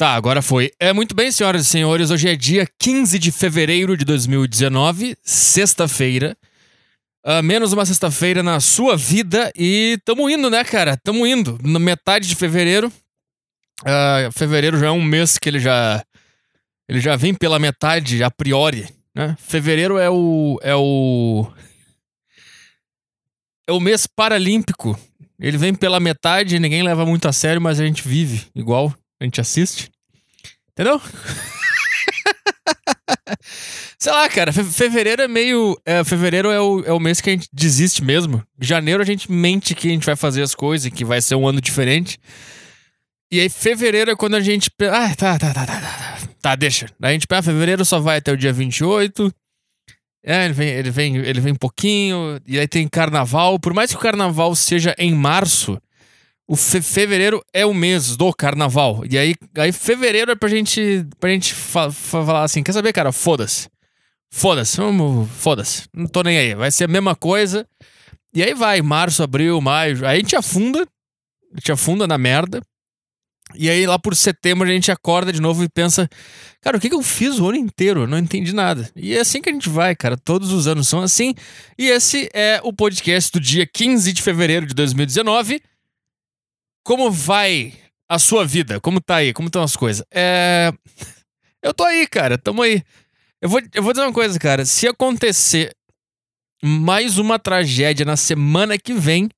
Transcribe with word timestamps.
Tá, 0.00 0.14
agora 0.14 0.40
foi. 0.40 0.72
É 0.80 0.94
muito 0.94 1.14
bem, 1.14 1.30
senhoras 1.30 1.60
e 1.60 1.64
senhores. 1.66 2.10
Hoje 2.10 2.26
é 2.26 2.34
dia 2.34 2.66
15 2.78 3.18
de 3.18 3.30
fevereiro 3.30 3.98
de 3.98 4.04
2019, 4.06 5.14
sexta-feira. 5.22 6.34
Uh, 7.22 7.42
menos 7.42 7.74
uma 7.74 7.84
sexta-feira 7.84 8.42
na 8.42 8.60
sua 8.60 8.96
vida 8.96 9.52
e 9.54 9.98
tamo 10.02 10.30
indo, 10.30 10.48
né, 10.48 10.64
cara? 10.64 10.96
Tamo 10.96 11.26
indo. 11.26 11.58
Na 11.62 11.78
metade 11.78 12.26
de 12.26 12.34
fevereiro. 12.34 12.90
Uh, 13.82 14.32
fevereiro 14.32 14.78
já 14.78 14.86
é 14.86 14.90
um 14.90 15.04
mês 15.04 15.36
que 15.36 15.50
ele 15.50 15.60
já. 15.60 16.02
Ele 16.88 16.98
já 16.98 17.14
vem 17.14 17.34
pela 17.34 17.58
metade 17.58 18.24
a 18.24 18.30
priori, 18.30 18.88
né? 19.14 19.36
Fevereiro 19.38 19.98
é 19.98 20.08
o. 20.08 20.58
É 20.62 20.74
o. 20.74 21.46
É 23.68 23.72
o 23.72 23.78
mês 23.78 24.06
paralímpico. 24.06 24.98
Ele 25.38 25.58
vem 25.58 25.74
pela 25.74 26.00
metade, 26.00 26.58
ninguém 26.58 26.82
leva 26.82 27.04
muito 27.04 27.28
a 27.28 27.32
sério, 27.32 27.60
mas 27.60 27.78
a 27.78 27.84
gente 27.84 28.08
vive 28.08 28.46
igual. 28.54 28.94
A 29.20 29.24
gente 29.24 29.40
assiste. 29.40 29.90
Entendeu? 30.72 31.00
Sei 33.98 34.12
lá, 34.12 34.28
cara, 34.30 34.52
fevereiro 34.52 35.20
é 35.22 35.28
meio. 35.28 35.78
É, 35.84 36.02
fevereiro 36.02 36.50
é 36.50 36.58
o, 36.58 36.82
é 36.84 36.92
o 36.92 36.98
mês 36.98 37.20
que 37.20 37.28
a 37.28 37.32
gente 37.34 37.48
desiste 37.52 38.02
mesmo. 38.02 38.42
Janeiro 38.58 39.02
a 39.02 39.06
gente 39.06 39.30
mente 39.30 39.74
que 39.74 39.88
a 39.88 39.90
gente 39.90 40.06
vai 40.06 40.16
fazer 40.16 40.42
as 40.42 40.54
coisas, 40.54 40.90
que 40.90 41.04
vai 41.04 41.20
ser 41.20 41.34
um 41.34 41.46
ano 41.46 41.60
diferente. 41.60 42.18
E 43.30 43.38
aí, 43.38 43.48
fevereiro 43.48 44.10
é 44.10 44.16
quando 44.16 44.34
a 44.34 44.40
gente. 44.40 44.70
Ah, 44.90 45.14
tá, 45.14 45.38
tá, 45.38 45.52
tá, 45.52 45.66
tá, 45.66 45.80
tá. 45.80 46.18
Tá, 46.40 46.56
deixa. 46.56 46.86
A 47.00 47.12
gente 47.12 47.26
pega 47.26 47.42
fevereiro 47.42 47.84
só 47.84 48.00
vai 48.00 48.16
até 48.16 48.32
o 48.32 48.36
dia 48.36 48.52
28. 48.52 49.32
É, 50.24 50.44
ele 50.46 50.54
vem, 50.54 50.68
ele 50.68 50.90
vem, 50.90 51.16
ele 51.16 51.40
vem 51.40 51.54
pouquinho. 51.54 52.40
E 52.46 52.58
aí 52.58 52.66
tem 52.66 52.88
carnaval. 52.88 53.58
Por 53.58 53.74
mais 53.74 53.90
que 53.90 53.96
o 53.96 54.00
carnaval 54.00 54.54
seja 54.54 54.94
em 54.98 55.14
março, 55.14 55.80
o 56.50 56.56
fe 56.56 56.82
fevereiro 56.82 57.40
é 57.52 57.64
o 57.64 57.72
mês 57.72 58.16
do 58.16 58.34
carnaval. 58.34 59.04
E 59.08 59.16
aí, 59.16 59.36
aí 59.56 59.70
fevereiro 59.70 60.32
é 60.32 60.34
pra 60.34 60.48
gente, 60.48 61.06
pra 61.20 61.30
gente 61.30 61.54
fa 61.54 61.92
falar 61.92 62.42
assim: 62.42 62.60
quer 62.60 62.72
saber, 62.72 62.92
cara? 62.92 63.12
Foda-se. 63.12 63.68
Foda-se, 64.28 64.76
vamos. 64.76 65.30
Foda-se. 65.30 65.84
Não 65.94 66.08
tô 66.08 66.24
nem 66.24 66.36
aí. 66.36 66.56
Vai 66.56 66.72
ser 66.72 66.84
a 66.84 66.88
mesma 66.88 67.14
coisa. 67.14 67.64
E 68.34 68.42
aí 68.42 68.52
vai, 68.52 68.82
março, 68.82 69.22
abril, 69.22 69.60
maio. 69.60 70.04
Aí 70.04 70.16
a 70.16 70.20
gente 70.20 70.34
afunda. 70.34 70.80
A 71.52 71.56
gente 71.60 71.70
afunda 71.70 72.04
na 72.08 72.18
merda. 72.18 72.60
E 73.54 73.70
aí 73.70 73.86
lá 73.86 73.96
por 73.96 74.16
setembro 74.16 74.68
a 74.68 74.72
gente 74.72 74.90
acorda 74.90 75.32
de 75.32 75.40
novo 75.40 75.62
e 75.62 75.68
pensa: 75.68 76.10
cara, 76.60 76.78
o 76.78 76.80
que, 76.80 76.88
que 76.88 76.96
eu 76.96 77.02
fiz 77.02 77.38
o 77.38 77.48
ano 77.48 77.58
inteiro? 77.58 78.00
Eu 78.00 78.06
não 78.08 78.18
entendi 78.18 78.52
nada. 78.52 78.90
E 78.96 79.14
é 79.14 79.20
assim 79.20 79.40
que 79.40 79.48
a 79.48 79.52
gente 79.52 79.68
vai, 79.68 79.94
cara. 79.94 80.16
Todos 80.16 80.50
os 80.50 80.66
anos 80.66 80.88
são 80.88 81.00
assim. 81.00 81.32
E 81.78 81.86
esse 81.86 82.28
é 82.34 82.60
o 82.64 82.72
podcast 82.72 83.30
do 83.30 83.38
dia 83.38 83.64
15 83.72 84.12
de 84.12 84.20
fevereiro 84.20 84.66
de 84.66 84.74
2019. 84.74 85.62
Como 86.84 87.10
vai 87.10 87.74
a 88.08 88.18
sua 88.18 88.44
vida? 88.44 88.80
Como 88.80 89.00
tá 89.00 89.16
aí? 89.16 89.32
Como 89.32 89.48
estão 89.48 89.62
as 89.62 89.76
coisas? 89.76 90.04
É. 90.12 90.72
Eu 91.62 91.74
tô 91.74 91.84
aí, 91.84 92.06
cara. 92.06 92.38
Tamo 92.38 92.62
aí. 92.62 92.82
Eu 93.40 93.48
vou, 93.48 93.60
eu 93.74 93.82
vou 93.82 93.92
dizer 93.92 94.04
uma 94.04 94.12
coisa, 94.12 94.38
cara. 94.38 94.64
Se 94.64 94.86
acontecer 94.86 95.74
mais 96.62 97.18
uma 97.18 97.38
tragédia 97.38 98.04
na 98.04 98.16
semana 98.16 98.76
que 98.78 98.92
vem, 98.92 99.30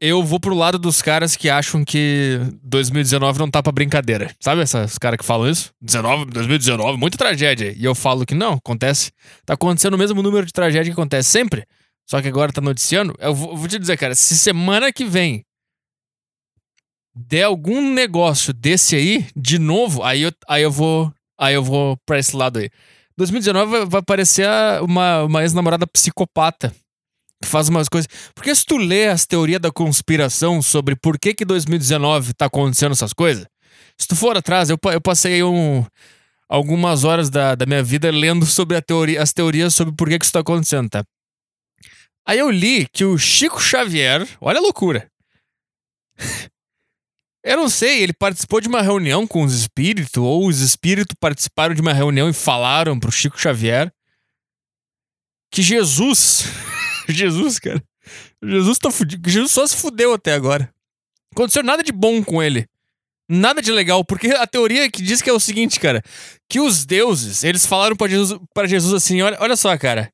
eu 0.00 0.22
vou 0.22 0.40
pro 0.40 0.54
lado 0.54 0.78
dos 0.78 1.00
caras 1.00 1.36
que 1.36 1.48
acham 1.48 1.84
que 1.84 2.40
2019 2.62 3.38
não 3.38 3.50
tá 3.50 3.62
pra 3.62 3.72
brincadeira. 3.72 4.34
Sabe 4.40 4.62
esses 4.62 4.98
caras 4.98 5.18
que 5.18 5.24
falam 5.24 5.48
isso? 5.48 5.72
19, 5.80 6.26
2019, 6.26 6.98
muita 6.98 7.16
tragédia. 7.16 7.72
E 7.76 7.84
eu 7.84 7.94
falo 7.94 8.26
que 8.26 8.34
não, 8.34 8.54
acontece. 8.54 9.12
Tá 9.44 9.54
acontecendo 9.54 9.94
o 9.94 9.98
mesmo 9.98 10.22
número 10.22 10.44
de 10.44 10.52
tragédia 10.52 10.92
que 10.92 10.98
acontece 10.98 11.30
sempre. 11.30 11.64
Só 12.08 12.20
que 12.20 12.28
agora 12.28 12.52
tá 12.52 12.60
noticiando. 12.60 13.14
Eu 13.18 13.34
vou, 13.34 13.56
vou 13.56 13.68
te 13.68 13.78
dizer, 13.78 13.96
cara, 13.96 14.14
se 14.14 14.36
semana 14.36 14.92
que 14.92 15.04
vem 15.04 15.44
der 17.16 17.44
algum 17.44 17.92
negócio 17.94 18.52
desse 18.52 18.94
aí, 18.94 19.26
de 19.34 19.58
novo, 19.58 20.02
aí 20.02 20.22
eu, 20.22 20.32
aí 20.46 20.62
eu 20.62 20.70
vou. 20.70 21.12
Aí 21.38 21.54
eu 21.54 21.62
vou 21.62 21.98
pra 22.06 22.18
esse 22.18 22.34
lado 22.34 22.58
aí. 22.58 22.70
2019 23.16 23.86
vai 23.86 24.02
parecer 24.02 24.48
uma, 24.82 25.24
uma 25.24 25.42
ex-namorada 25.42 25.86
psicopata. 25.86 26.74
Que 27.42 27.48
faz 27.48 27.68
umas 27.68 27.88
coisas. 27.88 28.08
Porque 28.34 28.54
se 28.54 28.64
tu 28.64 28.78
lê 28.78 29.08
as 29.08 29.26
teorias 29.26 29.60
da 29.60 29.70
conspiração 29.70 30.62
sobre 30.62 30.96
por 30.96 31.18
que 31.18 31.34
que 31.34 31.44
2019 31.44 32.32
tá 32.32 32.46
acontecendo 32.46 32.92
essas 32.92 33.12
coisas, 33.12 33.46
se 33.98 34.08
tu 34.08 34.16
for 34.16 34.34
atrás, 34.34 34.70
eu, 34.70 34.78
eu 34.90 35.00
passei 35.00 35.42
um, 35.42 35.84
algumas 36.48 37.04
horas 37.04 37.28
da, 37.28 37.54
da 37.54 37.66
minha 37.66 37.82
vida 37.82 38.10
lendo 38.10 38.46
sobre 38.46 38.78
a 38.78 38.82
teoria, 38.82 39.22
as 39.22 39.34
teorias 39.34 39.74
sobre 39.74 39.94
por 39.94 40.08
que 40.08 40.18
que 40.18 40.24
isso 40.24 40.32
tá 40.32 40.40
acontecendo, 40.40 40.88
tá? 40.88 41.04
Aí 42.26 42.38
eu 42.38 42.50
li 42.50 42.86
que 42.88 43.04
o 43.04 43.18
Chico 43.18 43.60
Xavier, 43.60 44.26
olha 44.40 44.58
a 44.58 44.62
loucura. 44.62 45.06
Eu 47.46 47.56
não 47.56 47.68
sei, 47.68 48.02
ele 48.02 48.12
participou 48.12 48.60
de 48.60 48.66
uma 48.66 48.82
reunião 48.82 49.24
com 49.24 49.44
os 49.44 49.54
espíritos, 49.54 50.16
ou 50.16 50.48
os 50.48 50.58
espíritos 50.58 51.14
participaram 51.20 51.76
de 51.76 51.80
uma 51.80 51.92
reunião 51.92 52.28
e 52.28 52.32
falaram 52.32 52.98
pro 52.98 53.12
Chico 53.12 53.40
Xavier 53.40 53.92
que 55.48 55.62
Jesus. 55.62 56.42
Jesus, 57.08 57.60
cara. 57.60 57.80
Jesus 58.42 58.78
tá 58.78 58.90
fudido. 58.90 59.30
Jesus 59.30 59.52
só 59.52 59.64
se 59.64 59.76
fudeu 59.76 60.12
até 60.12 60.32
agora. 60.32 60.68
Aconteceu 61.32 61.62
nada 61.62 61.84
de 61.84 61.92
bom 61.92 62.20
com 62.24 62.42
ele. 62.42 62.68
Nada 63.28 63.62
de 63.62 63.70
legal, 63.70 64.04
porque 64.04 64.26
a 64.26 64.46
teoria 64.46 64.90
que 64.90 65.00
diz 65.00 65.22
que 65.22 65.30
é 65.30 65.32
o 65.32 65.38
seguinte, 65.38 65.78
cara, 65.78 66.02
que 66.48 66.58
os 66.58 66.84
deuses, 66.84 67.44
eles 67.44 67.64
falaram 67.64 67.94
para 67.94 68.10
Jesus, 68.10 68.40
pra 68.52 68.66
Jesus 68.66 68.92
assim, 68.92 69.22
olha, 69.22 69.36
olha 69.40 69.54
só, 69.54 69.78
cara. 69.78 70.12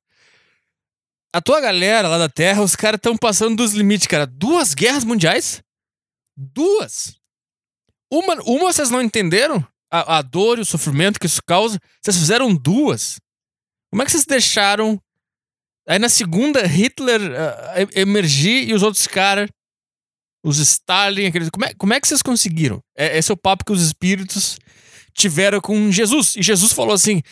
A 1.33 1.41
tua 1.41 1.63
galera 1.63 2.09
lá 2.09 2.19
da 2.19 2.29
Terra, 2.29 2.63
os 2.63 2.77
caras 2.77 2.99
estão 2.99 3.17
passando 3.17 3.57
dos 3.57 3.73
limites, 3.73 4.07
cara. 4.07 4.27
Duas 4.27 4.75
guerras 4.75 5.03
mundiais? 5.03 5.63
Duas. 6.37 7.22
Uma, 8.13 8.35
uma 8.45 8.71
vocês 8.71 8.91
não 8.91 9.01
entenderam? 9.01 9.67
A, 9.91 10.19
a 10.19 10.23
dor 10.23 10.59
e 10.59 10.61
o 10.61 10.67
sofrimento 10.67 11.19
que 11.19 11.25
isso 11.25 11.41
causa. 11.43 11.79
Vocês 12.03 12.17
fizeram 12.17 12.55
duas. 12.55 13.19
Como 13.91 14.03
é 14.03 14.05
que 14.05 14.11
vocês 14.11 14.27
deixaram. 14.27 15.01
Aí 15.89 15.99
na 15.99 16.11
segunda, 16.11 16.67
Hitler 16.67 17.21
uh, 17.23 17.89
emergir 17.95 18.69
e 18.69 18.75
os 18.75 18.83
outros 18.83 19.07
caras. 19.07 19.49
Os 20.45 20.59
Stalin, 20.59 21.27
aqueles. 21.27 21.49
Como 21.49 21.65
é, 21.65 21.73
como 21.73 21.95
é 21.95 22.01
que 22.01 22.07
vocês 22.07 22.21
conseguiram? 22.21 22.83
É, 22.95 23.17
esse 23.17 23.31
é 23.31 23.35
o 23.35 23.37
papo 23.37 23.65
que 23.65 23.73
os 23.73 23.83
espíritos 23.83 24.59
tiveram 25.15 25.61
com 25.61 25.91
Jesus. 25.91 26.37
E 26.37 26.43
Jesus 26.43 26.73
falou 26.73 26.93
assim: 26.93 27.23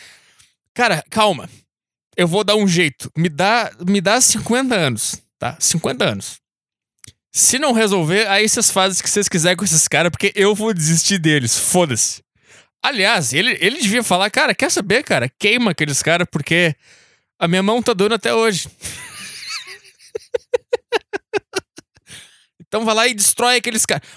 Cara, 0.74 1.04
calma. 1.10 1.48
Eu 2.16 2.26
vou 2.26 2.42
dar 2.42 2.56
um 2.56 2.66
jeito. 2.66 3.10
Me 3.16 3.28
dá, 3.28 3.70
me 3.86 4.00
dá 4.00 4.20
50 4.20 4.74
anos, 4.74 5.16
tá? 5.38 5.56
50 5.60 6.04
anos. 6.04 6.40
Se 7.32 7.58
não 7.58 7.72
resolver, 7.72 8.28
aí 8.28 8.48
vocês 8.48 8.70
fazem 8.70 9.00
o 9.00 9.02
que 9.02 9.10
vocês 9.10 9.28
quiserem 9.28 9.56
com 9.56 9.64
esses 9.64 9.86
caras, 9.86 10.10
porque 10.10 10.32
eu 10.34 10.54
vou 10.54 10.74
desistir 10.74 11.18
deles. 11.18 11.56
Foda-se. 11.56 12.22
Aliás, 12.82 13.32
ele, 13.32 13.56
ele 13.60 13.80
devia 13.80 14.02
falar, 14.02 14.30
cara, 14.30 14.54
quer 14.54 14.70
saber, 14.70 15.04
cara? 15.04 15.30
Queima 15.38 15.70
aqueles 15.70 16.02
caras, 16.02 16.26
porque 16.30 16.74
a 17.38 17.46
minha 17.46 17.62
mão 17.62 17.82
tá 17.82 17.92
doendo 17.92 18.14
até 18.14 18.34
hoje. 18.34 18.68
então 22.60 22.84
vai 22.84 22.94
lá 22.94 23.06
e 23.06 23.14
destrói 23.14 23.56
aqueles 23.56 23.86
caras. 23.86 24.08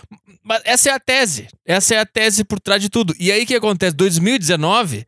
Mas 0.42 0.62
essa 0.66 0.90
é 0.90 0.94
a 0.94 1.00
tese. 1.00 1.48
Essa 1.66 1.96
é 1.96 2.00
a 2.00 2.06
tese 2.06 2.44
por 2.44 2.60
trás 2.60 2.82
de 2.82 2.90
tudo. 2.90 3.14
E 3.20 3.32
aí 3.32 3.44
o 3.44 3.46
que 3.46 3.56
acontece? 3.56 3.96
2019 3.96 5.06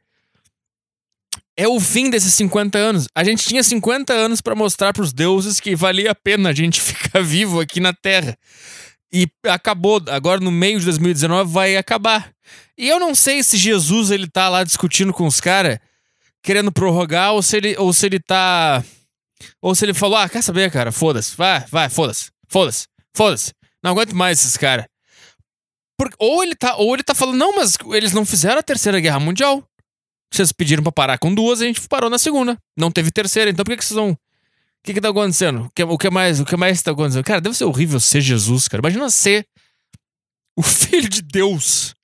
é 1.58 1.68
o 1.68 1.80
fim 1.80 2.10
desses 2.10 2.34
50 2.34 2.78
anos. 2.78 3.08
A 3.16 3.24
gente 3.24 3.46
tinha 3.46 3.64
50 3.64 4.14
anos 4.14 4.42
para 4.42 4.56
mostrar 4.56 4.94
para 4.94 5.04
os 5.04 5.14
deuses 5.14 5.60
que 5.60 5.76
valia 5.76 6.12
a 6.12 6.16
pena 6.16 6.50
a 6.50 6.54
gente 6.54 6.80
ficar 6.82 7.22
vivo 7.22 7.60
aqui 7.60 7.80
na 7.80 7.94
Terra. 7.94 8.38
E 9.14 9.28
acabou, 9.46 10.02
agora 10.10 10.42
no 10.42 10.52
meio 10.52 10.80
de 10.80 10.86
2019 10.86 11.52
vai 11.52 11.78
acabar. 11.78 12.32
E 12.78 12.90
eu 12.90 13.00
não 13.00 13.16
sei 13.16 13.42
se 13.42 13.56
Jesus 13.56 14.12
ele 14.12 14.28
tá 14.28 14.50
lá 14.50 14.64
discutindo 14.64 15.14
com 15.14 15.26
os 15.26 15.40
caras, 15.40 15.80
querendo 16.44 16.72
prorrogar, 16.72 17.32
ou 17.32 17.42
se 17.42 17.56
ele, 17.56 17.76
ou 17.78 17.94
se 17.94 18.06
ele 18.06 18.20
tá. 18.20 18.84
Ou 19.62 19.74
se 19.74 19.86
ele 19.86 19.94
falou: 19.94 20.18
ah, 20.18 20.28
quer 20.28 20.42
saber, 20.42 20.70
cara? 20.70 20.92
Foda-se, 20.92 21.36
vai, 21.38 21.64
vai, 21.72 21.90
foda-se, 21.90 22.30
foda-se, 22.50 22.88
foda-se. 23.16 23.54
Não 23.82 23.92
aguento 23.92 24.14
mais 24.14 24.40
esses 24.40 24.58
caras. 24.58 24.86
Ou 26.20 26.44
ele 26.44 26.56
tá, 26.56 26.76
ou 26.76 26.94
ele 26.94 27.04
tá 27.04 27.16
falando, 27.16 27.38
não, 27.38 27.56
mas 27.56 27.78
eles 27.94 28.12
não 28.12 28.26
fizeram 28.26 28.60
a 28.60 28.64
terceira 28.64 29.00
guerra 29.00 29.20
mundial. 29.20 29.66
Vocês 30.36 30.52
pediram 30.52 30.84
pra 30.84 30.92
parar 30.92 31.18
com 31.18 31.34
duas, 31.34 31.62
a 31.62 31.66
gente 31.66 31.88
parou 31.88 32.10
na 32.10 32.18
segunda. 32.18 32.58
Não 32.78 32.92
teve 32.92 33.12
terceira, 33.12 33.50
então 33.50 33.64
por 33.64 33.72
que, 33.72 33.78
que 33.78 33.86
vocês 33.86 33.96
vão. 33.96 34.12
O 34.12 34.18
que, 34.84 34.94
que 34.94 35.02
tá 35.02 35.10
acontecendo? 35.10 35.64
O 35.64 35.70
que, 35.74 35.84
o 35.84 35.98
que 35.98 36.10
mais 36.10 36.40
o 36.40 36.46
que 36.46 36.56
mais 36.56 36.82
tá 36.82 36.92
acontecendo? 36.92 37.24
Cara, 37.24 37.42
deve 37.42 37.56
ser 37.56 37.66
horrível 37.66 38.00
ser 38.00 38.22
Jesus, 38.22 38.68
cara. 38.68 38.82
Imagina 38.82 39.10
ser 39.10 39.48
o 40.56 40.62
filho 40.64 41.10
de 41.10 41.22
Deus. 41.22 41.96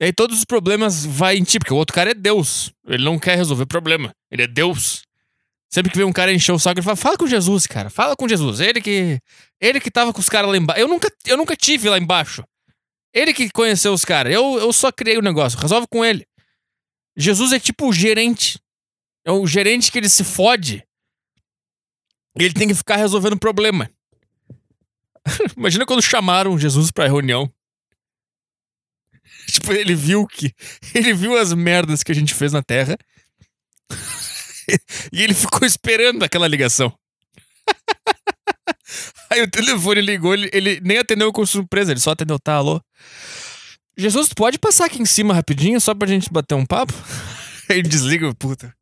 E 0.00 0.04
aí 0.04 0.12
todos 0.12 0.38
os 0.38 0.44
problemas 0.44 1.04
vai 1.04 1.36
em 1.36 1.42
ti, 1.42 1.58
porque 1.58 1.74
o 1.74 1.76
outro 1.76 1.94
cara 1.94 2.12
é 2.12 2.14
Deus. 2.14 2.72
Ele 2.86 3.04
não 3.04 3.18
quer 3.18 3.36
resolver 3.36 3.66
problema. 3.66 4.12
Ele 4.30 4.42
é 4.42 4.46
Deus. 4.46 5.02
Sempre 5.68 5.90
que 5.90 5.98
vem 5.98 6.06
um 6.06 6.12
cara 6.12 6.32
encher 6.32 6.52
o 6.52 6.58
saco, 6.58 6.78
ele 6.78 6.84
fala: 6.84 6.96
fala 6.96 7.18
com 7.18 7.26
Jesus, 7.26 7.66
cara. 7.66 7.90
Fala 7.90 8.14
com 8.14 8.28
Jesus. 8.28 8.60
Ele 8.60 8.80
que. 8.80 9.18
Ele 9.60 9.80
que 9.80 9.90
tava 9.90 10.12
com 10.12 10.20
os 10.20 10.28
caras 10.28 10.50
lá 10.50 10.56
embaixo. 10.56 10.80
Eu 10.80 10.86
nunca, 10.88 11.12
eu 11.26 11.36
nunca 11.36 11.56
tive 11.56 11.88
lá 11.88 11.98
embaixo. 11.98 12.44
Ele 13.12 13.34
que 13.34 13.50
conheceu 13.50 13.92
os 13.92 14.04
caras. 14.04 14.32
Eu, 14.32 14.58
eu 14.58 14.72
só 14.72 14.92
criei 14.92 15.18
o 15.18 15.22
negócio. 15.22 15.58
Resolve 15.58 15.86
com 15.90 16.04
ele. 16.04 16.27
Jesus 17.18 17.52
é 17.52 17.58
tipo 17.58 17.88
o 17.88 17.92
gerente. 17.92 18.60
É 19.24 19.32
o 19.32 19.46
gerente 19.46 19.90
que 19.90 19.98
ele 19.98 20.08
se 20.08 20.22
fode. 20.22 20.86
Ele 22.38 22.54
tem 22.54 22.68
que 22.68 22.74
ficar 22.74 22.96
resolvendo 22.96 23.36
problema. 23.36 23.90
Imagina 25.56 25.84
quando 25.84 26.00
chamaram 26.00 26.58
Jesus 26.58 26.92
pra 26.92 27.08
reunião. 27.08 27.52
tipo, 29.50 29.72
ele 29.72 29.94
viu 29.94 30.26
que. 30.26 30.54
Ele 30.94 31.12
viu 31.12 31.36
as 31.36 31.52
merdas 31.52 32.04
que 32.04 32.12
a 32.12 32.14
gente 32.14 32.32
fez 32.34 32.52
na 32.52 32.62
Terra. 32.62 32.96
e 35.12 35.22
ele 35.22 35.34
ficou 35.34 35.66
esperando 35.66 36.22
aquela 36.22 36.46
ligação. 36.46 36.96
Aí 39.30 39.42
o 39.42 39.50
telefone 39.50 40.00
ligou, 40.00 40.32
ele, 40.32 40.48
ele 40.52 40.80
nem 40.80 40.98
atendeu 40.98 41.30
com 41.32 41.44
surpresa, 41.44 41.92
ele 41.92 42.00
só 42.00 42.12
atendeu, 42.12 42.38
tá, 42.38 42.54
alô? 42.54 42.80
Jesus, 43.98 44.28
tu 44.28 44.36
pode 44.36 44.58
passar 44.58 44.86
aqui 44.86 45.02
em 45.02 45.04
cima 45.04 45.34
rapidinho, 45.34 45.80
só 45.80 45.94
pra 45.94 46.06
gente 46.06 46.32
bater 46.32 46.54
um 46.54 46.64
papo? 46.64 46.94
Ele 47.68 47.82
desliga, 47.82 48.32
puta. 48.34 48.72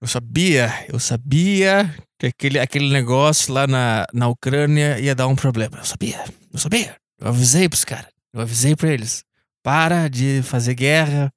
Eu 0.00 0.06
sabia, 0.06 0.86
eu 0.88 0.98
sabia 0.98 1.94
que 2.18 2.26
aquele, 2.26 2.58
aquele 2.58 2.92
negócio 2.92 3.52
lá 3.52 3.66
na, 3.66 4.06
na 4.12 4.28
Ucrânia 4.28 5.00
ia 5.00 5.14
dar 5.14 5.26
um 5.26 5.34
problema. 5.34 5.78
Eu 5.78 5.84
sabia, 5.84 6.22
eu 6.52 6.58
sabia. 6.58 6.96
Eu 7.18 7.28
avisei 7.28 7.68
pros 7.68 7.84
caras, 7.84 8.10
eu 8.32 8.40
avisei 8.40 8.76
pra 8.76 8.90
eles. 8.90 9.24
Para 9.62 10.08
de 10.08 10.42
fazer 10.42 10.74
guerra, 10.74 11.32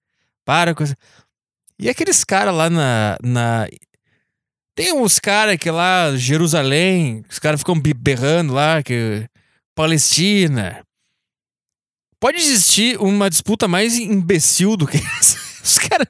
para 0.46 0.76
com... 0.76 0.84
E 1.80 1.90
aqueles 1.90 2.24
caras 2.24 2.54
lá 2.54 2.70
na, 2.70 3.18
na 3.22 3.68
tem 4.76 4.92
uns 4.92 5.20
caras 5.20 5.58
que 5.58 5.70
lá, 5.70 6.16
Jerusalém, 6.16 7.24
os 7.30 7.38
caras 7.38 7.60
ficam 7.60 7.80
berrando 7.80 8.54
lá, 8.54 8.82
que. 8.82 9.26
Palestina. 9.76 10.84
Pode 12.24 12.38
existir 12.38 12.98
uma 13.02 13.30
disputa 13.30 13.68
mais 13.68 13.98
imbecil 13.98 14.78
do 14.78 14.88
que 14.88 14.96
essa. 15.20 15.38
Os 15.62 15.78
caras. 15.78 16.08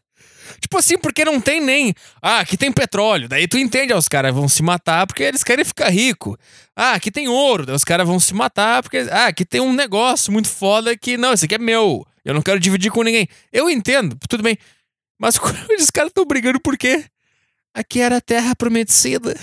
Tipo 0.62 0.77
assim, 0.77 0.95
porque 0.95 1.25
não 1.25 1.42
tem 1.42 1.60
nem. 1.60 1.92
Ah, 2.21 2.42
aqui 2.42 2.56
tem 2.56 2.71
petróleo. 2.71 3.27
Daí 3.27 3.48
tu 3.48 3.57
entende, 3.57 3.94
ah, 3.94 3.98
os 3.98 4.07
caras 4.07 4.31
vão 4.31 4.48
se 4.48 4.62
matar 4.62 5.07
porque 5.07 5.24
eles 5.24 5.44
querem 5.44 5.65
ficar 5.65 5.89
rico. 5.89 6.38
Ah, 6.75 6.92
aqui 6.92 7.10
tem 7.10 7.27
ouro. 7.27 7.65
Daí 7.65 7.75
os 7.75 7.83
caras 7.83 8.06
vão 8.06 8.19
se 8.19 8.31
matar 8.36 8.83
porque. 8.83 9.07
Ah, 9.10 9.25
aqui 9.25 9.44
tem 9.44 9.60
um 9.60 9.74
negócio 9.74 10.31
muito 10.31 10.48
foda 10.48 10.95
que. 10.95 11.18
Não, 11.18 11.33
esse 11.33 11.45
aqui 11.45 11.56
é 11.56 11.57
meu. 11.57 12.06
Eu 12.24 12.36
não 12.36 12.44
quero 12.44 12.59
dividir 12.59 12.92
com 12.92 13.01
ninguém. 13.01 13.27
Eu 13.51 13.68
entendo, 13.68 14.16
tudo 14.30 14.44
bem. 14.44 14.56
Mas 15.18 15.33
os 15.81 15.89
caras 15.89 16.12
estão 16.12 16.25
brigando 16.25 16.59
por 16.59 16.77
quê? 16.77 17.06
Aqui 17.74 18.00
era 18.00 18.18
a 18.18 18.21
terra 18.21 18.56
prometida. 18.56 19.36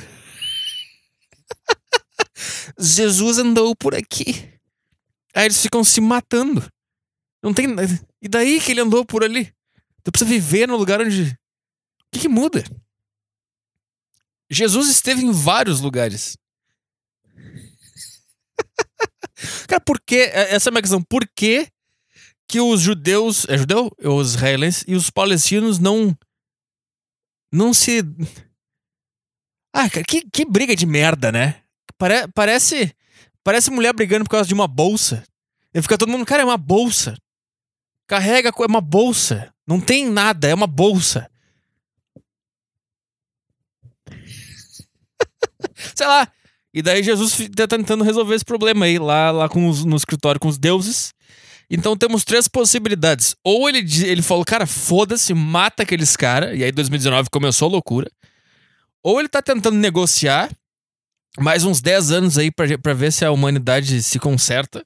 Jesus 2.78 3.38
andou 3.38 3.75
por 3.75 3.93
aqui. 3.93 4.59
Aí 5.34 5.44
eles 5.44 5.60
ficam 5.60 5.84
se 5.84 6.00
matando. 6.00 6.66
Não 7.42 7.54
tem. 7.54 7.66
E 8.20 8.28
daí 8.28 8.60
que 8.60 8.72
ele 8.72 8.80
andou 8.80 9.04
por 9.04 9.24
ali? 9.24 9.52
Tu 10.02 10.10
precisa 10.10 10.28
viver 10.28 10.68
no 10.68 10.76
lugar 10.76 11.00
onde. 11.00 11.22
O 11.22 11.36
que, 12.12 12.20
que 12.20 12.28
muda? 12.28 12.64
Jesus 14.50 14.88
esteve 14.88 15.22
em 15.22 15.30
vários 15.30 15.80
lugares. 15.80 16.36
Cara, 19.68 19.80
por 19.80 20.00
que. 20.00 20.16
É, 20.16 20.54
essa 20.54 20.68
é 20.68 20.70
a 20.70 20.72
minha 20.72 20.82
questão. 20.82 21.02
Por 21.02 21.26
que, 21.34 21.68
que 22.48 22.60
os 22.60 22.80
judeus. 22.80 23.46
É 23.48 23.56
judeu? 23.56 23.90
Os 24.02 24.30
israelenses 24.30 24.84
e 24.86 24.94
os 24.94 25.08
palestinos 25.08 25.78
não 25.78 26.16
não 27.52 27.74
se. 27.74 28.02
Ah, 29.72 29.88
cara, 29.88 30.04
que, 30.04 30.28
que 30.30 30.44
briga 30.44 30.76
de 30.76 30.86
merda, 30.86 31.32
né? 31.32 31.62
Pare, 31.98 32.28
parece. 32.34 32.94
Parece 33.42 33.70
mulher 33.70 33.92
brigando 33.92 34.25
por 34.25 34.31
causa 34.31 34.48
de 34.48 34.54
uma 34.54 34.69
bolsa. 34.69 35.22
E 35.72 35.81
fica 35.81 35.96
todo 35.96 36.10
mundo, 36.10 36.26
cara, 36.26 36.42
é 36.42 36.44
uma 36.44 36.58
bolsa. 36.58 37.16
Carrega, 38.06 38.50
é 38.50 38.66
uma 38.66 38.81
bolsa. 38.81 39.52
Não 39.66 39.81
tem 39.81 40.08
nada, 40.08 40.48
é 40.48 40.54
uma 40.54 40.66
bolsa. 40.66 41.31
Sei 45.94 46.06
lá. 46.06 46.28
E 46.72 46.82
daí 46.82 47.02
Jesus 47.02 47.37
tá 47.56 47.66
tentando 47.66 48.04
resolver 48.04 48.34
esse 48.34 48.44
problema 48.44 48.84
aí, 48.84 48.98
lá, 48.98 49.31
lá 49.31 49.48
com 49.48 49.69
os, 49.69 49.84
no 49.84 49.96
escritório 49.96 50.40
com 50.40 50.48
os 50.48 50.58
deuses. 50.58 51.12
Então 51.69 51.96
temos 51.96 52.25
três 52.25 52.48
possibilidades. 52.48 53.37
Ou 53.44 53.69
ele, 53.69 53.78
ele 54.04 54.22
falou, 54.22 54.44
cara, 54.44 54.66
foda-se, 54.66 55.32
mata 55.32 55.82
aqueles 55.84 56.16
caras. 56.16 56.58
E 56.58 56.64
aí 56.64 56.72
2019 56.72 57.31
começou 57.31 57.69
a 57.69 57.72
loucura. 57.72 58.10
Ou 59.02 59.19
ele 59.19 59.28
tá 59.28 59.40
tentando 59.40 59.76
negociar 59.78 60.50
mais 61.38 61.64
uns 61.64 61.80
10 61.80 62.10
anos 62.10 62.38
aí 62.38 62.50
pra 62.50 62.94
ver 62.94 63.12
se 63.12 63.24
a 63.24 63.30
humanidade 63.30 64.02
se 64.02 64.18
conserta. 64.18 64.84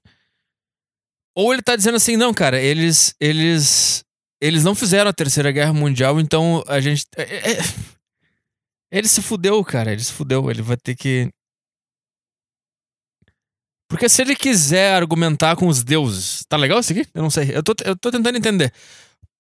Ou 1.36 1.52
ele 1.52 1.62
tá 1.62 1.74
dizendo 1.74 1.96
assim, 1.96 2.16
não, 2.16 2.32
cara, 2.32 2.60
eles. 2.60 3.14
Eles. 3.20 4.04
Eles 4.40 4.62
não 4.62 4.74
fizeram 4.74 5.08
a 5.08 5.14
terceira 5.14 5.50
guerra 5.50 5.72
mundial, 5.72 6.20
então 6.20 6.62
a 6.66 6.80
gente. 6.80 7.06
É, 7.16 7.22
é, 7.22 7.52
é 7.52 7.62
ele 8.92 9.08
se 9.08 9.22
fudeu, 9.22 9.64
cara. 9.64 9.92
Ele 9.92 10.04
se 10.04 10.12
fudeu. 10.12 10.50
Ele 10.50 10.62
vai 10.62 10.76
ter 10.76 10.94
que. 10.94 11.28
Porque 13.88 14.08
se 14.08 14.22
ele 14.22 14.36
quiser 14.36 14.94
argumentar 14.94 15.56
com 15.56 15.66
os 15.66 15.82
deuses, 15.82 16.44
tá 16.48 16.56
legal 16.56 16.80
isso 16.80 16.92
aqui? 16.92 17.06
Eu 17.14 17.22
não 17.22 17.30
sei. 17.30 17.50
Eu 17.54 17.62
tô, 17.62 17.74
eu 17.84 17.96
tô 17.96 18.10
tentando 18.10 18.36
entender. 18.36 18.72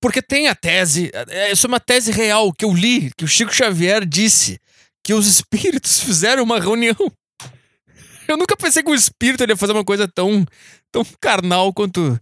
Porque 0.00 0.20
tem 0.20 0.48
a 0.48 0.54
tese, 0.54 1.10
é, 1.28 1.52
isso 1.52 1.66
é 1.66 1.68
uma 1.68 1.80
tese 1.80 2.12
real 2.12 2.52
que 2.52 2.64
eu 2.64 2.74
li, 2.74 3.10
que 3.16 3.24
o 3.24 3.28
Chico 3.28 3.54
Xavier 3.54 4.04
disse 4.04 4.60
que 5.04 5.12
os 5.12 5.26
espíritos 5.26 6.00
fizeram 6.02 6.42
uma 6.42 6.58
reunião. 6.58 6.96
Eu 8.26 8.38
nunca 8.38 8.56
pensei 8.56 8.82
que 8.82 8.90
o 8.90 8.94
espírito 8.94 9.44
ia 9.44 9.56
fazer 9.56 9.72
uma 9.72 9.84
coisa 9.84 10.08
tão, 10.08 10.46
tão 10.90 11.04
carnal 11.20 11.72
quanto. 11.74 12.18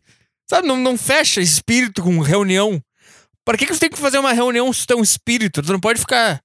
Sabe, 0.50 0.66
não, 0.66 0.76
não 0.76 0.98
fecha 0.98 1.40
espírito 1.40 2.02
com 2.02 2.18
reunião. 2.18 2.82
Para 3.44 3.56
que, 3.56 3.66
que 3.66 3.72
você 3.72 3.80
tem 3.80 3.90
que 3.90 3.98
fazer 3.98 4.18
uma 4.18 4.32
reunião 4.32 4.70
se 4.72 4.84
tu 4.84 4.96
um 4.96 5.02
espírito? 5.02 5.62
Tu 5.62 5.72
não 5.72 5.80
pode 5.80 6.00
ficar. 6.00 6.42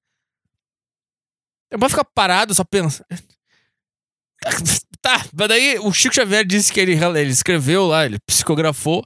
Não 1.72 1.80
pode 1.80 1.92
ficar 1.92 2.06
parado 2.06 2.54
só 2.54 2.64
pensando. 2.64 3.06
Tá, 5.02 5.26
mas 5.34 5.48
daí 5.48 5.80
o 5.80 5.94
Chico 5.94 6.16
Xavier 6.16 6.46
disse 6.46 6.74
que 6.74 6.80
ele, 6.80 6.94
ele 6.94 7.32
escreveu 7.32 7.86
lá, 7.86 8.06
ele 8.06 8.20
psicografou 8.26 9.04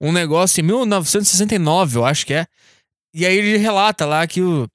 um 0.00 0.10
negócio 0.10 0.60
em 0.60 0.64
1969, 0.64 1.98
eu 1.98 2.04
acho 2.04 2.26
que 2.26 2.34
é. 2.34 2.46
E 3.14 3.24
aí 3.24 3.36
ele 3.36 3.56
relata 3.56 4.04
lá 4.04 4.26
que, 4.26 4.42
o, 4.42 4.68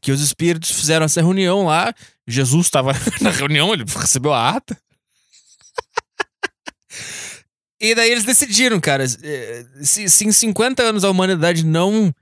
que 0.00 0.12
os 0.12 0.20
espíritos 0.20 0.70
fizeram 0.70 1.06
essa 1.06 1.20
reunião 1.20 1.64
lá. 1.66 1.92
Jesus 2.26 2.66
estava 2.66 2.92
na 3.20 3.30
reunião, 3.30 3.72
ele 3.72 3.84
recebeu 3.84 4.32
a 4.32 4.50
ata. 4.50 4.76
e 7.80 7.94
daí 7.94 8.10
eles 8.10 8.24
decidiram, 8.24 8.80
cara, 8.80 9.04
eh, 9.04 9.66
se, 9.82 10.08
se 10.08 10.26
em 10.26 10.32
50 10.32 10.82
anos 10.82 11.04
a 11.04 11.10
humanidade 11.10 11.64
não 11.64 12.12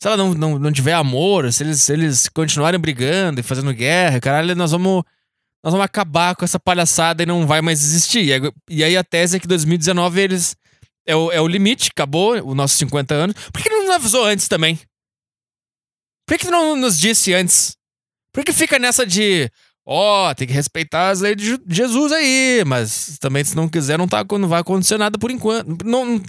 se 0.00 0.06
ela 0.06 0.16
não, 0.16 0.32
não, 0.32 0.58
não 0.58 0.72
tiver 0.72 0.92
amor, 0.92 1.52
se 1.52 1.64
eles, 1.64 1.82
se 1.82 1.92
eles 1.92 2.28
continuarem 2.28 2.78
brigando 2.78 3.40
e 3.40 3.42
fazendo 3.42 3.72
guerra, 3.72 4.20
caralho, 4.20 4.54
nós 4.54 4.70
vamos 4.70 5.02
nós 5.62 5.72
vamos 5.72 5.84
acabar 5.84 6.36
com 6.36 6.44
essa 6.44 6.58
palhaçada 6.58 7.22
e 7.22 7.26
não 7.26 7.46
vai 7.46 7.60
mais 7.60 7.82
existir. 7.82 8.54
E 8.70 8.84
aí 8.84 8.96
a 8.96 9.02
tese 9.02 9.36
é 9.36 9.40
que 9.40 9.46
2019 9.46 10.20
eles. 10.20 10.56
É 11.04 11.16
o, 11.16 11.32
é 11.32 11.40
o 11.40 11.48
limite, 11.48 11.88
acabou 11.90 12.34
os 12.34 12.54
nossos 12.54 12.76
50 12.76 13.14
anos. 13.14 13.36
Por 13.50 13.62
que 13.62 13.70
não 13.70 13.92
avisou 13.92 14.26
antes 14.26 14.46
também? 14.46 14.78
Por 16.28 16.36
que, 16.36 16.50
não 16.50 16.76
nos 16.76 17.00
disse 17.00 17.32
antes? 17.32 17.74
Por 18.30 18.44
que 18.44 18.52
fica 18.52 18.78
nessa 18.78 19.06
de. 19.06 19.50
Ó, 19.86 20.28
oh, 20.30 20.34
tem 20.34 20.46
que 20.46 20.52
respeitar 20.52 21.08
as 21.08 21.20
leis 21.20 21.34
de 21.38 21.58
Jesus 21.66 22.12
aí, 22.12 22.62
mas 22.66 23.16
também 23.18 23.42
se 23.42 23.56
não 23.56 23.66
quiser 23.66 23.96
não, 23.96 24.06
tá, 24.06 24.22
não 24.38 24.46
vai 24.46 24.60
acontecer 24.60 24.98
nada 24.98 25.18
por 25.18 25.30
enquanto. 25.30 25.82
Não, 25.82 26.22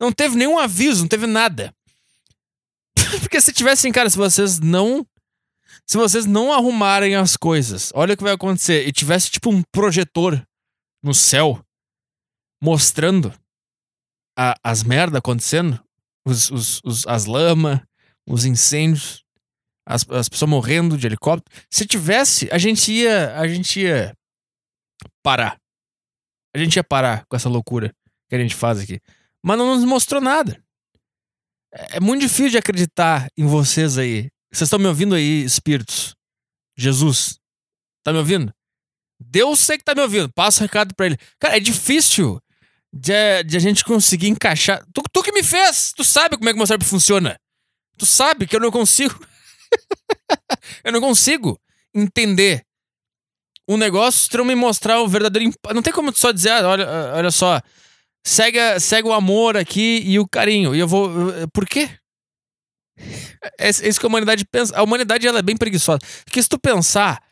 não 0.00 0.10
teve 0.10 0.34
nenhum 0.36 0.58
aviso, 0.58 1.02
não 1.02 1.08
teve 1.08 1.26
nada. 1.26 1.74
Porque 3.20 3.38
se 3.38 3.52
tivessem, 3.52 3.92
cara, 3.92 4.08
se 4.08 4.16
vocês 4.16 4.58
não 4.58 5.06
se 5.86 5.98
vocês 5.98 6.24
não 6.24 6.50
arrumarem 6.50 7.14
as 7.14 7.36
coisas, 7.36 7.92
olha 7.94 8.14
o 8.14 8.16
que 8.16 8.22
vai 8.22 8.32
acontecer. 8.32 8.88
E 8.88 8.92
tivesse 8.92 9.30
tipo 9.30 9.50
um 9.50 9.62
projetor 9.70 10.42
no 11.02 11.12
céu 11.12 11.62
mostrando 12.62 13.34
a, 14.38 14.54
as 14.64 14.82
merdas 14.82 15.18
acontecendo, 15.18 15.78
os, 16.24 16.50
os, 16.50 16.80
os, 16.82 17.06
as 17.06 17.26
lamas, 17.26 17.80
os 18.26 18.46
incêndios, 18.46 19.21
as, 19.86 20.08
as 20.10 20.28
pessoas 20.28 20.50
morrendo 20.50 20.96
de 20.96 21.06
helicóptero. 21.06 21.54
Se 21.70 21.86
tivesse, 21.86 22.48
a 22.52 22.58
gente 22.58 22.90
ia, 22.92 23.36
a 23.38 23.46
gente 23.46 23.80
ia 23.80 24.16
parar. 25.22 25.58
A 26.54 26.58
gente 26.58 26.76
ia 26.76 26.84
parar 26.84 27.24
com 27.26 27.36
essa 27.36 27.48
loucura 27.48 27.94
que 28.28 28.34
a 28.34 28.38
gente 28.38 28.54
faz 28.54 28.78
aqui. 28.80 29.00
Mas 29.42 29.58
não 29.58 29.74
nos 29.74 29.84
mostrou 29.84 30.20
nada. 30.20 30.62
É, 31.72 31.96
é 31.96 32.00
muito 32.00 32.20
difícil 32.22 32.50
de 32.50 32.58
acreditar 32.58 33.28
em 33.36 33.46
vocês 33.46 33.98
aí. 33.98 34.30
Vocês 34.52 34.66
estão 34.66 34.78
me 34.78 34.86
ouvindo 34.86 35.14
aí, 35.14 35.42
espíritos? 35.42 36.14
Jesus, 36.76 37.38
tá 38.04 38.12
me 38.12 38.18
ouvindo? 38.18 38.52
Deus 39.18 39.60
sei 39.60 39.78
que 39.78 39.84
tá 39.84 39.94
me 39.94 40.02
ouvindo. 40.02 40.30
Passa 40.32 40.60
o 40.60 40.62
recado 40.62 40.94
pra 40.94 41.06
ele. 41.06 41.18
Cara, 41.38 41.56
é 41.56 41.60
difícil 41.60 42.40
de, 42.92 43.42
de 43.44 43.56
a 43.56 43.60
gente 43.60 43.84
conseguir 43.84 44.28
encaixar. 44.28 44.84
Tu, 44.92 45.02
tu 45.10 45.22
que 45.22 45.32
me 45.32 45.42
fez! 45.42 45.92
Tu 45.96 46.04
sabe 46.04 46.36
como 46.36 46.48
é 46.48 46.52
que 46.52 46.58
meu 46.58 46.66
cérebro 46.66 46.86
funciona. 46.86 47.36
Tu 47.96 48.04
sabe 48.04 48.46
que 48.46 48.54
eu 48.54 48.60
não 48.60 48.70
consigo. 48.70 49.18
eu 50.84 50.92
não 50.92 51.00
consigo 51.00 51.58
entender 51.94 52.64
um 53.68 53.76
negócio 53.76 54.28
não 54.36 54.44
me 54.44 54.54
mostrar 54.54 55.00
o 55.00 55.08
verdadeiro 55.08 55.48
impacto. 55.48 55.74
Não 55.74 55.82
tem 55.82 55.92
como 55.92 56.14
só 56.16 56.32
dizer, 56.32 56.50
ah, 56.50 56.68
olha, 56.68 56.88
olha 57.14 57.30
só, 57.30 57.60
segue, 58.24 58.58
segue 58.80 59.08
o 59.08 59.12
amor 59.12 59.56
aqui 59.56 60.02
e 60.04 60.18
o 60.18 60.26
carinho. 60.26 60.74
E 60.74 60.78
eu 60.78 60.88
vou. 60.88 61.10
Por 61.52 61.66
quê? 61.66 61.88
É, 63.58 63.68
é 63.68 63.88
isso 63.88 63.98
que 63.98 64.06
a 64.06 64.08
humanidade 64.08 64.44
pensa. 64.44 64.76
A 64.76 64.82
humanidade 64.82 65.26
ela 65.26 65.38
é 65.38 65.42
bem 65.42 65.56
preguiçosa. 65.56 66.00
Porque 66.24 66.42
se 66.42 66.48
tu 66.48 66.58
pensar, 66.58 67.22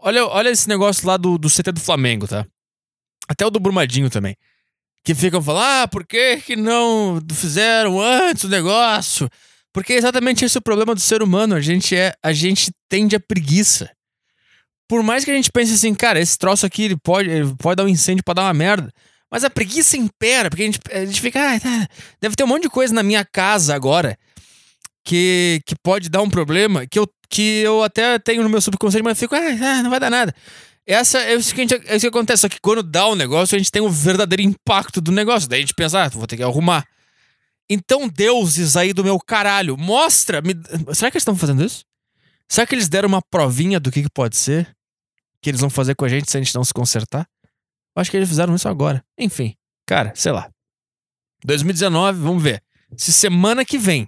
olha, 0.00 0.26
olha 0.26 0.50
esse 0.50 0.68
negócio 0.68 1.06
lá 1.06 1.16
do, 1.16 1.38
do 1.38 1.48
CT 1.48 1.72
do 1.72 1.80
Flamengo, 1.80 2.26
tá? 2.26 2.46
Até 3.28 3.46
o 3.46 3.50
do 3.50 3.60
Brumadinho 3.60 4.10
também. 4.10 4.36
que 5.04 5.14
ficam 5.14 5.42
falando, 5.42 5.64
ah, 5.64 5.88
por 5.88 6.06
que, 6.06 6.38
que 6.38 6.56
não 6.56 7.20
fizeram 7.32 8.00
antes 8.00 8.44
o 8.44 8.48
negócio? 8.48 9.28
Porque 9.72 9.94
é 9.94 9.96
exatamente 9.96 10.44
esse 10.44 10.58
o 10.58 10.62
problema 10.62 10.94
do 10.94 11.00
ser 11.00 11.22
humano. 11.22 11.54
A 11.54 11.60
gente 11.60 11.96
é, 11.96 12.14
a 12.22 12.32
gente 12.32 12.70
tende 12.88 13.16
a 13.16 13.20
preguiça. 13.20 13.90
Por 14.88 15.02
mais 15.02 15.24
que 15.24 15.30
a 15.30 15.34
gente 15.34 15.50
pense 15.50 15.72
assim, 15.72 15.94
cara, 15.94 16.20
esse 16.20 16.36
troço 16.36 16.66
aqui 16.66 16.84
ele 16.84 16.96
pode, 16.96 17.30
ele 17.30 17.54
pode 17.58 17.76
dar 17.76 17.84
um 17.84 17.88
incêndio, 17.88 18.22
pode 18.24 18.36
dar 18.36 18.42
uma 18.42 18.54
merda. 18.54 18.92
Mas 19.30 19.44
a 19.44 19.48
preguiça 19.48 19.96
impera, 19.96 20.50
porque 20.50 20.62
a 20.62 20.66
gente, 20.66 20.80
a 20.92 21.06
gente 21.06 21.20
fica, 21.20 21.54
ah, 21.54 21.58
tá, 21.58 21.88
deve 22.20 22.36
ter 22.36 22.44
um 22.44 22.46
monte 22.46 22.64
de 22.64 22.68
coisa 22.68 22.92
na 22.92 23.02
minha 23.02 23.24
casa 23.24 23.74
agora 23.74 24.18
que, 25.02 25.62
que 25.64 25.74
pode 25.82 26.10
dar 26.10 26.20
um 26.20 26.28
problema 26.28 26.86
que 26.86 26.98
eu, 26.98 27.08
que 27.30 27.60
eu 27.60 27.82
até 27.82 28.18
tenho 28.18 28.42
no 28.42 28.50
meu 28.50 28.60
subconsciente, 28.60 29.02
mas 29.02 29.18
fico, 29.18 29.34
ah, 29.34 29.82
não 29.82 29.88
vai 29.88 29.98
dar 29.98 30.10
nada. 30.10 30.34
Essa 30.86 31.20
é 31.20 31.36
o 31.36 31.42
seguinte, 31.42 31.74
é 31.86 31.96
isso 31.96 32.00
que 32.00 32.08
acontece. 32.08 32.42
Só 32.42 32.48
que 32.48 32.60
quando 32.60 32.82
dá 32.82 33.08
um 33.08 33.14
negócio, 33.14 33.54
a 33.54 33.58
gente 33.58 33.70
tem 33.70 33.80
o 33.80 33.86
um 33.86 33.90
verdadeiro 33.90 34.42
impacto 34.42 35.00
do 35.00 35.12
negócio. 35.12 35.48
Daí 35.48 35.58
a 35.58 35.60
gente 35.62 35.74
pensa, 35.74 36.02
ah, 36.02 36.08
vou 36.08 36.26
ter 36.26 36.36
que 36.36 36.42
arrumar. 36.42 36.84
Então, 37.72 38.06
deuses 38.06 38.76
aí 38.76 38.92
do 38.92 39.02
meu 39.02 39.18
caralho, 39.18 39.78
mostra. 39.78 40.42
Me... 40.42 40.54
Será 40.94 41.10
que 41.10 41.16
eles 41.16 41.22
estão 41.22 41.34
fazendo 41.34 41.64
isso? 41.64 41.84
Será 42.46 42.66
que 42.66 42.74
eles 42.74 42.86
deram 42.86 43.08
uma 43.08 43.22
provinha 43.22 43.80
do 43.80 43.90
que, 43.90 44.02
que 44.02 44.10
pode 44.10 44.36
ser? 44.36 44.76
Que 45.40 45.48
eles 45.48 45.60
vão 45.60 45.70
fazer 45.70 45.94
com 45.94 46.04
a 46.04 46.08
gente 46.08 46.30
se 46.30 46.36
a 46.36 46.40
gente 46.40 46.54
não 46.54 46.62
se 46.62 46.74
consertar? 46.74 47.26
Eu 47.96 48.00
acho 48.00 48.10
que 48.10 48.16
eles 48.16 48.28
fizeram 48.28 48.54
isso 48.54 48.68
agora. 48.68 49.02
Enfim, 49.18 49.56
cara, 49.86 50.12
sei 50.14 50.32
lá. 50.32 50.50
2019, 51.46 52.20
vamos 52.20 52.42
ver. 52.42 52.62
Se 52.94 53.10
semana 53.10 53.64
que 53.64 53.78
vem 53.78 54.06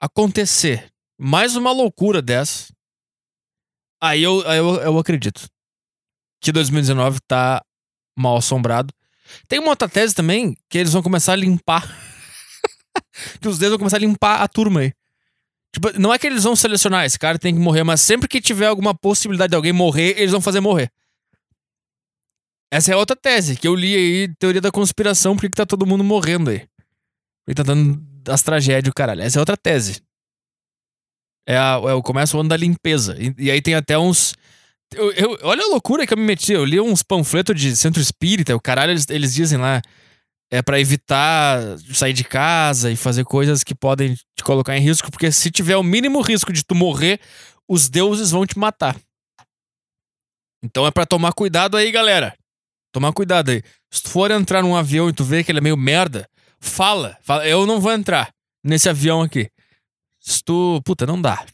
acontecer 0.00 0.90
mais 1.18 1.56
uma 1.56 1.72
loucura 1.72 2.22
dessa, 2.22 2.72
aí 4.00 4.22
eu, 4.22 4.46
aí 4.48 4.58
eu, 4.58 4.76
eu 4.76 4.98
acredito 4.98 5.46
que 6.40 6.50
2019 6.50 7.20
tá 7.26 7.62
mal 8.16 8.38
assombrado. 8.38 8.94
Tem 9.46 9.58
uma 9.58 9.70
outra 9.70 9.88
tese 9.88 10.14
também 10.14 10.56
que 10.70 10.78
eles 10.78 10.92
vão 10.94 11.02
começar 11.02 11.34
a 11.34 11.36
limpar. 11.36 12.13
que 13.40 13.48
os 13.48 13.58
dedos 13.58 13.72
vão 13.72 13.78
começar 13.78 13.96
a 13.96 14.00
limpar 14.00 14.42
a 14.42 14.48
turma 14.48 14.80
aí. 14.80 14.92
Tipo, 15.72 15.98
não 15.98 16.14
é 16.14 16.18
que 16.18 16.26
eles 16.26 16.44
vão 16.44 16.54
selecionar, 16.54 17.04
esse 17.04 17.18
cara 17.18 17.38
tem 17.38 17.52
que 17.52 17.60
morrer, 17.60 17.82
mas 17.82 18.00
sempre 18.00 18.28
que 18.28 18.40
tiver 18.40 18.66
alguma 18.66 18.94
possibilidade 18.94 19.50
de 19.50 19.56
alguém 19.56 19.72
morrer, 19.72 20.14
eles 20.16 20.30
vão 20.30 20.40
fazer 20.40 20.60
morrer. 20.60 20.90
Essa 22.72 22.92
é 22.92 22.96
outra 22.96 23.16
tese 23.16 23.56
que 23.56 23.66
eu 23.66 23.74
li 23.74 23.94
aí, 23.94 24.34
teoria 24.36 24.60
da 24.60 24.70
conspiração, 24.70 25.34
porque 25.34 25.48
que 25.48 25.56
tá 25.56 25.66
todo 25.66 25.86
mundo 25.86 26.02
morrendo 26.02 26.50
aí. 26.50 26.66
Porque 27.44 27.54
tá 27.54 27.62
dando 27.62 28.02
as 28.28 28.42
tragédias, 28.42 28.92
caralho. 28.94 29.22
Essa 29.22 29.38
é 29.38 29.40
outra 29.40 29.56
tese. 29.56 30.02
É, 31.46 31.56
a, 31.56 31.80
é 31.84 31.92
o 31.92 32.02
começo 32.02 32.42
da 32.44 32.56
limpeza. 32.56 33.16
E, 33.18 33.34
e 33.38 33.50
aí 33.50 33.60
tem 33.60 33.74
até 33.74 33.98
uns. 33.98 34.34
Eu, 34.92 35.12
eu, 35.12 35.38
olha 35.42 35.62
a 35.62 35.68
loucura 35.68 36.06
que 36.06 36.14
eu 36.14 36.18
me 36.18 36.24
meti. 36.24 36.52
Eu 36.52 36.64
li 36.64 36.80
uns 36.80 37.02
panfletos 37.02 37.60
de 37.60 37.76
centro 37.76 38.00
espírita. 38.00 38.56
O 38.56 38.60
caralho, 38.60 38.92
eles, 38.92 39.06
eles 39.08 39.34
dizem 39.34 39.58
lá. 39.58 39.82
É 40.54 40.62
para 40.62 40.78
evitar 40.78 41.58
sair 41.92 42.12
de 42.12 42.22
casa 42.22 42.88
e 42.88 42.94
fazer 42.94 43.24
coisas 43.24 43.64
que 43.64 43.74
podem 43.74 44.14
te 44.14 44.44
colocar 44.44 44.76
em 44.76 44.80
risco. 44.80 45.10
Porque 45.10 45.32
se 45.32 45.50
tiver 45.50 45.76
o 45.76 45.82
mínimo 45.82 46.20
risco 46.20 46.52
de 46.52 46.62
tu 46.62 46.76
morrer, 46.76 47.18
os 47.68 47.88
deuses 47.88 48.30
vão 48.30 48.46
te 48.46 48.56
matar. 48.56 48.96
Então 50.62 50.86
é 50.86 50.92
para 50.92 51.04
tomar 51.04 51.32
cuidado 51.32 51.76
aí, 51.76 51.90
galera. 51.90 52.36
Tomar 52.92 53.12
cuidado 53.12 53.50
aí. 53.50 53.64
Se 53.90 54.04
tu 54.04 54.10
for 54.10 54.30
entrar 54.30 54.62
num 54.62 54.76
avião 54.76 55.08
e 55.08 55.12
tu 55.12 55.24
vê 55.24 55.42
que 55.42 55.50
ele 55.50 55.58
é 55.58 55.60
meio 55.60 55.76
merda, 55.76 56.24
fala. 56.60 57.18
Fala, 57.20 57.44
eu 57.48 57.66
não 57.66 57.80
vou 57.80 57.90
entrar 57.90 58.32
nesse 58.62 58.88
avião 58.88 59.22
aqui. 59.22 59.50
Se 60.20 60.40
tu. 60.40 60.80
Puta, 60.84 61.04
não 61.04 61.20
dá. 61.20 61.44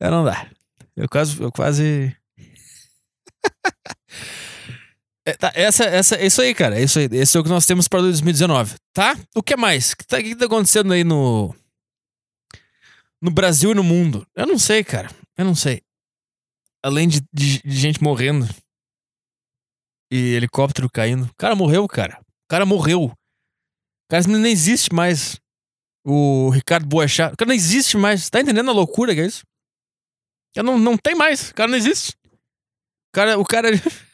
eu 0.00 0.10
não 0.10 0.24
dá. 0.24 0.48
Eu 0.96 1.08
quase. 1.08 1.40
Eu 1.40 1.52
quase. 1.52 2.12
é, 5.28 5.36
tá, 5.36 5.52
essa, 5.54 5.84
essa, 5.84 6.16
é 6.16 6.24
isso 6.24 6.40
aí, 6.40 6.54
cara. 6.54 6.78
É 6.78 6.82
isso 6.82 6.98
aí. 6.98 7.06
Esse 7.12 7.36
é 7.36 7.40
o 7.40 7.42
que 7.42 7.50
nós 7.50 7.66
temos 7.66 7.86
para 7.86 8.00
2019. 8.00 8.76
Tá? 8.94 9.14
O 9.34 9.42
que 9.42 9.54
mais? 9.56 9.92
O 9.92 9.96
que 9.98 10.06
tá, 10.06 10.22
que 10.22 10.34
tá 10.34 10.46
acontecendo 10.46 10.90
aí 10.90 11.04
no. 11.04 11.54
No 13.20 13.30
Brasil 13.30 13.72
e 13.72 13.74
no 13.74 13.84
mundo? 13.84 14.26
Eu 14.34 14.46
não 14.46 14.58
sei, 14.58 14.82
cara. 14.82 15.10
Eu 15.36 15.44
não 15.44 15.54
sei. 15.54 15.82
Além 16.82 17.06
de, 17.08 17.20
de, 17.30 17.60
de 17.60 17.76
gente 17.76 18.02
morrendo. 18.02 18.48
E 20.10 20.34
helicóptero 20.34 20.88
caindo. 20.90 21.26
O 21.26 21.34
cara 21.36 21.54
morreu, 21.54 21.86
cara. 21.86 22.18
O 22.22 22.48
cara 22.48 22.64
morreu. 22.64 23.04
O 23.04 24.08
cara 24.08 24.26
nem 24.26 24.50
existe 24.50 24.94
mais. 24.94 25.38
O 26.06 26.48
Ricardo 26.48 26.86
Boechat. 26.86 27.34
O 27.34 27.36
cara 27.36 27.48
não 27.48 27.54
existe 27.54 27.98
mais. 27.98 28.30
Tá 28.30 28.40
entendendo 28.40 28.70
a 28.70 28.74
loucura 28.74 29.14
que 29.14 29.20
é 29.20 29.26
isso? 29.26 29.42
O 30.56 30.62
não, 30.62 30.78
não 30.78 30.96
tem 30.96 31.14
mais. 31.14 31.50
O 31.50 31.54
cara 31.54 31.70
não 31.70 31.76
existe. 31.76 32.16
O 32.24 33.12
cara. 33.12 33.38
O 33.38 33.44
cara. 33.44 33.68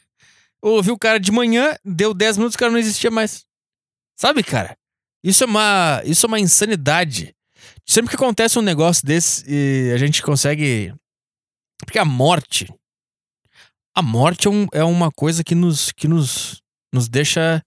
ouvi 0.73 0.91
o 0.91 0.99
cara 0.99 1.19
de 1.19 1.31
manhã, 1.31 1.77
deu 1.85 2.15
10 2.15 2.39
minutos, 2.39 2.55
o 2.55 2.59
cara 2.59 2.73
não 2.73 2.79
existia 2.79 3.11
mais. 3.11 3.45
Sabe, 4.17 4.43
cara? 4.43 4.77
Isso 5.23 5.45
é 5.45 5.47
uma. 5.47 6.03
Isso 6.05 6.27
é 6.27 6.29
uma 6.29 6.41
insanidade. 6.41 7.35
Sempre 7.87 8.11
que 8.11 8.17
acontece 8.17 8.59
um 8.59 8.63
negócio 8.63 9.05
desse 9.07 9.45
e 9.47 9.93
a 9.93 9.97
gente 9.97 10.23
consegue. 10.23 10.95
Porque 11.79 11.99
a 11.99 12.05
morte. 12.05 12.73
A 13.97 14.03
morte 14.03 14.49
é, 14.49 14.51
um, 14.51 14.67
é 14.73 14.83
uma 14.83 15.11
coisa 15.13 15.45
que 15.45 15.55
nos, 15.55 15.93
que 15.93 16.09
nos, 16.09 16.61
nos 16.93 17.09
deixa 17.09 17.63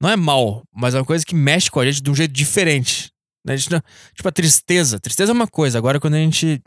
não 0.00 0.08
é 0.08 0.16
mal, 0.16 0.62
mas 0.72 0.94
é 0.94 0.98
uma 0.98 1.04
coisa 1.04 1.24
que 1.24 1.34
mexe 1.34 1.70
com 1.70 1.80
a 1.80 1.84
gente 1.84 2.00
de 2.00 2.10
um 2.10 2.14
jeito 2.14 2.32
diferente. 2.32 3.10
Né? 3.44 3.54
A 3.54 3.56
gente 3.56 3.68
tipo, 4.14 4.28
a 4.28 4.32
tristeza. 4.32 5.00
Tristeza 5.00 5.32
é 5.32 5.34
uma 5.34 5.48
coisa. 5.48 5.76
Agora, 5.76 5.98
quando 5.98 6.14
a 6.14 6.18
gente 6.18 6.62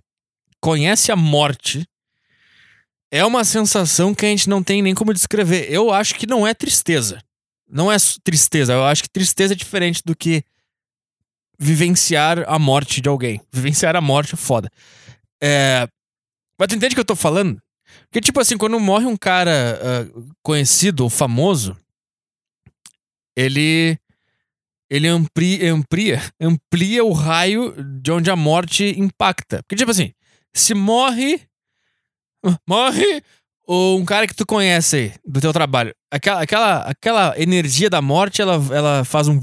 conhece 0.62 1.12
a 1.12 1.16
morte, 1.16 1.86
é 3.12 3.26
uma 3.26 3.44
sensação 3.44 4.16
que 4.16 4.26
a 4.26 4.30
gente 4.30 4.50
não 4.50 4.64
tem 4.64 4.82
nem 4.82 4.96
como 4.96 5.14
descrever. 5.14 5.68
Eu 5.70 5.92
acho 5.92 6.16
que 6.16 6.26
não 6.26 6.48
é 6.48 6.54
tristeza. 6.54 7.22
Não 7.70 7.92
é 7.92 7.98
tristeza. 8.24 8.74
Eu 8.74 8.86
acho 8.86 9.04
que 9.04 9.10
tristeza 9.10 9.54
é 9.54 9.56
diferente 9.56 10.02
do 10.04 10.16
que 10.16 10.44
vivenciar 11.60 12.44
a 12.48 12.58
morte 12.58 13.02
de 13.02 13.10
alguém. 13.10 13.42
Vivenciar 13.52 13.96
a 13.96 14.02
morte 14.02 14.34
é 14.34 14.38
foda. 14.38 14.72
É... 15.44 15.88
Mas 16.58 16.70
tu 16.70 16.76
entende 16.76 16.94
o 16.94 16.96
que 16.96 17.02
eu 17.02 17.06
tô 17.06 17.16
falando? 17.16 17.62
Porque, 18.04 18.22
tipo 18.22 18.40
assim, 18.40 18.58
quando 18.58 18.80
morre 18.80 19.06
um 19.06 19.18
cara 19.18 19.80
uh, 20.14 20.30
conhecido 20.42 21.04
ou 21.04 21.10
famoso, 21.10 21.78
ele 23.36 23.98
ele 24.90 25.08
amplia, 25.08 25.74
amplia, 25.74 26.22
amplia 26.40 27.04
o 27.06 27.14
raio 27.14 27.74
de 28.02 28.12
onde 28.12 28.30
a 28.30 28.36
morte 28.36 28.94
impacta. 29.00 29.64
Porque, 29.64 29.76
tipo 29.76 29.92
assim, 29.92 30.14
se 30.54 30.74
morre. 30.74 31.42
Morre 32.68 33.24
um 33.68 34.04
cara 34.04 34.28
que 34.28 34.36
tu 34.36 34.46
conhece 34.46 34.96
aí, 34.96 35.14
do 35.26 35.40
teu 35.40 35.54
trabalho. 35.54 35.94
Aquela, 36.12 36.42
aquela, 36.42 36.78
aquela 36.82 37.42
energia 37.42 37.90
da 37.90 38.02
morte, 38.02 38.42
ela, 38.42 38.56
ela 38.76 39.06
faz 39.06 39.28
um 39.28 39.40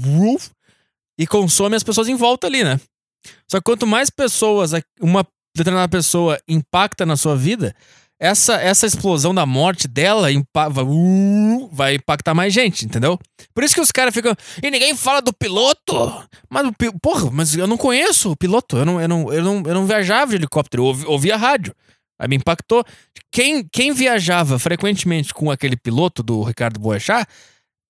e 1.17 1.25
consome 1.25 1.75
as 1.75 1.83
pessoas 1.83 2.07
em 2.07 2.15
volta 2.15 2.47
ali, 2.47 2.63
né? 2.63 2.79
Só 3.49 3.57
que 3.57 3.63
quanto 3.63 3.87
mais 3.87 4.09
pessoas 4.09 4.71
uma 5.01 5.25
determinada 5.55 5.89
pessoa 5.89 6.39
impacta 6.47 7.05
na 7.05 7.17
sua 7.17 7.35
vida, 7.35 7.75
essa, 8.19 8.55
essa 8.55 8.85
explosão 8.85 9.33
da 9.33 9.45
morte 9.45 9.87
dela 9.87 10.31
impa 10.31 10.69
vai, 10.69 10.83
uh, 10.85 11.69
vai 11.71 11.95
impactar 11.95 12.33
mais 12.33 12.53
gente, 12.53 12.85
entendeu? 12.85 13.17
Por 13.53 13.63
isso 13.63 13.73
que 13.73 13.81
os 13.81 13.91
caras 13.91 14.13
ficam. 14.13 14.35
E 14.61 14.69
ninguém 14.69 14.95
fala 14.95 15.21
do 15.21 15.33
piloto! 15.33 16.27
Mas, 16.49 16.69
porra, 17.01 17.31
mas 17.31 17.55
eu 17.55 17.65
não 17.65 17.77
conheço 17.77 18.31
o 18.31 18.37
piloto. 18.37 18.77
Eu 18.77 18.85
não, 18.85 19.01
eu 19.01 19.07
não, 19.07 19.33
eu 19.33 19.43
não, 19.43 19.63
eu 19.65 19.73
não 19.73 19.85
viajava 19.85 20.31
de 20.31 20.35
helicóptero, 20.35 20.83
eu 20.83 20.87
ouvi, 20.87 21.05
ouvia 21.05 21.37
rádio. 21.37 21.73
Aí 22.19 22.27
me 22.27 22.35
impactou. 22.35 22.83
Quem, 23.31 23.65
quem 23.71 23.93
viajava 23.93 24.59
frequentemente 24.59 25.33
com 25.33 25.49
aquele 25.49 25.77
piloto 25.77 26.21
do 26.21 26.43
Ricardo 26.43 26.79
Boechat 26.79 27.25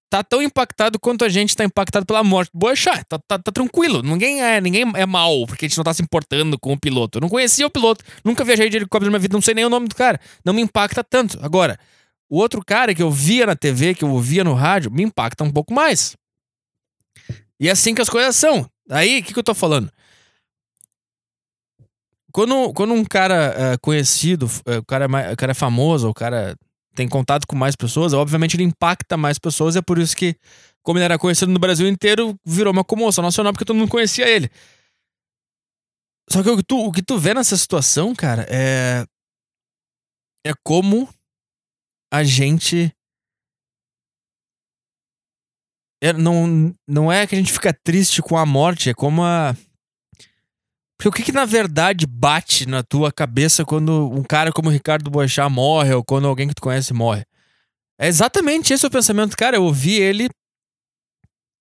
tá 0.09 0.24
tão 0.24 0.41
impactado 0.41 1.00
quanto 1.00 1.24
a 1.24 1.29
gente 1.29 1.55
tá 1.55 1.63
impactado 1.63 2.05
pela 2.05 2.24
morte 2.24 2.51
do 2.51 2.59
Boechat. 2.59 3.03
Tá, 3.07 3.19
tá, 3.27 3.39
tá, 3.39 3.51
tranquilo. 3.51 4.01
Ninguém 4.01 4.41
é, 4.41 4.62
ninguém 4.62 4.83
é 4.95 5.05
mal 5.05 5.45
porque 5.48 5.65
a 5.65 5.67
gente 5.67 5.77
não 5.77 5.83
tá 5.83 5.93
se 5.93 6.01
importando 6.01 6.57
com 6.59 6.74
o 6.74 6.79
piloto. 6.79 7.17
Eu 7.17 7.21
não 7.21 7.29
conhecia 7.29 7.65
o 7.65 7.69
piloto. 7.69 8.03
Nunca 8.24 8.43
viajei 8.43 8.69
de 8.69 8.77
helicóptero 8.77 9.12
na 9.12 9.17
minha 9.17 9.21
vida. 9.21 9.33
Não 9.33 9.41
sei 9.41 9.53
nem 9.53 9.65
o 9.65 9.69
nome 9.69 9.88
do 9.88 9.95
cara. 9.95 10.19
Não 10.45 10.53
me 10.53 10.62
impacta 10.62 11.03
tanto. 11.03 11.39
Agora, 11.41 11.79
o 12.29 12.38
outro 12.38 12.63
cara 12.63 12.93
que 12.93 13.01
eu 13.01 13.09
via 13.09 13.48
na 13.48 13.55
TV, 13.55 13.95
que 13.95 14.03
eu 14.03 14.12
ouvia 14.12 14.43
no 14.43 14.53
rádio, 14.53 14.91
me 14.91 15.03
impacta 15.03 15.43
um 15.43 15.51
pouco 15.51 15.74
mais. 15.74 16.15
E 17.59 17.67
é 17.67 17.71
assim 17.71 17.95
que 17.95 18.01
as 18.01 18.09
coisas 18.09 18.36
são. 18.36 18.69
Aí, 18.89 19.19
o 19.19 19.24
que, 19.24 19.33
que 19.33 19.39
eu 19.39 19.43
tô 19.43 19.53
falando? 19.53 19.91
Quando, 22.31 22.74
quando 22.74 22.93
um 22.93 23.03
cara 23.03 23.53
é, 23.57 23.77
conhecido, 23.77 24.50
é, 24.65 24.77
o, 24.77 24.86
cara 24.86 25.05
é, 25.05 25.33
o 25.33 25.38
cara 25.38 25.51
é 25.51 25.55
famoso, 25.55 26.09
o 26.09 26.13
cara 26.13 26.55
tem 26.95 27.07
contato 27.07 27.48
com 27.48 27.55
mais 27.55 27.75
pessoas, 27.75 28.13
obviamente 28.13 28.55
ele 28.55 28.63
impacta 28.63 29.15
mais 29.15 29.39
pessoas, 29.39 29.75
é 29.75 29.81
por 29.81 29.98
isso 29.98 30.15
que, 30.15 30.36
como 30.83 30.98
ele 30.98 31.05
era 31.05 31.17
conhecido 31.17 31.51
no 31.51 31.59
Brasil 31.59 31.88
inteiro, 31.88 32.36
virou 32.45 32.74
uma 32.74 32.83
comoção 32.83 33.24
nacional, 33.24 33.53
porque 33.53 33.65
todo 33.65 33.77
mundo 33.77 33.89
conhecia 33.89 34.27
ele. 34.27 34.50
Só 36.29 36.43
que 36.43 36.50
o 36.50 36.57
que 36.57 36.63
tu, 36.63 36.77
o 36.77 36.91
que 36.91 37.01
tu 37.01 37.17
vê 37.17 37.33
nessa 37.33 37.57
situação, 37.57 38.13
cara, 38.13 38.45
é. 38.50 39.05
É 40.45 40.53
como 40.63 41.09
a 42.12 42.24
gente. 42.24 42.93
É, 46.01 46.13
não, 46.13 46.74
não 46.88 47.12
é 47.12 47.27
que 47.27 47.36
a 47.36 47.38
gente 47.38 47.51
fica 47.51 47.74
triste 47.74 48.21
com 48.21 48.38
a 48.38 48.45
morte, 48.45 48.89
é 48.89 48.93
como 48.93 49.24
a. 49.24 49.55
Porque 51.00 51.08
o 51.08 51.12
que, 51.13 51.24
que 51.24 51.32
na 51.32 51.46
verdade 51.46 52.06
bate 52.06 52.65
na 52.65 52.84
tua 52.84 53.10
cabeça 53.10 53.63
quando 53.63 54.10
um 54.12 54.22
cara 54.22 54.51
como 54.51 54.68
o 54.68 54.72
Ricardo 54.72 55.10
Boechat 55.10 55.50
morre 55.50 55.94
ou 55.94 56.03
quando 56.03 56.27
alguém 56.27 56.50
que 56.50 56.53
tu 56.53 56.62
conhece 56.62 56.94
morre? 56.94 57.25
É 57.98 58.10
exatamente 58.10 58.74
esse 58.74 58.86
o 58.86 58.91
pensamento. 58.91 59.38
Cara, 59.38 59.56
eu 59.56 59.63
ouvi 59.63 59.96
ele 59.96 60.27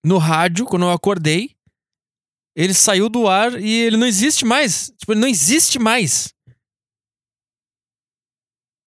no 0.04 0.18
rádio 0.18 0.66
quando 0.66 0.86
eu 0.86 0.90
acordei. 0.90 1.54
Ele 2.56 2.74
saiu 2.74 3.08
do 3.08 3.28
ar 3.28 3.60
e 3.62 3.72
ele 3.82 3.96
não 3.96 4.08
existe 4.08 4.44
mais. 4.44 4.92
Tipo, 4.98 5.12
ele 5.12 5.20
não 5.20 5.28
existe 5.28 5.78
mais. 5.78 6.34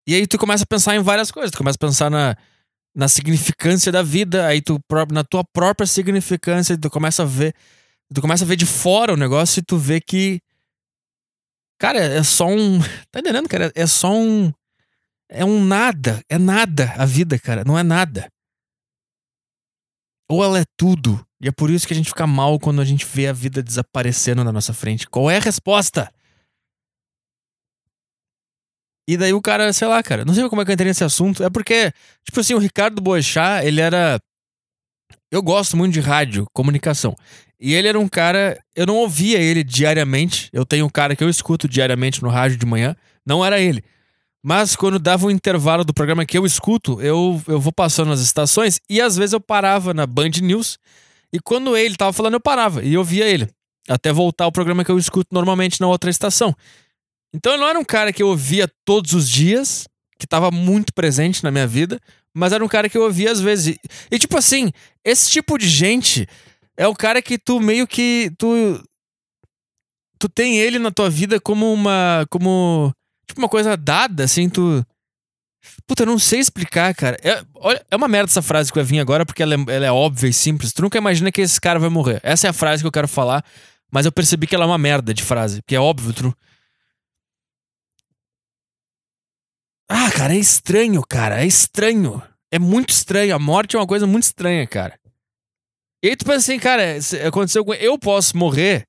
E 0.06 0.14
aí 0.14 0.26
tu 0.26 0.38
começa 0.38 0.64
a 0.64 0.66
pensar 0.66 0.96
em 0.96 1.02
várias 1.02 1.30
coisas. 1.30 1.50
Tu 1.50 1.58
começa 1.58 1.76
a 1.76 1.86
pensar 1.86 2.10
na, 2.10 2.34
na 2.96 3.06
significância 3.06 3.92
da 3.92 4.02
vida, 4.02 4.46
aí 4.46 4.62
tu 4.62 4.80
na 5.12 5.22
tua 5.22 5.44
própria 5.44 5.86
significância, 5.86 6.78
tu 6.78 6.88
começa 6.88 7.22
a 7.22 7.26
ver, 7.26 7.54
tu 8.14 8.20
começa 8.20 8.44
a 8.44 8.46
ver 8.46 8.56
de 8.56 8.66
fora 8.66 9.12
o 9.12 9.16
negócio 9.16 9.60
e 9.60 9.62
tu 9.62 9.76
vê 9.76 10.00
que 10.00 10.40
cara, 11.78 11.98
é 11.98 12.22
só 12.22 12.46
um, 12.46 12.80
tá 13.10 13.20
entendendo, 13.20 13.48
cara? 13.48 13.72
É 13.74 13.86
só 13.86 14.12
um 14.12 14.52
é 15.30 15.44
um 15.44 15.62
nada, 15.62 16.22
é 16.28 16.38
nada 16.38 16.92
a 16.96 17.04
vida, 17.04 17.38
cara, 17.38 17.62
não 17.64 17.78
é 17.78 17.82
nada. 17.82 18.28
Ou 20.30 20.42
ela 20.42 20.60
é 20.60 20.64
tudo. 20.76 21.24
E 21.40 21.48
é 21.48 21.52
por 21.52 21.70
isso 21.70 21.86
que 21.86 21.92
a 21.92 21.96
gente 21.96 22.08
fica 22.08 22.26
mal 22.26 22.58
quando 22.58 22.80
a 22.80 22.84
gente 22.84 23.06
vê 23.06 23.28
a 23.28 23.32
vida 23.32 23.62
desaparecendo 23.62 24.42
na 24.42 24.52
nossa 24.52 24.74
frente. 24.74 25.08
Qual 25.08 25.30
é 25.30 25.36
a 25.36 25.40
resposta? 25.40 26.12
E 29.08 29.16
daí 29.16 29.32
o 29.32 29.40
cara, 29.40 29.72
sei 29.72 29.88
lá, 29.88 30.02
cara, 30.02 30.24
não 30.24 30.34
sei 30.34 30.46
como 30.48 30.60
é 30.60 30.64
que 30.64 30.70
eu 30.70 30.74
entrei 30.74 30.88
nesse 30.88 31.04
assunto. 31.04 31.42
É 31.42 31.48
porque, 31.48 31.92
tipo 32.24 32.40
assim, 32.40 32.54
o 32.54 32.58
Ricardo 32.58 33.00
Boechat, 33.00 33.64
ele 33.64 33.80
era. 33.80 34.20
Eu 35.30 35.42
gosto 35.42 35.76
muito 35.76 35.94
de 35.94 36.00
rádio, 36.00 36.46
comunicação. 36.52 37.16
E 37.60 37.74
ele 37.74 37.88
era 37.88 37.98
um 37.98 38.08
cara. 38.08 38.58
Eu 38.74 38.86
não 38.86 38.96
ouvia 38.96 39.38
ele 39.38 39.64
diariamente. 39.64 40.48
Eu 40.52 40.64
tenho 40.64 40.86
um 40.86 40.90
cara 40.90 41.16
que 41.16 41.24
eu 41.24 41.28
escuto 41.28 41.68
diariamente 41.68 42.22
no 42.22 42.28
rádio 42.28 42.56
de 42.56 42.66
manhã. 42.66 42.94
Não 43.26 43.44
era 43.44 43.60
ele. 43.60 43.82
Mas 44.42 44.76
quando 44.76 44.98
dava 44.98 45.26
um 45.26 45.30
intervalo 45.30 45.84
do 45.84 45.92
programa 45.92 46.24
que 46.24 46.38
eu 46.38 46.46
escuto, 46.46 47.00
eu, 47.02 47.42
eu 47.48 47.60
vou 47.60 47.72
passando 47.72 48.12
as 48.12 48.20
estações 48.20 48.80
e 48.88 49.00
às 49.00 49.16
vezes 49.16 49.32
eu 49.32 49.40
parava 49.40 49.92
na 49.92 50.06
Band 50.06 50.30
News. 50.40 50.78
E 51.32 51.40
quando 51.40 51.76
ele 51.76 51.96
tava 51.96 52.12
falando, 52.12 52.34
eu 52.34 52.40
parava 52.40 52.82
e 52.82 52.94
eu 52.94 53.02
via 53.02 53.26
ele. 53.26 53.48
Até 53.88 54.12
voltar 54.12 54.44
ao 54.44 54.52
programa 54.52 54.84
que 54.84 54.90
eu 54.90 54.98
escuto 54.98 55.28
normalmente 55.32 55.80
na 55.80 55.88
outra 55.88 56.08
estação. 56.08 56.54
Então 57.34 57.52
eu 57.52 57.58
não 57.58 57.68
era 57.68 57.78
um 57.78 57.84
cara 57.84 58.12
que 58.12 58.22
eu 58.22 58.28
ouvia 58.28 58.70
todos 58.84 59.12
os 59.12 59.28
dias, 59.28 59.86
que 60.18 60.24
estava 60.24 60.50
muito 60.50 60.94
presente 60.94 61.42
na 61.42 61.50
minha 61.50 61.66
vida, 61.66 62.00
mas 62.32 62.52
era 62.52 62.64
um 62.64 62.68
cara 62.68 62.88
que 62.88 62.96
eu 62.96 63.02
ouvia 63.02 63.30
às 63.32 63.40
vezes. 63.40 63.74
E, 63.74 63.80
e, 64.10 64.18
tipo 64.18 64.36
assim, 64.36 64.72
esse 65.04 65.30
tipo 65.30 65.58
de 65.58 65.68
gente 65.68 66.26
é 66.78 66.86
o 66.86 66.94
cara 66.94 67.20
que 67.20 67.38
tu 67.38 67.60
meio 67.60 67.86
que 67.86 68.30
tu 68.38 68.82
tu 70.18 70.28
tem 70.28 70.58
ele 70.58 70.78
na 70.78 70.90
tua 70.90 71.10
vida 71.10 71.40
como 71.40 71.72
uma 71.72 72.26
como 72.30 72.92
tipo 73.26 73.40
uma 73.40 73.48
coisa 73.48 73.76
dada, 73.76 74.24
assim, 74.24 74.48
tu 74.48 74.84
Puta, 75.86 76.02
eu 76.04 76.06
não 76.06 76.18
sei 76.18 76.38
explicar, 76.38 76.94
cara. 76.94 77.16
É, 77.22 77.42
olha, 77.56 77.84
é 77.90 77.96
uma 77.96 78.08
merda 78.08 78.30
essa 78.30 78.40
frase 78.40 78.70
que 78.70 78.78
vai 78.78 78.84
vir 78.84 79.00
agora, 79.00 79.26
porque 79.26 79.42
ela 79.42 79.54
é, 79.54 79.58
ela 79.68 79.86
é 79.86 79.92
óbvia 79.92 80.28
e 80.28 80.32
simples. 80.32 80.72
Tu 80.72 80.80
nunca 80.82 80.96
imagina 80.96 81.32
que 81.32 81.40
esse 81.40 81.60
cara 81.60 81.78
vai 81.78 81.90
morrer. 81.90 82.20
Essa 82.22 82.46
é 82.46 82.50
a 82.50 82.52
frase 82.52 82.82
que 82.82 82.86
eu 82.86 82.92
quero 82.92 83.08
falar, 83.08 83.44
mas 83.90 84.06
eu 84.06 84.12
percebi 84.12 84.46
que 84.46 84.54
ela 84.54 84.64
é 84.64 84.66
uma 84.66 84.78
merda 84.78 85.12
de 85.12 85.22
frase. 85.22 85.60
Porque 85.60 85.74
é 85.74 85.80
óbvio, 85.80 86.12
tu, 86.12 86.34
Ah, 89.88 90.10
cara, 90.10 90.34
é 90.34 90.38
estranho, 90.38 91.02
cara. 91.02 91.42
É 91.42 91.46
estranho. 91.46 92.22
É 92.50 92.58
muito 92.58 92.90
estranho. 92.90 93.34
A 93.34 93.38
morte 93.38 93.74
é 93.74 93.78
uma 93.78 93.86
coisa 93.86 94.06
muito 94.06 94.24
estranha, 94.24 94.66
cara. 94.66 94.97
E 96.02 96.08
aí 96.08 96.16
tu 96.16 96.24
pensa 96.24 96.38
assim, 96.38 96.58
cara, 96.58 96.98
aconteceu 97.26 97.64
com. 97.64 97.74
Eu 97.74 97.98
posso 97.98 98.36
morrer. 98.36 98.86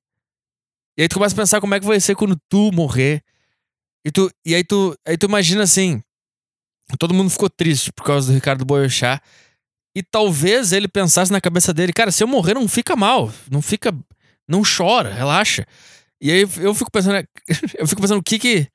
E 0.96 1.02
aí 1.02 1.08
tu 1.08 1.14
começa 1.14 1.34
a 1.34 1.36
pensar 1.36 1.60
como 1.60 1.74
é 1.74 1.80
que 1.80 1.86
vai 1.86 1.98
ser 2.00 2.14
quando 2.14 2.36
tu 2.48 2.70
morrer. 2.72 3.22
E, 4.04 4.10
tu, 4.10 4.30
e 4.44 4.54
aí, 4.54 4.64
tu, 4.64 4.96
aí 5.06 5.16
tu 5.16 5.26
imagina 5.26 5.62
assim. 5.62 6.02
Todo 6.98 7.14
mundo 7.14 7.30
ficou 7.30 7.48
triste 7.48 7.92
por 7.92 8.04
causa 8.04 8.28
do 8.28 8.34
Ricardo 8.34 8.64
Boechat. 8.64 9.22
E 9.94 10.02
talvez 10.02 10.72
ele 10.72 10.88
pensasse 10.88 11.32
na 11.32 11.40
cabeça 11.40 11.74
dele, 11.74 11.92
cara, 11.92 12.12
se 12.12 12.22
eu 12.22 12.28
morrer 12.28 12.54
não 12.54 12.68
fica 12.68 12.94
mal. 12.94 13.32
Não 13.50 13.60
fica. 13.60 13.92
Não 14.48 14.62
chora, 14.62 15.12
relaxa. 15.12 15.66
E 16.20 16.30
aí 16.30 16.46
eu 16.58 16.74
fico 16.74 16.90
pensando. 16.90 17.26
Eu 17.78 17.88
fico 17.88 18.00
pensando 18.00 18.18
o 18.18 18.22
que 18.22 18.38
que 18.38 18.68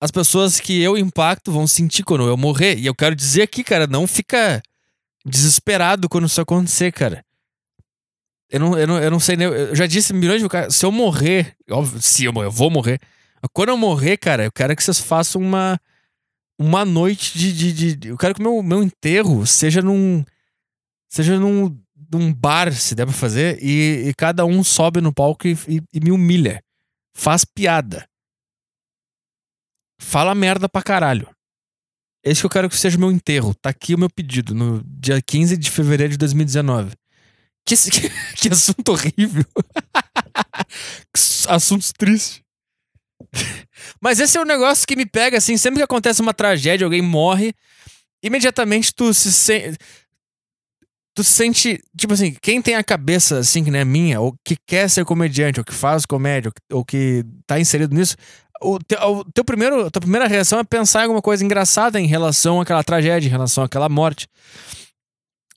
as 0.00 0.10
pessoas 0.10 0.60
que 0.60 0.82
eu 0.82 0.96
impacto 0.96 1.50
vão 1.50 1.66
sentir 1.66 2.04
quando 2.04 2.28
eu 2.28 2.36
morrer. 2.36 2.78
E 2.78 2.86
eu 2.86 2.94
quero 2.94 3.16
dizer 3.16 3.42
aqui, 3.42 3.64
cara, 3.64 3.86
não 3.86 4.06
fica 4.06 4.62
desesperado 5.26 6.08
quando 6.08 6.26
isso 6.26 6.40
acontecer, 6.40 6.92
cara. 6.92 7.24
Eu 8.48 8.60
não, 8.60 8.78
eu 8.78 8.86
não, 8.86 8.98
eu 9.02 9.10
não 9.10 9.20
sei 9.20 9.36
nem. 9.36 9.46
Eu 9.46 9.74
já 9.74 9.86
disse 9.86 10.12
milhões 10.12 10.40
de 10.40 10.48
vezes, 10.48 10.76
se 10.76 10.86
eu 10.86 10.92
morrer, 10.92 11.56
óbvio, 11.68 12.00
se 12.00 12.24
eu 12.24 12.32
morrer, 12.32 12.46
eu 12.46 12.52
vou 12.52 12.70
morrer. 12.70 13.00
Quando 13.52 13.70
eu 13.70 13.76
morrer, 13.76 14.16
cara, 14.16 14.44
eu 14.44 14.52
quero 14.52 14.74
que 14.74 14.82
vocês 14.82 15.00
façam 15.00 15.40
uma 15.40 15.78
uma 16.58 16.84
noite 16.86 17.38
de, 17.38 17.52
de, 17.52 17.96
de, 17.96 18.08
eu 18.08 18.16
quero 18.16 18.34
que 18.34 18.40
o 18.40 18.42
meu, 18.42 18.62
meu 18.62 18.82
enterro 18.82 19.46
seja 19.46 19.82
num 19.82 20.24
seja 21.08 21.38
num, 21.38 21.78
num 22.10 22.32
bar, 22.32 22.72
se 22.72 22.94
der 22.94 23.04
pra 23.04 23.14
fazer, 23.14 23.62
e, 23.62 24.08
e 24.08 24.14
cada 24.14 24.44
um 24.44 24.64
sobe 24.64 25.00
no 25.00 25.12
palco 25.12 25.46
e, 25.46 25.52
e, 25.68 25.82
e 25.92 26.00
me 26.00 26.10
humilha. 26.10 26.62
Faz 27.14 27.44
piada. 27.44 28.08
Fala 30.00 30.34
merda 30.34 30.68
pra 30.68 30.82
caralho. 30.82 31.28
Esse 32.26 32.40
que 32.40 32.46
eu 32.46 32.50
quero 32.50 32.68
que 32.68 32.76
seja 32.76 32.96
o 32.96 33.00
meu 33.00 33.12
enterro. 33.12 33.54
Tá 33.54 33.70
aqui 33.70 33.94
o 33.94 33.98
meu 33.98 34.10
pedido, 34.10 34.52
no 34.52 34.82
dia 34.84 35.22
15 35.22 35.56
de 35.56 35.70
fevereiro 35.70 36.10
de 36.10 36.18
2019. 36.18 36.90
Que, 37.64 37.76
que, 37.88 38.10
que 38.34 38.48
assunto 38.48 38.88
horrível. 38.88 39.44
Assuntos 41.48 41.92
tristes. 41.92 42.42
Mas 44.02 44.18
esse 44.18 44.36
é 44.36 44.40
um 44.40 44.44
negócio 44.44 44.84
que 44.86 44.96
me 44.96 45.06
pega, 45.06 45.38
assim, 45.38 45.56
sempre 45.56 45.78
que 45.78 45.84
acontece 45.84 46.20
uma 46.20 46.34
tragédia, 46.34 46.84
alguém 46.84 47.00
morre, 47.00 47.54
imediatamente 48.20 48.92
tu 48.92 49.14
se 49.14 49.32
sente. 49.32 49.78
Tu 51.14 51.24
se 51.24 51.32
sente, 51.32 51.80
tipo 51.96 52.12
assim, 52.12 52.36
quem 52.42 52.60
tem 52.60 52.74
a 52.74 52.84
cabeça 52.84 53.38
assim 53.38 53.64
que 53.64 53.70
não 53.70 53.78
é 53.78 53.84
minha, 53.86 54.20
ou 54.20 54.34
que 54.44 54.54
quer 54.66 54.90
ser 54.90 55.04
comediante, 55.04 55.58
ou 55.58 55.64
que 55.64 55.72
faz 55.72 56.04
comédia, 56.04 56.52
ou 56.70 56.84
que 56.84 57.24
tá 57.46 57.58
inserido 57.58 57.94
nisso, 57.94 58.16
o, 58.60 58.78
te, 58.78 58.94
o 58.96 59.24
teu 59.32 59.44
primeiro, 59.44 59.86
a 59.86 59.90
tua 59.90 60.00
primeira 60.00 60.26
reação 60.26 60.58
é 60.58 60.64
pensar 60.64 61.00
em 61.00 61.02
alguma 61.04 61.22
coisa 61.22 61.44
engraçada 61.44 62.00
em 62.00 62.06
relação 62.06 62.60
àquela 62.60 62.82
tragédia, 62.82 63.28
em 63.28 63.30
relação 63.30 63.64
àquela 63.64 63.88
morte. 63.88 64.28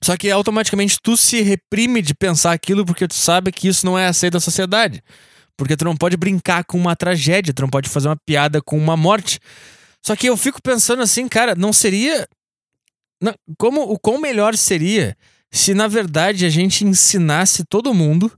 Só 0.02 0.16
que 0.16 0.30
automaticamente 0.30 0.98
tu 1.02 1.16
se 1.16 1.42
reprime 1.42 2.00
de 2.00 2.14
pensar 2.14 2.52
aquilo 2.52 2.84
porque 2.84 3.06
tu 3.06 3.14
sabe 3.14 3.52
que 3.52 3.68
isso 3.68 3.84
não 3.84 3.98
é 3.98 4.06
aceito 4.06 4.34
da 4.34 4.40
sociedade. 4.40 5.02
Porque 5.56 5.76
tu 5.76 5.84
não 5.84 5.94
pode 5.94 6.16
brincar 6.16 6.64
com 6.64 6.78
uma 6.78 6.96
tragédia, 6.96 7.52
tu 7.52 7.60
não 7.60 7.68
pode 7.68 7.88
fazer 7.88 8.08
uma 8.08 8.16
piada 8.16 8.62
com 8.62 8.78
uma 8.78 8.96
morte. 8.96 9.38
Só 10.04 10.16
que 10.16 10.26
eu 10.26 10.36
fico 10.36 10.62
pensando 10.62 11.02
assim, 11.02 11.28
cara, 11.28 11.54
não 11.54 11.72
seria. 11.72 12.26
Não, 13.22 13.34
como 13.58 13.82
o 13.82 13.98
quão 13.98 14.18
melhor 14.18 14.56
seria 14.56 15.14
se 15.52 15.74
na 15.74 15.86
verdade 15.86 16.46
a 16.46 16.48
gente 16.48 16.86
ensinasse 16.86 17.64
todo 17.64 17.92
mundo 17.92 18.32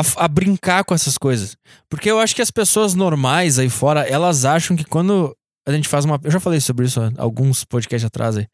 a, 0.00 0.24
a, 0.24 0.28
brincar 0.28 0.84
com 0.84 0.94
essas 0.94 1.16
coisas. 1.16 1.56
Porque 1.88 2.10
eu 2.10 2.18
acho 2.18 2.34
que 2.34 2.42
as 2.42 2.50
pessoas 2.50 2.94
normais 2.94 3.58
aí 3.58 3.68
fora, 3.68 4.00
elas 4.02 4.44
acham 4.44 4.76
que 4.76 4.84
quando 4.84 5.36
a 5.66 5.72
gente 5.72 5.88
faz 5.88 6.04
uma. 6.04 6.20
Eu 6.22 6.30
já 6.30 6.40
falei 6.40 6.60
sobre 6.60 6.86
isso 6.86 7.00
alguns 7.16 7.64
podcasts 7.64 8.04
atrás 8.04 8.36
aí. 8.36 8.46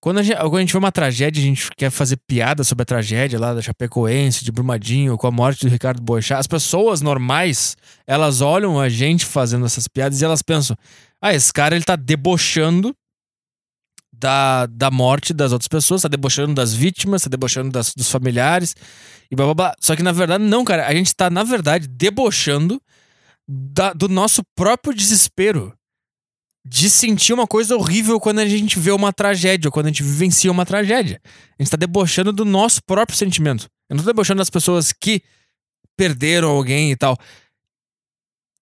Quando 0.00 0.18
a, 0.18 0.22
gente, 0.22 0.36
quando 0.36 0.56
a 0.56 0.60
gente 0.60 0.72
vê 0.72 0.78
uma 0.78 0.92
tragédia, 0.92 1.42
a 1.42 1.44
gente 1.44 1.68
quer 1.76 1.90
fazer 1.90 2.16
piada 2.28 2.62
sobre 2.62 2.82
a 2.82 2.86
tragédia 2.86 3.40
lá 3.40 3.52
da 3.52 3.60
Chapecoense, 3.60 4.44
de 4.44 4.52
Brumadinho, 4.52 5.16
com 5.16 5.26
a 5.26 5.32
morte 5.32 5.66
do 5.66 5.70
Ricardo 5.70 6.00
Boechat. 6.00 6.38
As 6.38 6.46
pessoas 6.46 7.00
normais, 7.00 7.76
elas 8.06 8.40
olham 8.40 8.78
a 8.78 8.88
gente 8.88 9.26
fazendo 9.26 9.66
essas 9.66 9.88
piadas 9.88 10.20
e 10.20 10.24
elas 10.24 10.42
pensam: 10.42 10.76
ah, 11.20 11.34
esse 11.34 11.52
cara 11.52 11.74
ele 11.74 11.84
tá 11.84 11.96
debochando 11.96 12.94
da, 14.18 14.66
da 14.66 14.90
morte 14.90 15.34
das 15.34 15.52
outras 15.52 15.68
pessoas, 15.68 16.02
tá 16.02 16.08
debochando 16.08 16.54
das 16.54 16.72
vítimas, 16.72 17.22
tá 17.22 17.28
debochando 17.28 17.70
das, 17.70 17.92
dos 17.94 18.10
familiares 18.10 18.74
e 19.30 19.36
blá 19.36 19.46
blá 19.46 19.54
blá. 19.54 19.74
Só 19.80 19.94
que 19.94 20.02
na 20.02 20.12
verdade, 20.12 20.44
não, 20.44 20.64
cara. 20.64 20.86
A 20.86 20.94
gente 20.94 21.14
tá, 21.14 21.28
na 21.28 21.42
verdade, 21.42 21.86
debochando 21.86 22.80
da, 23.48 23.92
do 23.92 24.08
nosso 24.08 24.42
próprio 24.54 24.94
desespero 24.94 25.72
de 26.68 26.90
sentir 26.90 27.32
uma 27.32 27.46
coisa 27.46 27.76
horrível 27.76 28.18
quando 28.18 28.40
a 28.40 28.46
gente 28.46 28.78
vê 28.78 28.90
uma 28.90 29.12
tragédia, 29.12 29.68
ou 29.68 29.72
quando 29.72 29.86
a 29.86 29.88
gente 29.88 30.02
vivencia 30.02 30.50
uma 30.50 30.66
tragédia. 30.66 31.20
A 31.56 31.62
gente 31.62 31.70
tá 31.70 31.76
debochando 31.76 32.32
do 32.32 32.44
nosso 32.44 32.82
próprio 32.84 33.16
sentimento. 33.16 33.68
Eu 33.88 33.96
não 33.96 34.02
tô 34.02 34.10
debochando 34.10 34.38
das 34.38 34.50
pessoas 34.50 34.92
que 34.92 35.22
perderam 35.96 36.48
alguém 36.48 36.90
e 36.90 36.96
tal. 36.96 37.16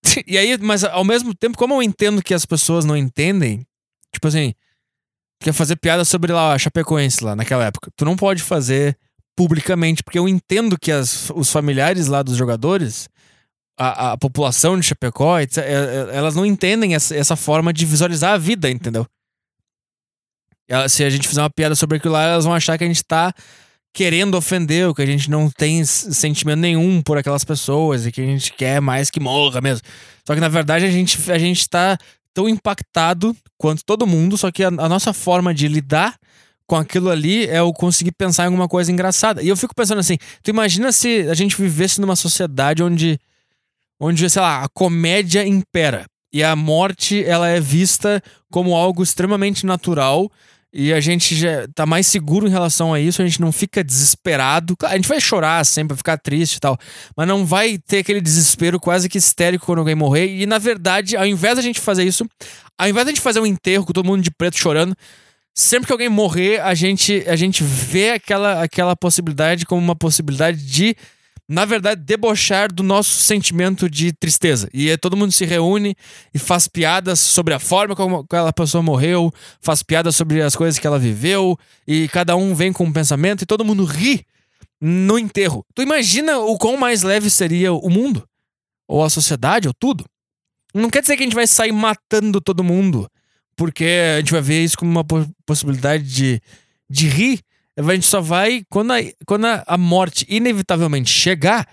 E 0.26 0.36
aí, 0.36 0.56
mas 0.58 0.84
ao 0.84 1.02
mesmo 1.02 1.34
tempo, 1.34 1.56
como 1.56 1.74
eu 1.74 1.82
entendo 1.82 2.22
que 2.22 2.34
as 2.34 2.44
pessoas 2.44 2.84
não 2.84 2.96
entendem, 2.96 3.66
tipo 4.12 4.28
assim, 4.28 4.54
quer 5.44 5.52
fazer 5.52 5.76
piada 5.76 6.06
sobre 6.06 6.32
lá 6.32 6.54
a 6.54 6.58
Chapecoense 6.58 7.22
lá 7.22 7.36
naquela 7.36 7.66
época. 7.66 7.90
Tu 7.94 8.04
não 8.06 8.16
pode 8.16 8.42
fazer 8.42 8.96
publicamente, 9.36 10.02
porque 10.02 10.18
eu 10.18 10.26
entendo 10.26 10.78
que 10.78 10.90
as, 10.90 11.30
os 11.34 11.52
familiares 11.52 12.06
lá 12.06 12.22
dos 12.22 12.34
jogadores, 12.34 13.10
a, 13.78 14.12
a 14.12 14.16
população 14.16 14.80
de 14.80 14.86
Chapecó, 14.86 15.38
é, 15.38 15.44
é, 15.44 16.16
elas 16.16 16.34
não 16.34 16.46
entendem 16.46 16.94
essa, 16.94 17.14
essa 17.14 17.36
forma 17.36 17.74
de 17.74 17.84
visualizar 17.84 18.32
a 18.32 18.38
vida, 18.38 18.70
entendeu? 18.70 19.06
Se 20.88 21.04
a 21.04 21.10
gente 21.10 21.28
fizer 21.28 21.42
uma 21.42 21.50
piada 21.50 21.74
sobre 21.74 21.98
aquilo 21.98 22.14
lá, 22.14 22.22
elas 22.22 22.46
vão 22.46 22.54
achar 22.54 22.78
que 22.78 22.84
a 22.84 22.86
gente 22.86 23.04
tá 23.04 23.34
querendo 23.92 24.38
ofender, 24.38 24.94
que 24.94 25.02
a 25.02 25.06
gente 25.06 25.28
não 25.30 25.50
tem 25.50 25.84
sentimento 25.84 26.60
nenhum 26.60 27.02
por 27.02 27.18
aquelas 27.18 27.44
pessoas 27.44 28.06
e 28.06 28.12
que 28.12 28.22
a 28.22 28.24
gente 28.24 28.50
quer 28.54 28.80
mais 28.80 29.10
que 29.10 29.20
morra 29.20 29.60
mesmo. 29.60 29.86
Só 30.26 30.34
que 30.34 30.40
na 30.40 30.48
verdade 30.48 30.86
a 30.86 30.90
gente, 30.90 31.30
a 31.30 31.38
gente 31.38 31.68
tá 31.68 31.98
tão 32.34 32.48
impactado 32.48 33.34
quanto 33.56 33.84
todo 33.84 34.06
mundo, 34.06 34.36
só 34.36 34.50
que 34.50 34.64
a, 34.64 34.68
a 34.68 34.88
nossa 34.88 35.12
forma 35.12 35.54
de 35.54 35.68
lidar 35.68 36.18
com 36.66 36.76
aquilo 36.76 37.10
ali 37.10 37.46
é 37.46 37.60
eu 37.60 37.72
conseguir 37.72 38.12
pensar 38.12 38.44
em 38.44 38.46
alguma 38.46 38.68
coisa 38.68 38.90
engraçada. 38.90 39.42
E 39.42 39.48
eu 39.48 39.56
fico 39.56 39.74
pensando 39.74 40.00
assim, 40.00 40.18
tu 40.42 40.50
imagina 40.50 40.90
se 40.92 41.28
a 41.30 41.34
gente 41.34 41.56
vivesse 41.56 42.00
numa 42.00 42.16
sociedade 42.16 42.82
onde 42.82 43.18
onde, 44.00 44.28
sei 44.28 44.42
lá, 44.42 44.64
a 44.64 44.68
comédia 44.68 45.46
impera 45.46 46.04
e 46.32 46.42
a 46.42 46.56
morte 46.56 47.24
ela 47.24 47.48
é 47.48 47.60
vista 47.60 48.20
como 48.50 48.74
algo 48.74 49.02
extremamente 49.02 49.64
natural 49.64 50.30
e 50.76 50.92
a 50.92 50.98
gente 50.98 51.36
já 51.36 51.68
tá 51.72 51.86
mais 51.86 52.04
seguro 52.04 52.48
em 52.48 52.50
relação 52.50 52.92
a 52.92 52.98
isso, 52.98 53.22
a 53.22 53.24
gente 53.24 53.40
não 53.40 53.52
fica 53.52 53.84
desesperado. 53.84 54.74
A 54.82 54.96
gente 54.96 55.06
vai 55.06 55.20
chorar 55.20 55.64
sempre, 55.64 55.90
vai 55.94 55.98
ficar 55.98 56.18
triste 56.18 56.56
e 56.56 56.60
tal, 56.60 56.76
mas 57.16 57.28
não 57.28 57.46
vai 57.46 57.78
ter 57.78 57.98
aquele 57.98 58.20
desespero 58.20 58.80
quase 58.80 59.08
que 59.08 59.16
histérico 59.16 59.64
quando 59.64 59.78
alguém 59.78 59.94
morrer. 59.94 60.26
E 60.26 60.44
na 60.46 60.58
verdade, 60.58 61.16
ao 61.16 61.24
invés 61.24 61.54
da 61.54 61.62
gente 61.62 61.78
fazer 61.78 62.02
isso, 62.02 62.26
ao 62.76 62.88
invés 62.88 63.06
da 63.06 63.12
gente 63.12 63.20
fazer 63.20 63.38
um 63.38 63.46
enterro 63.46 63.86
com 63.86 63.92
todo 63.92 64.04
mundo 64.04 64.20
de 64.20 64.32
preto 64.32 64.58
chorando, 64.58 64.96
sempre 65.54 65.86
que 65.86 65.92
alguém 65.92 66.08
morrer, 66.08 66.60
a 66.60 66.74
gente, 66.74 67.22
a 67.28 67.36
gente 67.36 67.62
vê 67.62 68.10
aquela, 68.10 68.60
aquela 68.60 68.96
possibilidade 68.96 69.64
como 69.64 69.80
uma 69.80 69.94
possibilidade 69.94 70.58
de 70.58 70.96
na 71.48 71.64
verdade, 71.64 72.00
debochar 72.02 72.72
do 72.72 72.82
nosso 72.82 73.14
sentimento 73.14 73.88
de 73.88 74.12
tristeza. 74.12 74.68
E 74.72 74.90
aí 74.90 74.96
todo 74.96 75.16
mundo 75.16 75.32
se 75.32 75.44
reúne 75.44 75.94
e 76.32 76.38
faz 76.38 76.66
piadas 76.66 77.20
sobre 77.20 77.52
a 77.52 77.58
forma 77.58 77.94
como 77.94 78.20
aquela 78.20 78.52
pessoa 78.52 78.82
morreu, 78.82 79.32
faz 79.60 79.82
piadas 79.82 80.16
sobre 80.16 80.40
as 80.40 80.56
coisas 80.56 80.78
que 80.78 80.86
ela 80.86 80.98
viveu, 80.98 81.58
e 81.86 82.08
cada 82.08 82.34
um 82.34 82.54
vem 82.54 82.72
com 82.72 82.84
um 82.84 82.92
pensamento 82.92 83.42
e 83.42 83.46
todo 83.46 83.64
mundo 83.64 83.84
ri 83.84 84.24
no 84.80 85.18
enterro. 85.18 85.64
Tu 85.74 85.82
imagina 85.82 86.38
o 86.38 86.56
quão 86.56 86.76
mais 86.76 87.02
leve 87.02 87.28
seria 87.28 87.72
o 87.72 87.90
mundo? 87.90 88.26
Ou 88.88 89.04
a 89.04 89.10
sociedade, 89.10 89.68
ou 89.68 89.74
tudo? 89.74 90.04
Não 90.74 90.90
quer 90.90 91.02
dizer 91.02 91.16
que 91.16 91.22
a 91.22 91.26
gente 91.26 91.36
vai 91.36 91.46
sair 91.46 91.72
matando 91.72 92.40
todo 92.40 92.64
mundo, 92.64 93.08
porque 93.54 93.86
a 94.16 94.18
gente 94.20 94.32
vai 94.32 94.40
ver 94.40 94.64
isso 94.64 94.78
como 94.78 94.90
uma 94.90 95.04
possibilidade 95.46 96.04
de, 96.04 96.40
de 96.88 97.08
rir 97.08 97.40
a 97.76 97.94
gente 97.94 98.06
só 98.06 98.20
vai. 98.20 98.64
Quando 98.70 98.92
a, 98.92 98.96
quando 99.26 99.46
a 99.46 99.76
morte 99.78 100.26
inevitavelmente 100.28 101.10
chegar, 101.10 101.68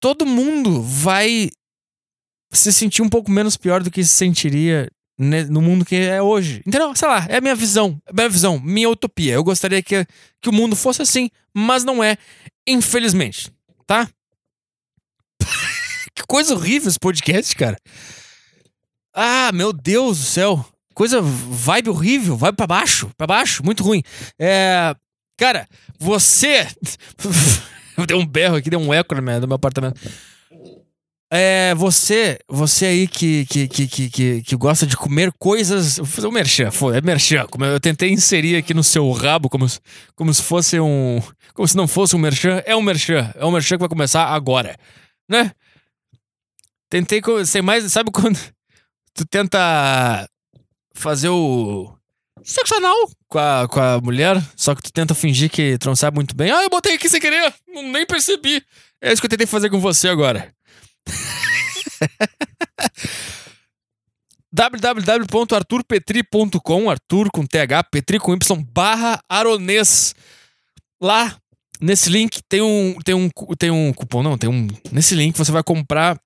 todo 0.00 0.26
mundo 0.26 0.82
vai 0.82 1.50
se 2.52 2.72
sentir 2.72 3.02
um 3.02 3.08
pouco 3.08 3.30
menos 3.30 3.56
pior 3.56 3.82
do 3.82 3.90
que 3.90 4.02
se 4.02 4.10
sentiria 4.10 4.88
no 5.18 5.60
mundo 5.60 5.84
que 5.84 5.94
é 5.96 6.20
hoje. 6.20 6.62
Entendeu? 6.66 6.94
Sei 6.94 7.06
lá, 7.06 7.26
é 7.28 7.36
a 7.36 7.40
minha 7.40 7.54
visão. 7.54 8.00
É 8.06 8.10
a 8.10 8.14
minha 8.14 8.28
visão, 8.28 8.58
minha 8.58 8.88
utopia. 8.88 9.34
Eu 9.34 9.44
gostaria 9.44 9.82
que, 9.82 10.06
que 10.40 10.48
o 10.48 10.52
mundo 10.52 10.74
fosse 10.74 11.02
assim, 11.02 11.30
mas 11.52 11.84
não 11.84 12.02
é, 12.02 12.16
infelizmente. 12.66 13.52
Tá? 13.86 14.08
que 16.14 16.22
coisa 16.26 16.54
horrível 16.54 16.88
esse 16.88 16.98
podcast, 16.98 17.54
cara. 17.54 17.76
Ah, 19.12 19.52
meu 19.52 19.72
Deus 19.72 20.18
do 20.18 20.24
céu. 20.24 20.73
Coisa, 20.94 21.20
vibe 21.20 21.90
horrível, 21.90 22.36
vibe 22.36 22.56
pra 22.56 22.66
baixo, 22.66 23.10
pra 23.16 23.26
baixo, 23.26 23.64
muito 23.64 23.82
ruim. 23.82 24.02
É. 24.38 24.94
Cara, 25.36 25.66
você. 25.98 26.66
deu 28.06 28.18
um 28.18 28.26
berro 28.26 28.56
aqui, 28.56 28.70
deu 28.70 28.80
um 28.80 28.94
eco 28.94 29.14
no 29.14 29.22
meu, 29.22 29.40
no 29.40 29.46
meu 29.48 29.56
apartamento. 29.56 30.00
É, 31.36 31.74
você, 31.74 32.38
você 32.48 32.86
aí 32.86 33.08
que, 33.08 33.44
que, 33.46 33.66
que, 33.66 33.88
que, 33.88 34.42
que, 34.42 34.56
gosta 34.56 34.86
de 34.86 34.96
comer 34.96 35.32
coisas. 35.36 35.96
Vou 35.96 36.06
fazer 36.06 36.28
um 36.28 36.32
merchan, 36.32 36.70
é 36.94 37.00
merchan. 37.00 37.44
Eu 37.72 37.80
tentei 37.80 38.10
inserir 38.10 38.54
aqui 38.54 38.72
no 38.72 38.84
seu 38.84 39.10
rabo 39.10 39.48
como, 39.48 39.66
como 40.14 40.32
se 40.32 40.40
fosse 40.40 40.78
um. 40.78 41.20
Como 41.52 41.66
se 41.66 41.76
não 41.76 41.88
fosse 41.88 42.14
um 42.14 42.20
merchan. 42.20 42.62
É 42.64 42.76
um 42.76 42.82
merchan. 42.82 43.32
É 43.34 43.44
um 43.44 43.50
merchan 43.50 43.74
que 43.74 43.80
vai 43.80 43.88
começar 43.88 44.26
agora. 44.26 44.76
Né? 45.28 45.50
Tentei 46.88 47.20
sem 47.46 47.62
mais. 47.62 47.90
Sabe 47.90 48.12
quando 48.12 48.38
tu 49.12 49.24
tenta 49.26 50.28
fazer 50.94 51.28
o 51.28 51.94
sexo 52.42 52.74
anal 52.74 52.96
com 53.28 53.38
a, 53.38 53.68
com 53.68 53.80
a 53.80 54.00
mulher, 54.00 54.42
só 54.56 54.74
que 54.74 54.82
tu 54.82 54.92
tenta 54.92 55.14
fingir 55.14 55.50
que 55.50 55.78
tu 55.78 55.86
não 55.86 55.96
sabe 55.96 56.16
muito 56.16 56.34
bem. 56.34 56.50
Ah, 56.50 56.62
eu 56.62 56.70
botei 56.70 56.94
aqui 56.94 57.08
sem 57.08 57.20
querer, 57.20 57.54
nem 57.68 58.06
percebi. 58.06 58.62
É 59.00 59.12
isso 59.12 59.20
que 59.20 59.26
eu 59.26 59.30
tentei 59.30 59.46
fazer 59.46 59.70
com 59.70 59.80
você 59.80 60.08
agora. 60.08 60.52
www.arturpetri.com, 64.54 66.88
Arthur 66.88 67.28
com 67.32 67.44
TH, 67.44 67.82
Petri 67.90 68.20
com 68.20 68.32
Y, 68.32 68.64
barra 68.72 69.20
Aronês. 69.28 70.14
Lá, 71.02 71.36
nesse 71.80 72.08
link, 72.08 72.40
tem 72.48 72.62
um, 72.62 72.94
tem, 73.04 73.16
um, 73.16 73.28
tem 73.58 73.72
um 73.72 73.92
cupom, 73.92 74.22
não, 74.22 74.38
tem 74.38 74.48
um... 74.48 74.68
Nesse 74.92 75.16
link 75.16 75.36
você 75.36 75.50
vai 75.50 75.64
comprar 75.64 76.16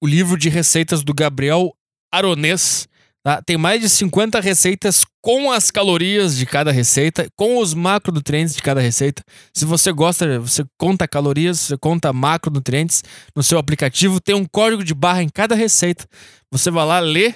o 0.00 0.06
livro 0.06 0.38
de 0.38 0.48
receitas 0.48 1.04
do 1.04 1.12
Gabriel 1.12 1.76
Aronês, 2.10 2.88
Tá? 3.24 3.40
Tem 3.40 3.56
mais 3.56 3.80
de 3.80 3.88
50 3.88 4.38
receitas 4.38 5.02
com 5.22 5.50
as 5.50 5.70
calorias 5.70 6.36
de 6.36 6.44
cada 6.44 6.70
receita, 6.70 7.26
com 7.34 7.56
os 7.56 7.72
macronutrientes 7.72 8.54
de 8.54 8.60
cada 8.60 8.82
receita. 8.82 9.24
Se 9.54 9.64
você 9.64 9.90
gosta, 9.92 10.38
você 10.38 10.62
conta 10.78 11.08
calorias, 11.08 11.58
você 11.58 11.78
conta 11.78 12.12
macronutrientes 12.12 13.02
no 13.34 13.42
seu 13.42 13.58
aplicativo, 13.58 14.20
tem 14.20 14.34
um 14.34 14.44
código 14.44 14.84
de 14.84 14.92
barra 14.92 15.22
em 15.22 15.30
cada 15.30 15.54
receita. 15.54 16.06
Você 16.50 16.70
vai 16.70 16.84
lá, 16.84 17.00
lê, 17.00 17.32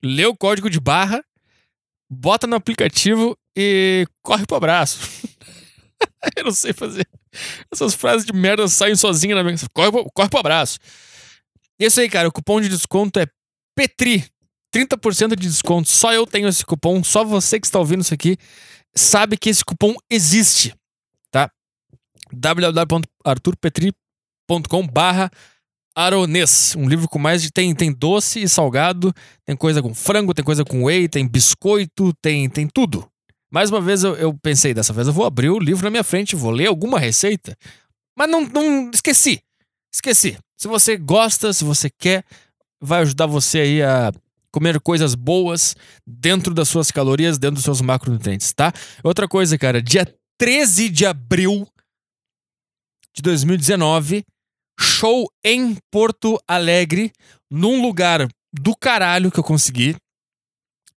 lê 0.00 0.24
o 0.24 0.36
código 0.36 0.70
de 0.70 0.78
barra, 0.78 1.20
bota 2.08 2.46
no 2.46 2.54
aplicativo 2.54 3.36
e 3.56 4.06
corre 4.22 4.46
pro 4.46 4.56
abraço. 4.56 5.00
Eu 6.38 6.44
não 6.44 6.52
sei 6.52 6.72
fazer. 6.72 7.08
Essas 7.72 7.92
frases 7.92 8.24
de 8.24 8.32
merda 8.32 8.68
saem 8.68 8.94
sozinhas 8.94 9.36
na 9.36 9.42
minha. 9.42 9.56
Corre, 9.74 9.90
corre 10.14 10.28
pro 10.28 10.38
abraço. 10.38 10.78
Isso 11.76 12.00
aí, 12.00 12.08
cara. 12.08 12.28
O 12.28 12.32
cupom 12.32 12.60
de 12.60 12.68
desconto 12.68 13.18
é 13.18 13.26
PETRI 13.74 14.24
30% 14.74 15.36
de 15.36 15.48
desconto. 15.48 15.88
Só 15.88 16.12
eu 16.12 16.26
tenho 16.26 16.48
esse 16.48 16.64
cupom, 16.64 17.02
só 17.02 17.24
você 17.24 17.58
que 17.60 17.66
está 17.66 17.78
ouvindo 17.78 18.02
isso 18.02 18.14
aqui 18.14 18.36
sabe 18.94 19.36
que 19.36 19.48
esse 19.48 19.64
cupom 19.64 19.94
existe, 20.10 20.74
tá? 21.30 21.50
www.arturpetri.com 22.32 24.86
barra 24.86 25.30
Aronês, 25.94 26.74
um 26.76 26.86
livro 26.88 27.08
com 27.08 27.18
mais 27.18 27.42
de 27.42 27.50
tem 27.50 27.74
tem 27.74 27.92
doce 27.92 28.40
e 28.40 28.48
salgado, 28.48 29.12
tem 29.44 29.56
coisa 29.56 29.82
com 29.82 29.92
frango, 29.92 30.32
tem 30.32 30.44
coisa 30.44 30.64
com 30.64 30.84
whey, 30.84 31.08
tem 31.08 31.26
biscoito, 31.26 32.12
tem 32.22 32.48
tem 32.48 32.68
tudo. 32.68 33.10
Mais 33.50 33.68
uma 33.70 33.80
vez 33.80 34.04
eu, 34.04 34.14
eu 34.14 34.32
pensei 34.34 34.72
dessa 34.72 34.92
vez 34.92 35.08
eu 35.08 35.12
vou 35.12 35.26
abrir 35.26 35.50
o 35.50 35.58
livro 35.58 35.82
na 35.82 35.90
minha 35.90 36.04
frente, 36.04 36.36
vou 36.36 36.52
ler 36.52 36.68
alguma 36.68 37.00
receita, 37.00 37.58
mas 38.16 38.30
não 38.30 38.46
não 38.46 38.92
esqueci. 38.94 39.42
Esqueci. 39.92 40.38
Se 40.56 40.68
você 40.68 40.96
gosta, 40.96 41.52
se 41.52 41.64
você 41.64 41.90
quer, 41.90 42.24
vai 42.80 43.00
ajudar 43.00 43.26
você 43.26 43.58
aí 43.58 43.82
a 43.82 44.12
comer 44.52 44.80
coisas 44.80 45.14
boas 45.14 45.76
dentro 46.06 46.54
das 46.54 46.68
suas 46.68 46.90
calorias, 46.90 47.38
dentro 47.38 47.56
dos 47.56 47.64
seus 47.64 47.80
macronutrientes, 47.80 48.52
tá? 48.52 48.72
Outra 49.02 49.28
coisa, 49.28 49.58
cara, 49.58 49.82
dia 49.82 50.06
13 50.38 50.88
de 50.88 51.06
abril 51.06 51.66
de 53.14 53.22
2019, 53.22 54.24
show 54.78 55.28
em 55.44 55.76
Porto 55.90 56.40
Alegre, 56.46 57.12
num 57.50 57.82
lugar 57.82 58.28
do 58.52 58.76
caralho 58.76 59.30
que 59.30 59.38
eu 59.38 59.44
consegui. 59.44 59.96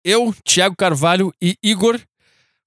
Eu, 0.04 0.34
Thiago 0.44 0.76
Carvalho 0.76 1.32
e 1.42 1.56
Igor 1.62 2.00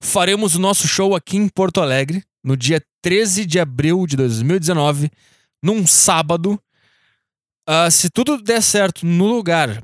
faremos 0.00 0.54
o 0.54 0.60
nosso 0.60 0.86
show 0.86 1.14
aqui 1.14 1.36
em 1.36 1.48
Porto 1.48 1.80
Alegre 1.80 2.22
no 2.42 2.56
dia 2.56 2.82
13 3.02 3.46
de 3.46 3.58
abril 3.58 4.06
de 4.06 4.16
2019, 4.16 5.10
num 5.62 5.86
sábado. 5.86 6.60
Uh, 7.68 7.90
se 7.90 8.10
tudo 8.10 8.40
der 8.42 8.62
certo 8.62 9.06
no 9.06 9.26
lugar 9.26 9.82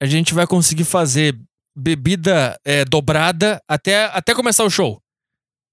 a 0.00 0.06
gente 0.06 0.34
vai 0.34 0.46
conseguir 0.46 0.84
fazer 0.84 1.38
bebida 1.76 2.58
é, 2.64 2.84
dobrada 2.84 3.60
até, 3.68 4.04
até 4.06 4.34
começar 4.34 4.64
o 4.64 4.70
show. 4.70 5.00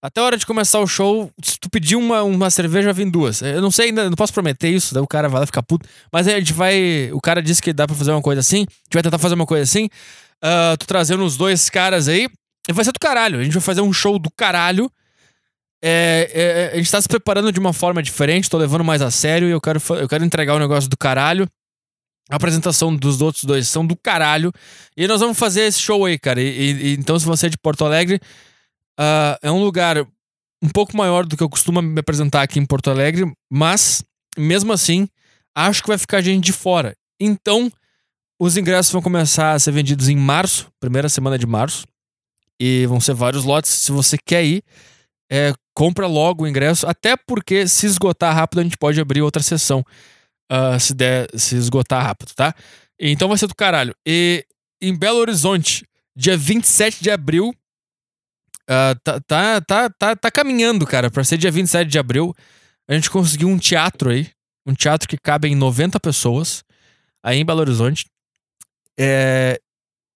Até 0.03 0.21
a 0.21 0.23
hora 0.23 0.37
de 0.37 0.45
começar 0.45 0.79
o 0.79 0.85
show, 0.85 1.31
se 1.41 1.59
tu 1.59 1.67
pedir 1.67 1.95
uma, 1.95 2.21
uma 2.21 2.51
cerveja, 2.51 2.93
vem 2.93 3.09
duas. 3.09 3.41
Eu 3.41 3.59
não 3.59 3.71
sei 3.71 3.87
ainda, 3.87 4.07
não 4.07 4.15
posso 4.15 4.31
prometer 4.31 4.69
isso, 4.69 4.93
daí 4.93 5.01
o 5.01 5.07
cara 5.07 5.27
vai 5.27 5.39
lá 5.39 5.47
ficar 5.47 5.63
puto. 5.63 5.89
Mas 6.13 6.27
a 6.27 6.37
gente 6.37 6.53
vai. 6.53 7.09
O 7.11 7.19
cara 7.19 7.41
disse 7.41 7.59
que 7.59 7.73
dá 7.73 7.87
pra 7.87 7.95
fazer 7.95 8.11
uma 8.11 8.21
coisa 8.21 8.39
assim. 8.39 8.57
A 8.57 8.61
gente 8.61 8.93
vai 8.93 9.01
tentar 9.01 9.17
fazer 9.17 9.33
uma 9.33 9.47
coisa 9.47 9.63
assim. 9.63 9.85
Uh, 10.43 10.77
tô 10.77 10.85
trazendo 10.85 11.25
os 11.25 11.35
dois 11.35 11.71
caras 11.71 12.07
aí. 12.07 12.29
E 12.69 12.73
vai 12.73 12.85
ser 12.85 12.91
do 12.91 12.99
caralho. 12.99 13.39
A 13.39 13.43
gente 13.43 13.53
vai 13.53 13.61
fazer 13.61 13.81
um 13.81 13.91
show 13.91 14.19
do 14.19 14.29
caralho. 14.29 14.91
É, 15.83 16.29
é, 16.71 16.75
a 16.75 16.77
gente 16.77 16.91
tá 16.91 17.01
se 17.01 17.07
preparando 17.07 17.51
de 17.51 17.59
uma 17.59 17.73
forma 17.73 18.01
diferente, 18.01 18.49
tô 18.49 18.57
levando 18.57 18.83
mais 18.83 19.01
a 19.01 19.11
sério 19.11 19.47
e 19.47 19.51
eu 19.51 19.61
quero, 19.61 19.79
eu 19.99 20.07
quero 20.07 20.23
entregar 20.23 20.53
o 20.53 20.57
um 20.57 20.59
negócio 20.59 20.89
do 20.89 20.97
caralho. 20.97 21.47
A 22.29 22.37
apresentação 22.37 22.95
dos 22.95 23.21
outros 23.21 23.43
dois 23.43 23.67
são 23.67 23.85
do 23.85 23.95
caralho. 23.95 24.51
E 24.97 25.07
nós 25.07 25.19
vamos 25.19 25.37
fazer 25.37 25.61
esse 25.61 25.79
show 25.79 26.05
aí, 26.05 26.17
cara. 26.17 26.41
E, 26.41 26.47
e 26.47 26.93
então, 26.93 27.19
se 27.19 27.25
você 27.25 27.47
é 27.47 27.49
de 27.49 27.57
Porto 27.57 27.85
Alegre, 27.85 28.19
uh, 28.99 29.37
é 29.41 29.51
um 29.51 29.63
lugar 29.63 30.05
um 30.61 30.69
pouco 30.69 30.97
maior 30.97 31.25
do 31.25 31.37
que 31.37 31.43
eu 31.43 31.49
costumo 31.49 31.81
me 31.81 31.99
apresentar 31.99 32.41
aqui 32.41 32.59
em 32.59 32.65
Porto 32.65 32.89
Alegre, 32.89 33.31
mas 33.51 34.03
mesmo 34.37 34.73
assim, 34.73 35.07
acho 35.55 35.81
que 35.81 35.87
vai 35.87 35.97
ficar 35.97 36.21
gente 36.21 36.45
de 36.45 36.53
fora. 36.53 36.95
Então, 37.19 37.71
os 38.39 38.57
ingressos 38.57 38.91
vão 38.91 39.01
começar 39.01 39.53
a 39.53 39.59
ser 39.59 39.71
vendidos 39.71 40.09
em 40.09 40.15
março, 40.15 40.67
primeira 40.79 41.07
semana 41.07 41.37
de 41.37 41.45
março, 41.45 41.85
e 42.59 42.85
vão 42.87 42.99
ser 42.99 43.13
vários 43.13 43.43
lotes. 43.43 43.69
Se 43.69 43.91
você 43.91 44.17
quer 44.17 44.43
ir, 44.43 44.63
é, 45.31 45.53
compra 45.73 46.07
logo 46.07 46.43
o 46.43 46.47
ingresso, 46.47 46.87
até 46.87 47.15
porque 47.15 47.67
se 47.67 47.85
esgotar 47.85 48.35
rápido 48.35 48.59
a 48.59 48.63
gente 48.63 48.77
pode 48.77 48.99
abrir 48.99 49.21
outra 49.21 49.43
sessão 49.43 49.85
uh, 50.51 50.79
se 50.79 50.93
der 50.93 51.27
se 51.35 51.55
esgotar 51.55 52.03
rápido, 52.03 52.33
tá? 52.35 52.53
Então 52.99 53.27
vai 53.27 53.37
ser 53.37 53.47
do 53.47 53.55
caralho. 53.55 53.95
E 54.05 54.45
em 54.81 54.95
Belo 54.95 55.19
Horizonte, 55.19 55.85
dia 56.15 56.37
27 56.37 57.03
de 57.03 57.11
abril. 57.11 57.53
Uh, 58.63 58.97
tá, 59.03 59.19
tá, 59.21 59.61
tá, 59.61 59.89
tá, 59.89 60.15
tá 60.15 60.31
caminhando, 60.31 60.85
cara, 60.85 61.11
pra 61.11 61.23
ser 61.23 61.37
dia 61.37 61.51
27 61.51 61.89
de 61.89 61.99
abril. 61.99 62.33
A 62.87 62.93
gente 62.93 63.09
conseguiu 63.09 63.47
um 63.47 63.57
teatro 63.57 64.09
aí. 64.09 64.29
Um 64.65 64.73
teatro 64.73 65.07
que 65.07 65.17
cabe 65.17 65.47
em 65.47 65.55
90 65.55 65.99
pessoas. 65.99 66.63
Aí 67.23 67.39
em 67.39 67.45
Belo 67.45 67.59
Horizonte. 67.59 68.05
É, 68.97 69.59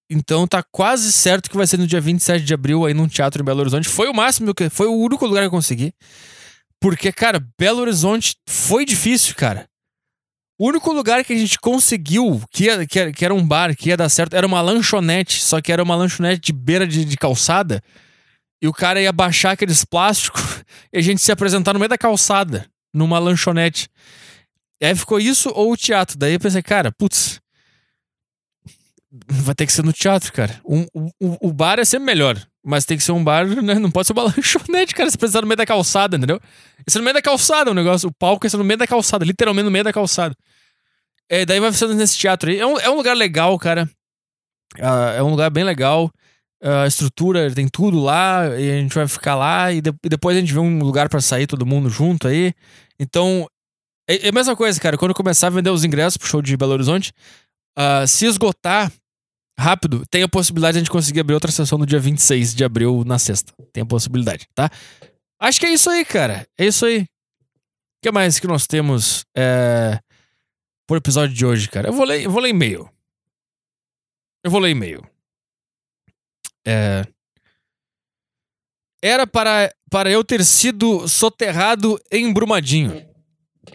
então 0.10 0.48
tá 0.48 0.63
quase 0.63 1.12
certo 1.12 1.50
que 1.50 1.58
vai 1.58 1.68
ser 1.68 1.78
no 1.78 1.86
dia 1.86 2.02
27 2.02 2.44
de 2.44 2.54
abril 2.54 2.86
aí 2.86 2.94
num 2.94 3.08
teatro 3.08 3.42
em 3.42 3.46
Belo 3.46 3.60
Horizonte. 3.60 3.88
Foi 3.88 4.08
o 4.08 4.13
máximo 4.13 4.54
que. 4.56 4.70
Foi 4.70 4.88
o 4.88 4.96
único 4.96 5.26
lugar 5.26 5.42
que 5.42 5.48
eu 5.48 5.52
consegui. 5.52 5.94
Porque, 6.80 7.12
cara, 7.12 7.46
Belo 7.60 7.82
Horizonte 7.82 8.36
foi 8.48 8.86
difícil, 8.86 9.36
cara. 9.36 9.69
O 10.60 10.67
único 10.67 10.91
lugar 10.91 11.24
que 11.24 11.32
a 11.32 11.38
gente 11.38 11.58
conseguiu, 11.58 12.43
que, 12.52 12.65
ia, 12.65 12.86
que, 12.86 13.13
que, 13.13 13.24
era 13.24 13.34
um 13.34 13.48
bar, 13.48 13.74
que 13.74 13.88
ia 13.88 13.95
dar 13.95 14.10
certo, 14.10 14.36
era 14.36 14.45
uma 14.45 14.60
lanchonete. 14.60 15.41
Só 15.41 15.62
que 15.62 15.72
era 15.72 15.82
uma 15.82 15.95
lanchonete 15.95 16.41
de 16.41 16.52
beira 16.52 16.86
de, 16.86 17.06
de 17.06 17.15
calçada. 17.15 17.82
E 18.62 18.67
o 18.67 18.74
cara 18.74 19.02
ia 19.02 19.13
baixar 19.13 19.52
aqueles 19.52 19.86
plásticos 19.86 20.62
e 20.91 20.98
a 20.98 21.02
gente 21.02 21.22
se 21.22 21.32
apresentar 21.32 21.72
no 21.72 21.80
meio 21.80 21.88
da 21.88 21.98
calçada, 21.98 22.69
numa 22.93 23.17
lanchonete. 23.17 23.88
E 24.82 24.86
aí 24.86 24.93
ficou 24.93 25.17
isso 25.17 25.50
ou 25.56 25.72
o 25.72 25.78
teatro. 25.78 26.17
Daí 26.17 26.34
eu 26.34 26.39
pensei, 26.41 26.62
cara, 26.62 26.91
putz, 26.91 27.39
vai 29.30 29.56
ter 29.56 29.65
que 29.65 29.72
ser 29.72 29.86
no 29.86 29.93
teatro, 29.93 30.34
cara. 30.34 30.60
Um, 30.65 30.86
o, 30.93 31.48
o 31.48 31.54
bar 31.54 31.80
é 31.80 31.86
sempre 31.86 32.06
melhor. 32.06 32.38
Mas 32.63 32.86
tem 32.86 32.98
que 32.98 33.04
ser 33.04 33.12
um 33.12 33.24
bar, 33.24 33.45
né? 33.62 33.76
Não 33.76 33.91
pode 33.91 34.08
ser 34.08 34.13
uma 34.13 34.24
lanchonete, 34.24 34.93
cara. 34.93 35.10
Você 35.10 35.17
precisa 35.17 35.41
no 35.41 35.48
meio 35.48 35.58
da 35.58 35.65
calçada, 35.65 36.17
entendeu? 36.17 36.39
Isso 36.86 36.98
é 36.98 37.00
no 37.00 37.06
meio 37.06 37.13
da 37.13 37.22
calçada 37.22 37.72
o 37.72 37.74
negócio. 37.74 38.10
O 38.10 38.13
palco 38.13 38.45
é 38.45 38.50
no 38.58 38.63
meio 38.63 38.78
da 38.78 38.88
calçada, 38.88 39.26
literalmente 39.26 39.65
no 39.65 39.72
meio 39.72 39.84
da 39.84 39.93
calçada. 39.93 40.36
É, 41.30 41.45
daí 41.45 41.60
vai 41.60 41.72
ser 41.72 41.88
nesse 41.89 42.17
teatro 42.17 42.50
aí. 42.50 42.60
É 42.60 42.65
um, 42.65 42.80
é 42.80 42.89
um 42.89 42.95
lugar 42.95 43.15
legal, 43.15 43.58
cara. 43.58 43.89
Uh, 44.78 45.17
é 45.17 45.24
um 45.24 45.30
lugar 45.30 45.50
bem 45.50 45.63
legal. 45.63 46.10
Uh, 46.62 46.84
a 46.84 46.88
estrutura, 46.88 47.50
tem 47.54 47.67
tudo 47.67 48.00
lá. 48.00 48.48
E 48.58 48.72
a 48.72 48.82
gente 48.82 48.93
vai 48.93 49.08
ficar 49.08 49.36
lá. 49.36 49.72
E, 49.72 49.80
de, 49.80 49.93
e 50.04 50.10
depois 50.10 50.36
a 50.36 50.39
gente 50.39 50.52
vê 50.52 50.60
um 50.60 50.80
lugar 50.80 51.08
para 51.08 51.22
sair 51.22 51.48
todo 51.48 51.65
mundo 51.65 51.89
junto 51.89 52.28
aí. 52.28 52.54
Então, 53.00 53.48
é, 54.10 54.26
é, 54.26 54.30
a 54.30 54.32
mesma 54.32 54.56
coisa, 54.56 54.80
cara. 54.80 54.98
Quando 54.98 55.12
eu 55.12 55.15
começar 55.15 55.48
a 55.48 55.52
vender 55.52 55.69
os 55.69 55.86
ingressos 55.86 56.17
pro 56.17 56.28
show 56.28 56.41
de 56.41 56.58
Belo 56.58 56.74
Horizonte, 56.74 57.13
uh, 57.78 58.08
se 58.08 58.26
esgotar 58.26 58.91
rápido, 59.60 60.04
tem 60.10 60.24
a 60.24 60.30
possibilidade 60.30 60.74
de 60.74 60.78
a 60.78 60.82
gente 60.82 60.91
conseguir 60.91 61.19
abrir 61.19 61.34
outra 61.34 61.52
sessão 61.52 61.78
no 61.78 61.86
dia 61.86 62.00
26 62.00 62.56
de 62.56 62.63
abril, 62.63 63.04
na 63.06 63.19
sexta. 63.19 63.54
Tem 63.74 63.84
a 63.84 63.86
possibilidade, 63.86 64.48
tá? 64.56 64.69
Acho 65.39 65.60
que 65.60 65.65
é 65.65 65.74
isso 65.74 65.89
aí, 65.89 66.06
cara. 66.06 66.48
É 66.58 66.65
isso 66.65 66.86
aí. 66.86 67.02
O 67.02 68.02
que 68.02 68.12
mais 68.12 68.39
que 68.39 68.48
nós 68.48 68.65
temos 68.65 69.26
é, 69.36 70.00
por 70.88 70.98
episódio 70.98 71.36
de 71.36 71.45
hoje, 71.45 71.67
cara? 71.69 71.89
Eu 71.89 71.93
vou 71.93 72.06
ler, 72.06 72.24
eu 72.24 72.32
vou 72.32 72.41
ler 72.41 72.50
e-mail. 72.50 72.89
Eu 74.43 74.50
vou 74.50 74.62
ler 74.62 74.69
e-mail. 74.69 75.06
É, 76.65 77.06
era 79.04 79.28
para, 79.28 79.74
para 79.89 80.10
eu 80.10 80.24
ter 80.24 80.43
sido 80.45 81.08
soterrado 81.08 82.00
em 82.10 82.32
Brumadinho. 82.32 83.06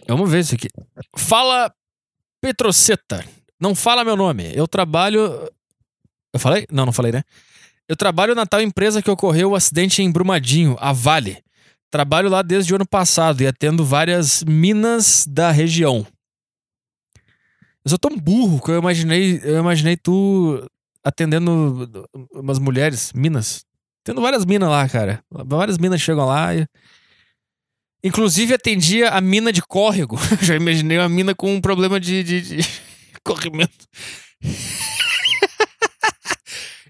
Vamos 0.07 0.29
ver 0.29 0.39
isso 0.39 0.55
aqui. 0.55 0.67
Fala 1.15 1.71
Petroceta. 2.41 3.23
Não 3.59 3.73
fala 3.73 4.03
meu 4.03 4.15
nome. 4.15 4.51
Eu 4.55 4.67
trabalho 4.67 5.49
eu 6.35 6.39
falei? 6.39 6.65
Não, 6.69 6.85
não 6.85 6.91
falei, 6.91 7.13
né? 7.13 7.23
Eu 7.87 7.95
trabalho 7.95 8.35
na 8.35 8.45
tal 8.45 8.61
empresa 8.61 9.01
que 9.01 9.09
ocorreu 9.09 9.51
o 9.51 9.55
acidente 9.55 10.01
em 10.01 10.11
Brumadinho, 10.11 10.75
a 10.79 10.91
Vale. 10.91 11.41
Trabalho 11.89 12.29
lá 12.29 12.41
desde 12.41 12.73
o 12.73 12.75
ano 12.75 12.85
passado 12.85 13.41
e 13.41 13.47
atendo 13.47 13.85
várias 13.85 14.43
minas 14.43 15.25
da 15.25 15.49
região. 15.49 16.05
Eu 17.85 17.89
sou 17.89 17.97
tão 17.97 18.17
burro 18.17 18.61
que 18.61 18.69
eu 18.69 18.79
imaginei, 18.79 19.39
eu 19.43 19.59
imaginei 19.59 19.95
tu 19.95 20.61
atendendo 21.03 22.09
umas 22.33 22.59
mulheres, 22.59 23.13
minas. 23.13 23.63
Tendo 24.03 24.19
várias 24.19 24.43
minas 24.43 24.69
lá, 24.69 24.89
cara. 24.89 25.23
Várias 25.31 25.77
minas 25.77 26.01
chegam 26.01 26.25
lá 26.25 26.53
e. 26.53 26.67
Inclusive 28.03 28.53
atendia 28.53 29.09
a 29.09 29.21
mina 29.21 29.53
de 29.53 29.61
córrego. 29.61 30.17
Já 30.41 30.55
imaginei 30.55 30.97
uma 30.97 31.07
mina 31.07 31.33
com 31.33 31.55
um 31.55 31.61
problema 31.61 31.97
de, 31.97 32.23
de, 32.23 32.41
de 32.41 32.69
corrimento. 33.23 33.87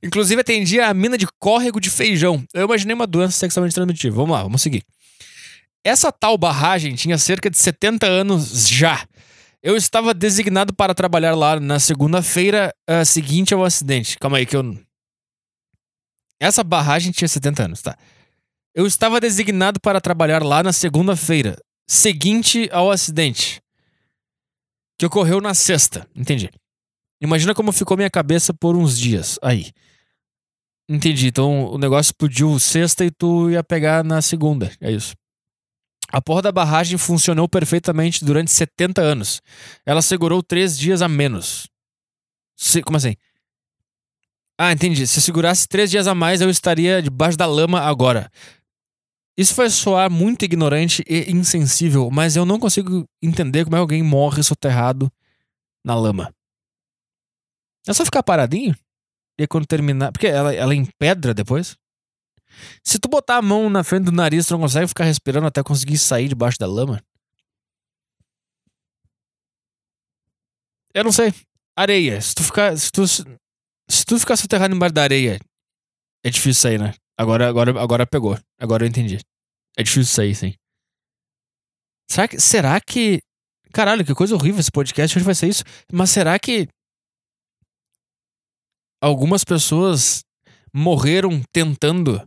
Inclusive 0.04 0.42
atendia 0.42 0.88
a 0.88 0.94
mina 0.94 1.18
de 1.18 1.28
córrego 1.40 1.80
de 1.80 1.90
feijão. 1.90 2.44
Eu 2.54 2.66
imaginei 2.66 2.94
uma 2.94 3.08
doença 3.08 3.38
sexualmente 3.38 3.74
transmitível. 3.74 4.18
Vamos 4.18 4.36
lá, 4.36 4.44
vamos 4.44 4.62
seguir. 4.62 4.84
Essa 5.84 6.12
tal 6.12 6.38
barragem 6.38 6.96
tinha 6.96 7.18
cerca 7.18 7.50
de 7.50 7.58
70 7.58 8.08
anos 8.08 8.68
já. 8.68 9.06
Eu 9.62 9.76
estava 9.76 10.14
designado 10.14 10.74
para 10.74 10.94
trabalhar 10.94 11.36
lá 11.36 11.60
na 11.60 11.80
segunda-feira 11.80 12.74
uh, 12.90 13.06
seguinte 13.06 13.54
ao 13.54 13.64
acidente. 13.64 14.18
Calma 14.20 14.38
aí 14.38 14.46
que 14.46 14.56
eu. 14.56 14.78
Essa 16.40 16.64
barragem 16.64 17.12
tinha 17.12 17.28
70 17.28 17.64
anos, 17.64 17.82
tá? 17.82 17.98
Eu 18.76 18.86
estava 18.86 19.20
designado 19.20 19.80
para 19.80 20.02
trabalhar 20.02 20.44
lá 20.44 20.62
na 20.62 20.74
segunda-feira 20.74 21.56
seguinte 21.88 22.70
ao 22.72 22.92
acidente. 22.92 23.62
Que 24.98 25.06
ocorreu 25.06 25.40
na 25.40 25.54
sexta. 25.54 26.08
Entendi. 26.16 26.50
Imagina 27.22 27.54
como 27.54 27.72
ficou 27.72 27.98
minha 27.98 28.10
cabeça 28.10 28.54
por 28.54 28.76
uns 28.76 28.98
dias. 28.98 29.40
Aí. 29.42 29.72
Entendi. 30.90 31.28
Então 31.28 31.66
o 31.66 31.78
negócio 31.78 32.10
explodiu 32.10 32.58
sexta 32.60 33.06
e 33.06 33.12
tu 33.12 33.50
ia 33.50 33.64
pegar 33.64 34.04
na 34.04 34.22
segunda. 34.22 34.72
É 34.80 34.92
isso. 34.92 35.16
A 36.10 36.22
porra 36.22 36.44
da 36.44 36.52
barragem 36.52 36.98
funcionou 36.98 37.50
perfeitamente 37.50 38.24
durante 38.24 38.52
70 38.52 39.02
anos. 39.02 39.42
Ela 39.86 40.02
segurou 40.02 40.44
três 40.44 40.78
dias 40.78 41.02
a 41.02 41.08
menos. 41.08 41.68
Se, 42.56 42.82
como 42.82 42.98
assim? 42.98 43.16
Ah, 44.58 44.72
entendi. 44.72 45.06
Se 45.08 45.22
segurasse 45.22 45.68
três 45.68 45.90
dias 45.92 46.08
a 46.08 46.16
mais, 46.16 46.42
eu 46.42 46.50
estaria 46.50 47.02
debaixo 47.02 47.38
da 47.38 47.46
lama 47.46 47.82
agora. 47.82 48.32
Isso 49.38 49.54
vai 49.54 49.70
soar 49.70 50.10
muito 50.10 50.46
ignorante 50.46 51.04
e 51.10 51.30
insensível, 51.30 52.10
mas 52.10 52.38
eu 52.38 52.46
não 52.46 52.58
consigo 52.58 53.06
entender 53.22 53.66
como 53.66 53.76
é 53.76 53.80
que 53.80 53.82
alguém 53.82 54.04
morre 54.04 54.42
soterrado 54.42 55.12
na 55.84 55.94
lama. 55.94 56.34
É 57.88 57.94
só 57.94 58.04
ficar 58.04 58.24
paradinho? 58.24 58.76
E 59.38 59.48
quando 59.48 59.66
terminar. 59.66 60.12
Porque 60.12 60.28
ela, 60.28 60.54
ela 60.54 60.74
empedra 60.74 61.34
depois? 61.34 61.78
Se 62.84 62.98
tu 62.98 63.10
botar 63.10 63.38
a 63.38 63.42
mão 63.42 63.70
na 63.70 63.84
frente 63.84 64.06
do 64.06 64.12
nariz, 64.12 64.48
tu 64.48 64.52
não 64.54 64.62
consegue 64.62 64.88
ficar 64.88 65.04
respirando 65.04 65.48
até 65.48 65.62
conseguir 65.62 65.98
sair 65.98 66.28
debaixo 66.28 66.58
da 66.58 66.68
lama? 66.68 67.02
Eu 70.94 71.04
não 71.04 71.12
sei. 71.12 71.34
Areia. 71.76 72.22
Se 72.22 72.34
tu 72.34 72.44
ficar. 72.44 72.78
Se 72.78 72.92
tu, 72.92 73.06
se 73.08 74.06
tu 74.06 74.20
ficar 74.20 74.38
soterrado 74.38 74.74
embaixo 74.74 74.94
da 74.94 75.04
areia, 75.04 75.40
é 76.24 76.30
difícil 76.30 76.62
sair, 76.62 76.80
né? 76.80 76.94
Agora, 77.18 77.48
agora, 77.48 77.82
agora 77.82 78.08
pegou. 78.08 78.40
Agora 78.60 78.86
eu 78.86 78.88
entendi. 78.88 79.20
É 79.78 79.84
difícil 79.84 80.14
sair, 80.14 80.34
sim. 80.34 80.54
Será 82.10 82.28
que. 82.28 82.40
Será 82.40 82.82
que. 82.82 83.20
Caralho, 83.74 84.06
que 84.06 84.16
coisa 84.16 84.34
horrível 84.34 84.62
esse 84.62 84.72
podcast. 84.72 85.18
Hoje 85.18 85.26
vai 85.26 85.36
ser 85.36 85.50
isso. 85.50 85.64
Mas 85.92 86.10
será 86.10 86.40
que 86.40 86.70
algumas 89.02 89.44
pessoas 89.44 90.24
morreram 90.74 91.42
tentando 91.54 92.22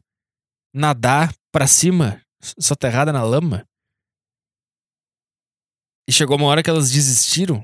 nadar 0.75 1.33
para 1.53 1.67
cima, 1.67 2.21
soterrada 2.59 3.13
na 3.13 3.23
lama. 3.23 3.65
E 6.09 6.13
chegou 6.13 6.37
uma 6.37 6.47
hora 6.47 6.63
que 6.63 6.71
elas 6.71 6.91
desistiram. 6.91 7.63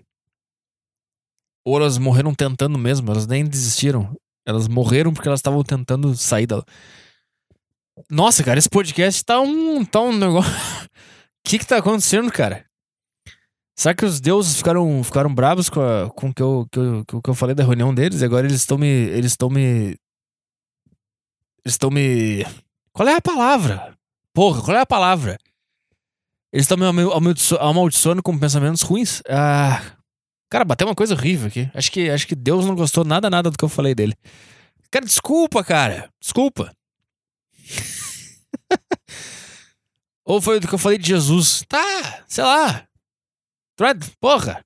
Ou 1.67 1.79
elas 1.79 1.97
morreram 1.97 2.35
tentando 2.35 2.79
mesmo, 2.79 3.11
elas 3.11 3.27
nem 3.27 3.45
desistiram. 3.47 4.15
Elas 4.47 4.69
morreram 4.69 5.15
porque 5.15 5.29
elas 5.29 5.41
estavam 5.41 5.63
tentando 5.63 6.15
sair 6.15 6.47
da. 6.47 6.63
Nossa, 8.11 8.45
cara, 8.45 8.59
esse 8.59 8.69
podcast 8.69 9.25
tá 9.25 9.41
um, 9.41 9.83
tá 9.85 10.01
um 10.01 10.13
negócio. 10.13 10.53
O 10.53 10.89
que 11.49 11.59
que 11.59 11.67
tá 11.67 11.79
acontecendo, 11.79 12.31
cara? 12.31 12.67
Será 13.77 13.95
que 13.95 14.05
os 14.05 14.21
deuses 14.21 14.57
ficaram, 14.57 15.03
ficaram 15.03 15.35
bravos 15.35 15.69
com, 15.69 15.81
com 16.15 16.29
o 16.29 16.35
que 16.35 16.43
eu, 16.43 16.69
que, 16.71 17.21
que 17.23 17.31
eu 17.31 17.35
falei 17.35 17.55
da 17.55 17.65
reunião 17.65 17.93
deles? 17.93 18.21
E 18.21 18.25
agora 18.25 18.47
eles 18.47 18.61
estão 18.61 18.79
me. 18.79 18.87
Eles 18.87 19.33
estão 19.33 19.51
me. 19.51 19.97
Eles 21.65 21.75
estão 21.75 21.91
me. 21.91 22.47
Qual 22.93 23.09
é 23.09 23.17
a 23.17 23.21
palavra? 23.21 23.97
Porra, 24.33 24.63
qual 24.63 24.77
é 24.77 24.81
a 24.81 24.87
palavra? 24.87 25.37
Eles 26.53 26.71
estão 26.71 26.77
me 26.77 26.85
amaldiçoando 27.59 28.23
com 28.23 28.39
pensamentos 28.39 28.83
ruins. 28.83 29.21
Ah. 29.29 29.83
Cara, 30.49 30.65
bateu 30.65 30.87
uma 30.87 30.95
coisa 30.95 31.15
horrível 31.15 31.49
aqui. 31.49 31.69
Acho 31.75 31.91
que, 31.91 32.09
acho 32.09 32.29
que 32.29 32.37
Deus 32.37 32.65
não 32.65 32.77
gostou 32.77 33.05
nada, 33.05 33.29
nada 33.29 33.51
do 33.51 33.59
que 33.59 33.65
eu 33.65 33.69
falei 33.69 33.93
dele. 33.93 34.15
Cara, 34.89 35.05
desculpa, 35.05 35.65
cara. 35.65 36.09
Desculpa. 36.21 36.73
Ou 40.25 40.41
foi 40.41 40.61
do 40.61 40.69
que 40.69 40.75
eu 40.75 40.79
falei 40.79 40.97
de 40.97 41.09
Jesus? 41.09 41.65
Tá, 41.69 42.23
sei 42.29 42.45
lá. 42.45 42.87
Thread, 43.77 44.13
porra! 44.21 44.61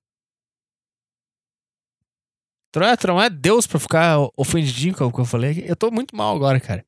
Não 3.07 3.21
é 3.21 3.29
Deus 3.29 3.66
pra 3.66 3.81
ficar 3.81 4.18
ofendidinho 4.37 4.94
com 4.94 5.05
o 5.07 5.12
que 5.12 5.21
eu 5.21 5.25
falei. 5.25 5.64
Eu 5.66 5.75
tô 5.75 5.90
muito 5.90 6.14
mal 6.14 6.37
agora, 6.37 6.61
cara. 6.61 6.85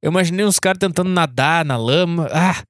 Eu 0.00 0.10
imaginei 0.10 0.46
uns 0.46 0.58
caras 0.58 0.78
tentando 0.78 1.10
nadar 1.10 1.64
na 1.64 1.76
lama. 1.76 2.28
Ah! 2.32 2.62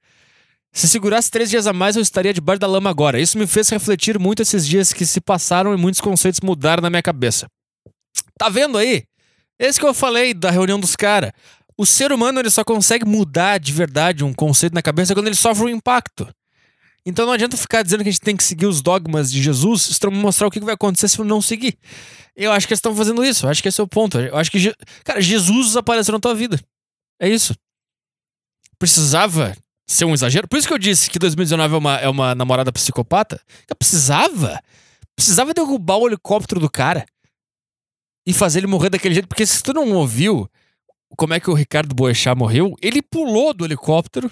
Se 0.72 0.88
segurasse 0.88 1.30
três 1.30 1.48
dias 1.48 1.66
a 1.66 1.72
mais, 1.72 1.96
eu 1.96 2.02
estaria 2.02 2.34
debaixo 2.34 2.60
da 2.60 2.66
lama 2.66 2.90
agora. 2.90 3.20
Isso 3.20 3.38
me 3.38 3.46
fez 3.46 3.68
refletir 3.68 4.18
muito 4.18 4.42
esses 4.42 4.66
dias 4.66 4.92
que 4.92 5.06
se 5.06 5.20
passaram 5.20 5.72
e 5.72 5.76
muitos 5.76 6.00
conceitos 6.00 6.40
mudaram 6.40 6.82
na 6.82 6.90
minha 6.90 7.02
cabeça. 7.02 7.46
Tá 8.38 8.48
vendo 8.48 8.76
aí? 8.76 9.04
Esse 9.58 9.78
que 9.80 9.86
eu 9.86 9.94
falei 9.94 10.34
da 10.34 10.50
reunião 10.50 10.78
dos 10.78 10.96
caras. 10.96 11.32
O 11.78 11.86
ser 11.86 12.10
humano 12.12 12.40
ele 12.40 12.50
só 12.50 12.64
consegue 12.64 13.06
mudar 13.06 13.58
de 13.58 13.72
verdade 13.72 14.24
um 14.24 14.34
conceito 14.34 14.74
na 14.74 14.82
cabeça 14.82 15.14
quando 15.14 15.26
ele 15.26 15.36
sofre 15.36 15.64
um 15.64 15.68
impacto. 15.68 16.28
Então 17.06 17.24
não 17.24 17.32
adianta 17.32 17.56
ficar 17.56 17.84
dizendo 17.84 18.02
que 18.02 18.08
a 18.08 18.12
gente 18.12 18.20
tem 18.20 18.36
que 18.36 18.42
seguir 18.42 18.66
os 18.66 18.82
dogmas 18.82 19.30
de 19.30 19.40
Jesus, 19.40 19.88
estão 19.88 20.10
mostrar 20.10 20.48
o 20.48 20.50
que 20.50 20.58
vai 20.58 20.74
acontecer 20.74 21.06
se 21.06 21.22
não 21.22 21.40
seguir. 21.40 21.78
Eu 22.34 22.50
acho 22.50 22.66
que 22.66 22.72
eles 22.72 22.78
estão 22.78 22.94
fazendo 22.94 23.24
isso, 23.24 23.46
eu 23.46 23.50
acho 23.50 23.62
que 23.62 23.68
esse 23.68 23.80
é 23.80 23.84
o 23.84 23.86
ponto. 23.86 24.18
Eu 24.18 24.36
acho 24.36 24.50
que, 24.50 24.74
cara, 25.04 25.20
Jesus 25.20 25.76
apareceu 25.76 26.12
na 26.12 26.18
tua 26.18 26.34
vida. 26.34 26.60
É 27.20 27.28
isso. 27.28 27.54
Precisava 28.76 29.56
ser 29.88 30.04
um 30.04 30.14
exagero. 30.14 30.48
Por 30.48 30.58
isso 30.58 30.66
que 30.66 30.74
eu 30.74 30.78
disse 30.78 31.08
que 31.08 31.18
2019 31.18 31.74
é 31.74 31.78
uma, 31.78 31.96
é 31.98 32.08
uma 32.08 32.34
namorada 32.34 32.72
psicopata. 32.72 33.40
Eu 33.68 33.76
precisava. 33.76 34.60
Precisava 35.14 35.54
derrubar 35.54 35.96
o 35.96 36.08
helicóptero 36.08 36.60
do 36.60 36.68
cara 36.68 37.06
e 38.26 38.32
fazer 38.32 38.58
ele 38.58 38.66
morrer 38.66 38.90
daquele 38.90 39.14
jeito. 39.14 39.28
Porque 39.28 39.46
se 39.46 39.62
tu 39.62 39.72
não 39.72 39.92
ouviu 39.92 40.50
como 41.16 41.32
é 41.32 41.40
que 41.40 41.48
o 41.48 41.54
Ricardo 41.54 41.94
Boechat 41.94 42.36
morreu, 42.36 42.74
ele 42.82 43.00
pulou 43.00 43.54
do 43.54 43.64
helicóptero. 43.64 44.30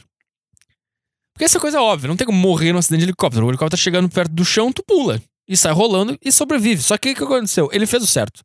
Porque 1.34 1.44
essa 1.44 1.58
coisa 1.58 1.78
é 1.78 1.80
óbvia, 1.80 2.06
não 2.06 2.16
tem 2.16 2.26
como 2.26 2.38
morrer 2.38 2.72
num 2.72 2.78
acidente 2.78 3.00
de 3.00 3.06
helicóptero. 3.06 3.44
O 3.44 3.50
helicóptero 3.50 3.80
chegando 3.82 4.08
perto 4.08 4.32
do 4.32 4.44
chão, 4.44 4.72
tu 4.72 4.84
pula. 4.84 5.20
E 5.48 5.56
sai 5.56 5.72
rolando 5.72 6.16
e 6.24 6.30
sobrevive. 6.30 6.80
Só 6.80 6.96
que 6.96 7.10
o 7.10 7.14
que 7.14 7.24
aconteceu? 7.24 7.68
Ele 7.72 7.86
fez 7.86 8.02
o 8.04 8.06
certo. 8.06 8.42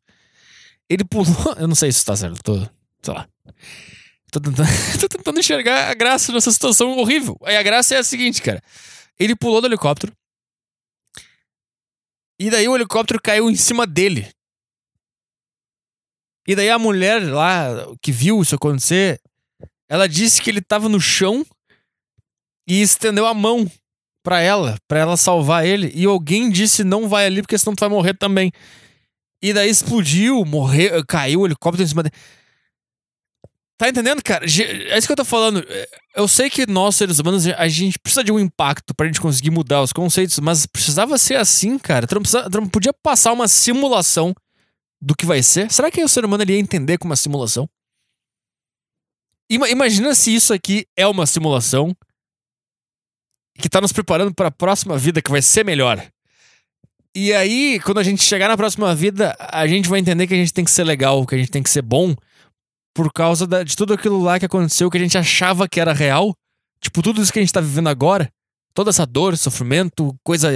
Ele 0.88 1.04
pulou. 1.04 1.26
Eu 1.56 1.68
não 1.68 1.74
sei 1.76 1.92
se 1.92 2.04
tá 2.04 2.16
certo, 2.16 2.42
tô. 2.42 2.58
sei 3.00 3.14
lá. 3.14 3.28
Tô 4.32 4.40
tentando, 4.40 4.68
tô 5.00 5.08
tentando 5.08 5.38
enxergar 5.38 5.88
a 5.88 5.94
graça 5.94 6.32
nessa 6.32 6.50
situação 6.50 6.98
horrível. 6.98 7.38
Aí 7.44 7.56
a 7.56 7.62
graça 7.62 7.94
é 7.94 7.98
a 7.98 8.04
seguinte, 8.04 8.42
cara. 8.42 8.60
Ele 9.18 9.36
pulou 9.36 9.60
do 9.60 9.68
helicóptero. 9.68 10.12
E 12.40 12.50
daí 12.50 12.68
o 12.68 12.74
helicóptero 12.74 13.20
caiu 13.22 13.48
em 13.48 13.54
cima 13.54 13.86
dele. 13.86 14.28
E 16.46 16.56
daí 16.56 16.70
a 16.70 16.78
mulher 16.78 17.22
lá 17.22 17.86
que 18.02 18.10
viu 18.10 18.42
isso 18.42 18.56
acontecer, 18.56 19.20
ela 19.88 20.08
disse 20.08 20.42
que 20.42 20.50
ele 20.50 20.60
tava 20.60 20.88
no 20.88 21.00
chão 21.00 21.46
e 22.70 22.80
estendeu 22.80 23.26
a 23.26 23.34
mão 23.34 23.68
para 24.22 24.40
ela, 24.40 24.76
para 24.86 25.00
ela 25.00 25.16
salvar 25.16 25.66
ele. 25.66 25.90
E 25.92 26.04
alguém 26.04 26.48
disse: 26.48 26.84
"Não 26.84 27.08
vai 27.08 27.26
ali 27.26 27.42
porque 27.42 27.58
senão 27.58 27.74
tu 27.74 27.80
vai 27.80 27.88
morrer 27.88 28.14
também". 28.14 28.52
E 29.42 29.52
daí 29.52 29.68
explodiu, 29.68 30.44
morreu, 30.44 31.04
caiu 31.06 31.40
o 31.40 31.46
helicóptero 31.46 31.82
em 31.82 31.88
cima 31.88 32.04
dele. 32.04 32.14
Tá 33.76 33.88
entendendo, 33.88 34.22
cara? 34.22 34.44
É 34.44 34.98
isso 34.98 35.06
que 35.06 35.12
eu 35.12 35.16
tô 35.16 35.24
falando. 35.24 35.66
Eu 36.14 36.28
sei 36.28 36.50
que 36.50 36.66
nós, 36.66 36.96
seres 36.96 37.18
humanos, 37.18 37.46
a 37.46 37.66
gente 37.66 37.98
precisa 37.98 38.22
de 38.22 38.30
um 38.30 38.38
impacto 38.38 38.94
pra 38.94 39.06
gente 39.06 39.20
conseguir 39.20 39.50
mudar 39.50 39.80
os 39.80 39.90
conceitos, 39.90 40.38
mas 40.38 40.66
precisava 40.66 41.16
ser 41.16 41.36
assim, 41.36 41.78
cara. 41.78 42.06
Tu 42.06 42.14
não, 42.52 42.68
podia 42.68 42.92
passar 42.92 43.32
uma 43.32 43.48
simulação 43.48 44.34
do 45.00 45.16
que 45.16 45.24
vai 45.24 45.42
ser. 45.42 45.72
Será 45.72 45.90
que 45.90 46.04
o 46.04 46.08
ser 46.08 46.26
humano 46.26 46.44
ia 46.46 46.58
entender 46.58 46.98
como 46.98 47.10
uma 47.10 47.16
simulação? 47.16 47.66
Imagina 49.50 50.14
se 50.14 50.34
isso 50.34 50.52
aqui 50.52 50.86
é 50.94 51.06
uma 51.06 51.26
simulação 51.26 51.96
que 53.60 53.68
tá 53.68 53.80
nos 53.80 53.92
preparando 53.92 54.34
para 54.34 54.48
a 54.48 54.50
próxima 54.50 54.96
vida 54.96 55.22
que 55.22 55.30
vai 55.30 55.42
ser 55.42 55.64
melhor. 55.64 56.02
E 57.14 57.32
aí, 57.32 57.80
quando 57.80 57.98
a 57.98 58.02
gente 58.02 58.22
chegar 58.22 58.48
na 58.48 58.56
próxima 58.56 58.94
vida, 58.94 59.36
a 59.38 59.66
gente 59.66 59.88
vai 59.88 59.98
entender 59.98 60.26
que 60.26 60.34
a 60.34 60.36
gente 60.36 60.52
tem 60.52 60.64
que 60.64 60.70
ser 60.70 60.84
legal, 60.84 61.26
que 61.26 61.34
a 61.34 61.38
gente 61.38 61.50
tem 61.50 61.62
que 61.62 61.70
ser 61.70 61.82
bom 61.82 62.14
por 62.94 63.12
causa 63.12 63.46
da, 63.46 63.62
de 63.62 63.76
tudo 63.76 63.94
aquilo 63.94 64.22
lá 64.22 64.38
que 64.38 64.46
aconteceu 64.46 64.90
que 64.90 64.96
a 64.96 65.00
gente 65.00 65.18
achava 65.18 65.68
que 65.68 65.80
era 65.80 65.92
real. 65.92 66.34
Tipo, 66.80 67.02
tudo 67.02 67.20
isso 67.20 67.32
que 67.32 67.38
a 67.38 67.42
gente 67.42 67.52
tá 67.52 67.60
vivendo 67.60 67.88
agora. 67.88 68.30
Toda 68.72 68.90
essa 68.90 69.04
dor, 69.04 69.36
sofrimento, 69.36 70.16
coisa 70.22 70.48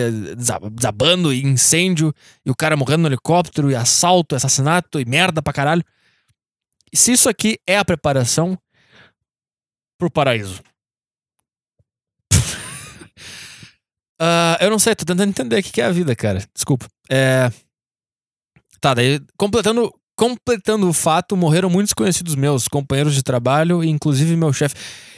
desabando, 0.71 1.33
e 1.33 1.43
incêndio, 1.43 2.15
e 2.47 2.51
o 2.51 2.55
cara 2.55 2.77
morrendo 2.77 3.03
no 3.03 3.09
helicóptero, 3.09 3.71
e 3.71 3.75
assalto, 3.75 4.37
assassinato, 4.37 5.01
e 5.01 5.05
merda 5.05 5.43
pra 5.43 5.53
caralho. 5.53 5.83
E 6.93 6.97
se 6.97 7.11
isso 7.13 7.29
aqui 7.29 7.59
é 7.67 7.77
a 7.77 7.85
preparação 7.85 8.57
pro 9.99 10.09
paraíso? 10.09 10.63
Uh, 14.21 14.57
eu 14.61 14.71
não 14.71 14.79
sei, 14.79 14.95
tô 14.95 15.05
tentando 15.05 15.29
entender 15.29 15.59
o 15.59 15.63
que 15.63 15.81
é 15.81 15.85
a 15.85 15.91
vida, 15.91 16.15
cara. 16.15 16.45
Desculpa. 16.55 16.87
É. 17.11 17.51
Tá, 18.81 18.95
daí, 18.95 19.21
completando 19.37 19.93
Completando 20.17 20.89
o 20.89 20.93
fato, 20.93 21.37
morreram 21.37 21.69
muitos 21.69 21.93
conhecidos 21.93 22.37
meus, 22.37 22.69
companheiros 22.69 23.15
de 23.15 23.23
trabalho 23.23 23.83
e 23.83 23.89
inclusive 23.89 24.37
meu 24.37 24.53
chefe. 24.53 24.77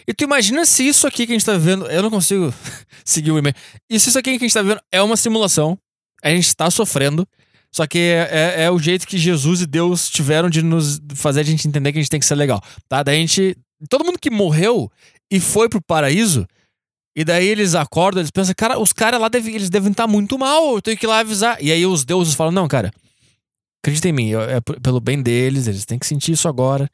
E 0.09 0.14
tu 0.14 0.24
imagina 0.24 0.64
se 0.64 0.88
isso 0.88 1.06
aqui 1.06 1.26
que 1.26 1.32
a 1.32 1.35
gente 1.35 1.44
tá 1.44 1.59
vendo. 1.59 1.87
Eu 1.87 2.02
não 2.02 2.11
consigo 2.11 2.52
seguir 3.04 3.30
o 3.30 3.38
e-mail. 3.38 3.54
E 3.90 4.00
se 4.00 4.09
isso 4.09 4.18
aqui 4.18 4.38
que 4.38 4.44
a 4.44 4.48
gente 4.48 4.54
tá 4.54 4.62
vendo 4.62 4.80
é 4.90 5.02
uma 5.02 5.16
simulação, 5.16 5.78
a 6.22 6.30
gente 6.30 6.54
tá 6.56 6.70
sofrendo. 6.70 7.28
Só 7.70 7.87
que 7.87 7.98
é, 7.98 8.28
é, 8.30 8.62
é, 8.64 8.70
o 8.70 8.78
jeito 8.78 9.06
que 9.06 9.18
Jesus 9.18 9.61
e 9.61 9.66
Deus 9.66 10.09
tiveram 10.09 10.48
de 10.48 10.62
nos 10.62 10.98
fazer 11.14 11.40
a 11.40 11.44
gente 11.44 11.68
entender 11.68 11.92
que 11.92 11.98
a 11.98 12.00
gente 12.00 12.11
tem 12.11 12.20
que 12.20 12.26
ser 12.26 12.37
legal. 12.37 12.62
Tá? 12.88 13.02
Daí 13.02 13.16
a 13.16 13.20
gente. 13.20 13.54
Todo 13.90 14.04
mundo 14.04 14.18
que 14.18 14.30
morreu 14.30 14.90
e 15.30 15.38
foi 15.38 15.68
pro 15.68 15.82
paraíso, 15.82 16.46
e 17.16 17.24
daí 17.24 17.48
eles 17.48 17.74
acordam, 17.74 18.20
eles 18.20 18.31
pensam, 18.31 18.55
cara, 18.55 18.79
os 18.79 18.92
caras 18.92 19.18
lá 19.18 19.29
devem, 19.29 19.55
eles 19.55 19.70
devem 19.70 19.90
estar 19.90 20.05
tá 20.05 20.07
muito 20.07 20.38
mal, 20.38 20.74
eu 20.74 20.83
tenho 20.83 20.98
que 20.98 21.07
ir 21.07 21.09
lá 21.09 21.20
avisar. 21.20 21.57
E 21.62 21.72
aí 21.72 21.87
os 21.87 22.05
deuses 22.05 22.35
falam, 22.35 22.52
não, 22.52 22.68
cara 22.68 22.92
Acredita 23.83 24.09
em 24.09 24.12
mim, 24.12 24.33
é 24.33 24.61
pelo 24.83 24.98
bem 24.98 25.22
deles, 25.22 25.68
eles 25.68 25.85
têm 25.85 25.96
que 25.96 26.07
sentir 26.07 26.33
isso 26.33 26.48
agora. 26.48 26.90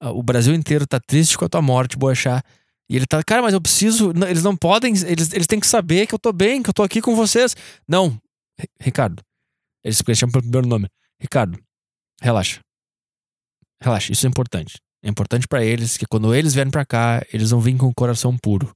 Ah, 0.00 0.10
o 0.10 0.24
Brasil 0.24 0.52
inteiro 0.54 0.84
tá 0.84 0.98
triste 0.98 1.38
com 1.38 1.44
a 1.44 1.48
tua 1.48 1.62
morte, 1.62 1.96
Boechat. 1.96 2.44
E 2.90 2.96
ele 2.96 3.06
tá, 3.06 3.22
cara, 3.22 3.42
mas 3.42 3.54
eu 3.54 3.60
preciso. 3.60 4.12
Eles 4.28 4.42
não 4.42 4.56
podem. 4.56 4.92
Eles, 5.06 5.32
eles 5.32 5.46
têm 5.46 5.60
que 5.60 5.66
saber 5.68 6.04
que 6.06 6.14
eu 6.14 6.18
tô 6.18 6.32
bem, 6.32 6.64
que 6.64 6.68
eu 6.68 6.74
tô 6.74 6.82
aqui 6.82 7.00
com 7.00 7.14
vocês. 7.14 7.54
Não, 7.86 8.20
Ricardo. 8.80 9.22
Eles 9.84 10.02
chamam 10.16 10.32
pelo 10.32 10.42
primeiro 10.42 10.66
nome. 10.66 10.88
Ricardo, 11.20 11.60
relaxa. 12.20 12.58
Relaxa, 13.80 14.12
isso 14.12 14.26
é 14.26 14.28
importante. 14.28 14.78
É 15.02 15.08
importante 15.08 15.46
para 15.46 15.64
eles 15.64 15.96
que 15.96 16.06
quando 16.06 16.34
eles 16.34 16.54
vierem 16.54 16.70
para 16.70 16.84
cá, 16.84 17.24
eles 17.32 17.50
vão 17.50 17.60
vir 17.60 17.76
com 17.76 17.86
o 17.86 17.94
coração 17.94 18.36
puro. 18.36 18.74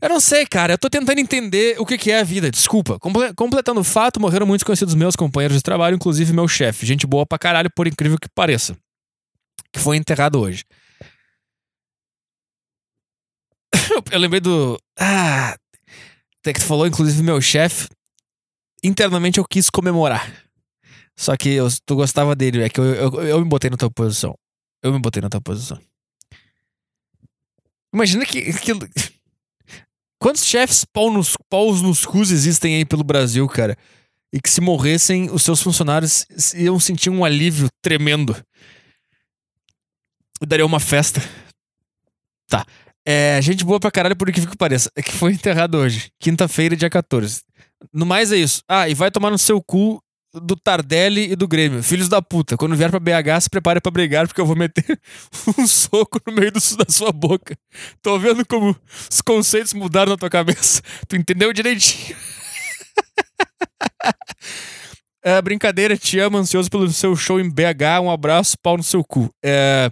Eu 0.00 0.08
não 0.08 0.20
sei, 0.20 0.46
cara. 0.46 0.74
Eu 0.74 0.78
tô 0.78 0.88
tentando 0.88 1.18
entender 1.18 1.76
o 1.78 1.84
que, 1.84 1.98
que 1.98 2.10
é 2.10 2.20
a 2.20 2.24
vida. 2.24 2.50
Desculpa. 2.50 2.98
Comple 2.98 3.34
completando 3.34 3.80
o 3.80 3.84
fato, 3.84 4.20
morreram 4.20 4.46
muitos 4.46 4.64
conhecidos 4.64 4.94
meus 4.94 5.16
companheiros 5.16 5.56
de 5.56 5.62
trabalho, 5.62 5.96
inclusive 5.96 6.32
meu 6.32 6.48
chefe. 6.48 6.86
Gente 6.86 7.06
boa 7.06 7.26
pra 7.26 7.38
caralho, 7.38 7.70
por 7.74 7.86
incrível 7.86 8.18
que 8.18 8.28
pareça. 8.28 8.76
Que 9.72 9.80
foi 9.80 9.96
enterrado 9.96 10.40
hoje. 10.40 10.64
eu 14.10 14.18
lembrei 14.18 14.40
do. 14.40 14.78
Ah. 14.98 15.56
Que 16.42 16.60
falou, 16.60 16.86
inclusive, 16.86 17.22
meu 17.22 17.40
chefe. 17.40 17.88
Internamente 18.82 19.38
eu 19.38 19.44
quis 19.44 19.68
comemorar. 19.68 20.32
Só 21.18 21.36
que 21.36 21.50
eu, 21.50 21.68
tu 21.84 21.96
gostava 21.96 22.34
dele. 22.34 22.62
É 22.62 22.68
que 22.70 22.80
eu, 22.80 22.84
eu, 22.84 23.22
eu 23.22 23.40
me 23.40 23.44
botei 23.44 23.68
na 23.68 23.76
tua 23.76 23.90
posição. 23.90 24.34
Eu 24.82 24.92
me 24.92 24.98
botei 24.98 25.20
na 25.20 25.28
tua 25.28 25.40
posição. 25.40 25.80
Imagina 27.92 28.24
que. 28.24 28.52
Quantos 30.18 30.44
chefes 30.44 30.84
pau 30.84 31.10
nos, 31.10 31.34
paus 31.48 31.80
nos 31.80 32.04
cus 32.04 32.30
existem 32.30 32.76
aí 32.76 32.84
pelo 32.84 33.02
Brasil, 33.02 33.46
cara? 33.48 33.76
E 34.32 34.40
que 34.40 34.50
se 34.50 34.60
morressem, 34.60 35.30
os 35.30 35.42
seus 35.42 35.62
funcionários 35.62 36.26
iam 36.54 36.78
sentir 36.78 37.10
um 37.10 37.24
alívio 37.24 37.68
tremendo. 37.82 38.36
Daria 40.46 40.64
uma 40.64 40.78
festa. 40.78 41.20
Tá. 42.46 42.64
É, 43.04 43.40
gente 43.42 43.64
boa 43.64 43.80
pra 43.80 43.90
caralho, 43.90 44.14
por 44.14 44.28
incrível 44.28 44.50
que 44.50 44.56
pareça. 44.56 44.90
É 44.94 45.02
que 45.02 45.12
foi 45.12 45.32
enterrado 45.32 45.76
hoje. 45.78 46.12
Quinta-feira, 46.18 46.76
dia 46.76 46.90
14. 46.90 47.42
No 47.92 48.04
mais 48.04 48.30
é 48.30 48.36
isso. 48.36 48.62
Ah, 48.68 48.88
e 48.88 48.94
vai 48.94 49.10
tomar 49.10 49.30
no 49.30 49.38
seu 49.38 49.60
cu 49.62 50.02
do 50.32 50.56
Tardelli 50.56 51.32
e 51.32 51.36
do 51.36 51.48
Grêmio. 51.48 51.82
Filhos 51.82 52.08
da 52.08 52.22
puta. 52.22 52.56
Quando 52.56 52.76
vier 52.76 52.90
pra 52.90 53.00
BH, 53.00 53.42
se 53.42 53.50
prepare 53.50 53.80
para 53.80 53.90
brigar, 53.90 54.26
porque 54.26 54.40
eu 54.40 54.46
vou 54.46 54.56
meter 54.56 55.00
um 55.58 55.66
soco 55.66 56.20
no 56.26 56.32
meio 56.32 56.52
do, 56.52 56.60
da 56.76 56.86
sua 56.88 57.12
boca. 57.12 57.56
Tô 58.00 58.18
vendo 58.18 58.46
como 58.46 58.76
os 59.10 59.20
conceitos 59.20 59.74
mudaram 59.74 60.12
na 60.12 60.16
tua 60.16 60.30
cabeça. 60.30 60.82
Tu 61.08 61.16
entendeu 61.16 61.52
direitinho. 61.52 62.16
é, 65.22 65.40
brincadeira, 65.42 65.96
te 65.96 66.18
amo, 66.18 66.38
ansioso 66.38 66.70
pelo 66.70 66.90
seu 66.92 67.16
show 67.16 67.40
em 67.40 67.50
BH. 67.50 68.00
Um 68.02 68.10
abraço, 68.10 68.56
pau 68.62 68.76
no 68.76 68.82
seu 68.82 69.02
cu. 69.02 69.30
É... 69.44 69.90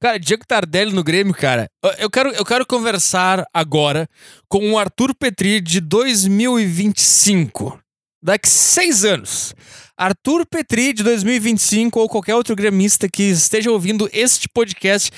Cara, 0.00 0.18
Diego 0.18 0.44
Tardelli 0.46 0.92
no 0.92 1.02
Grêmio, 1.02 1.34
cara. 1.34 1.66
Eu 1.98 2.10
quero, 2.10 2.30
eu 2.30 2.44
quero 2.44 2.66
conversar 2.66 3.44
agora 3.52 4.08
com 4.48 4.72
o 4.72 4.78
Arthur 4.78 5.14
Petri 5.14 5.60
de 5.60 5.80
2025 5.80 7.83
daqui 8.24 8.48
seis 8.48 9.04
anos. 9.04 9.54
Arthur 9.96 10.44
Petri, 10.46 10.92
de 10.92 11.04
2025, 11.04 12.00
ou 12.00 12.08
qualquer 12.08 12.34
outro 12.34 12.56
gremista 12.56 13.08
que 13.08 13.22
esteja 13.24 13.70
ouvindo 13.70 14.08
este 14.12 14.48
podcast 14.48 15.10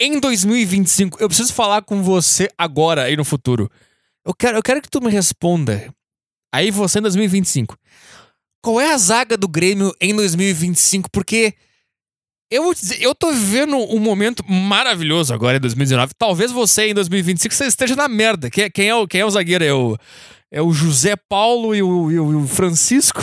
em 0.00 0.18
2025. 0.18 1.18
Eu 1.20 1.28
preciso 1.28 1.52
falar 1.52 1.82
com 1.82 2.02
você 2.02 2.48
agora, 2.56 3.02
aí 3.02 3.16
no 3.16 3.24
futuro. 3.24 3.70
Eu 4.24 4.32
quero, 4.32 4.56
eu 4.56 4.62
quero 4.62 4.80
que 4.80 4.88
tu 4.88 5.02
me 5.02 5.10
responda. 5.10 5.92
Aí 6.54 6.70
você 6.70 7.00
em 7.00 7.02
2025. 7.02 7.76
Qual 8.62 8.80
é 8.80 8.92
a 8.92 8.96
zaga 8.96 9.36
do 9.36 9.48
Grêmio 9.48 9.92
em 10.00 10.14
2025? 10.14 11.10
Porque 11.10 11.52
Eu 12.50 12.72
eu 13.00 13.14
tô 13.14 13.30
vivendo 13.30 13.76
um 13.76 13.98
momento 13.98 14.42
maravilhoso 14.48 15.34
agora 15.34 15.58
em 15.58 15.60
2019. 15.60 16.14
Talvez 16.16 16.50
você 16.50 16.88
em 16.88 16.94
2025 16.94 17.54
você 17.54 17.66
esteja 17.66 17.94
na 17.94 18.08
merda. 18.08 18.48
Quem, 18.48 18.70
quem, 18.70 18.88
é, 18.88 18.94
o, 18.94 19.06
quem 19.06 19.20
é 19.20 19.26
o 19.26 19.30
zagueiro? 19.30 19.64
É 19.64 19.72
o, 19.74 19.98
é 20.54 20.62
o 20.62 20.72
José 20.72 21.16
Paulo 21.16 21.74
e 21.74 21.82
o, 21.82 22.12
e 22.12 22.18
o 22.20 22.46
Francisco? 22.46 23.20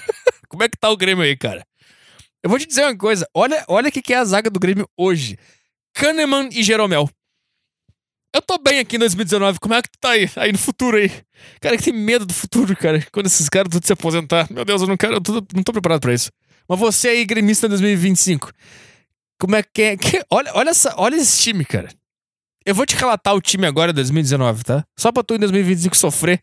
Como 0.48 0.62
é 0.62 0.68
que 0.68 0.78
tá 0.78 0.88
o 0.88 0.96
Grêmio 0.96 1.22
aí, 1.22 1.36
cara? 1.36 1.62
Eu 2.42 2.48
vou 2.48 2.58
te 2.58 2.66
dizer 2.66 2.84
uma 2.84 2.96
coisa. 2.96 3.28
Olha 3.34 3.62
o 3.68 3.74
olha 3.74 3.90
que, 3.90 4.00
que 4.00 4.14
é 4.14 4.16
a 4.16 4.24
zaga 4.24 4.48
do 4.48 4.58
Grêmio 4.58 4.88
hoje. 4.96 5.36
Kahneman 5.94 6.48
e 6.50 6.62
Jeromel. 6.62 7.06
Eu 8.34 8.40
tô 8.40 8.56
bem 8.56 8.78
aqui 8.78 8.96
em 8.96 8.98
2019. 8.98 9.60
Como 9.60 9.74
é 9.74 9.82
que 9.82 9.90
tu 9.90 9.98
tá 10.00 10.12
aí? 10.12 10.30
Aí 10.36 10.52
no 10.52 10.56
futuro 10.56 10.96
aí. 10.96 11.10
Cara, 11.60 11.76
que 11.76 11.82
tem 11.82 11.92
medo 11.92 12.24
do 12.24 12.32
futuro, 12.32 12.74
cara. 12.74 13.06
Quando 13.12 13.26
esses 13.26 13.50
caras 13.50 13.68
tudo 13.70 13.86
se 13.86 13.92
aposentar. 13.92 14.50
Meu 14.50 14.64
Deus, 14.64 14.80
eu 14.80 14.88
não 14.88 14.96
quero. 14.96 15.16
Eu 15.16 15.20
tô, 15.20 15.34
não 15.54 15.62
tô 15.62 15.72
preparado 15.72 16.00
pra 16.00 16.14
isso. 16.14 16.30
Mas 16.66 16.78
você 16.78 17.08
aí, 17.08 17.26
gremista 17.26 17.68
2025. 17.68 18.50
Como 19.38 19.54
é 19.54 19.62
que 19.62 19.82
é? 19.82 19.96
Que, 19.98 20.24
olha, 20.32 20.50
olha, 20.54 20.70
essa, 20.70 20.94
olha 20.96 21.16
esse 21.16 21.42
time, 21.42 21.62
cara. 21.62 21.90
Eu 22.64 22.74
vou 22.74 22.84
te 22.84 22.96
relatar 22.96 23.34
o 23.34 23.40
time 23.40 23.66
agora 23.66 23.92
2019, 23.92 24.64
tá? 24.64 24.84
Só 24.98 25.10
pra 25.10 25.22
tu 25.22 25.34
em 25.34 25.38
2025 25.38 25.96
sofrer. 25.96 26.42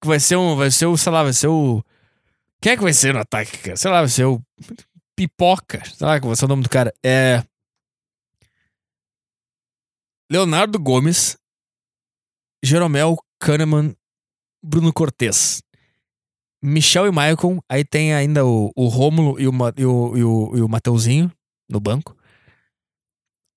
Que 0.00 0.06
vai 0.06 0.20
ser 0.20 0.36
um. 0.36 0.56
Vai 0.56 0.70
ser 0.70 0.86
o, 0.86 0.96
sei 0.96 1.12
lá, 1.12 1.22
vai 1.22 1.32
ser 1.32 1.48
o. 1.48 1.82
Quem 2.60 2.72
é 2.72 2.76
que 2.76 2.82
vai 2.82 2.92
ser 2.92 3.14
no 3.14 3.20
ataque, 3.20 3.58
cara? 3.58 3.76
Sei 3.76 3.90
lá, 3.90 4.00
vai 4.00 4.08
ser 4.08 4.24
o. 4.24 4.40
Pipoca. 5.16 5.82
Sei 5.84 6.06
lá, 6.06 6.20
qual 6.20 6.28
vai 6.28 6.36
ser 6.36 6.44
o 6.44 6.48
nome 6.48 6.62
do 6.62 6.68
cara. 6.68 6.92
É. 7.04 7.42
Leonardo 10.30 10.78
Gomes, 10.78 11.36
Jeromel 12.62 13.16
Kahneman, 13.38 13.94
Bruno 14.62 14.92
Cortes. 14.92 15.62
Michel 16.62 17.06
e 17.06 17.12
Maicon, 17.12 17.60
aí 17.68 17.84
tem 17.84 18.12
ainda 18.12 18.44
o, 18.44 18.72
o 18.74 18.88
Rômulo 18.88 19.38
e 19.40 19.46
o, 19.46 19.52
e, 19.76 19.84
o, 19.86 20.16
e, 20.16 20.24
o, 20.24 20.56
e 20.56 20.60
o 20.62 20.68
Mateuzinho 20.68 21.30
no 21.68 21.78
banco. 21.78 22.16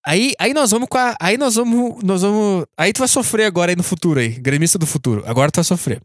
Aí, 0.05 0.33
aí 0.39 0.53
nós 0.53 0.71
vamos 0.71 0.87
com 0.87 0.97
a. 0.97 1.15
Aí 1.19 1.37
nós 1.37 1.55
vamos. 1.55 2.03
Nós 2.03 2.21
vamos. 2.21 2.65
Aí 2.77 2.93
tu 2.93 2.99
vai 2.99 3.07
sofrer 3.07 3.45
agora 3.45 3.71
aí 3.71 3.75
no 3.75 3.83
futuro 3.83 4.19
aí. 4.19 4.29
Gremista 4.29 4.77
do 4.77 4.87
futuro. 4.87 5.23
Agora 5.25 5.51
tu 5.51 5.57
vai 5.57 5.63
sofrer. 5.63 6.01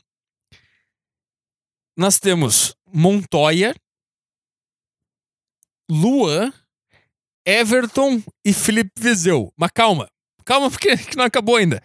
Nós 1.97 2.19
temos 2.19 2.75
Montoya, 2.93 3.75
Luan, 5.89 6.53
Everton 7.47 8.23
e 8.45 8.53
Felipe 8.53 8.91
Vizeu. 8.99 9.53
Mas 9.57 9.71
calma. 9.73 10.09
Calma, 10.45 10.71
porque 10.71 10.89
não 11.17 11.25
acabou 11.25 11.57
ainda. 11.57 11.83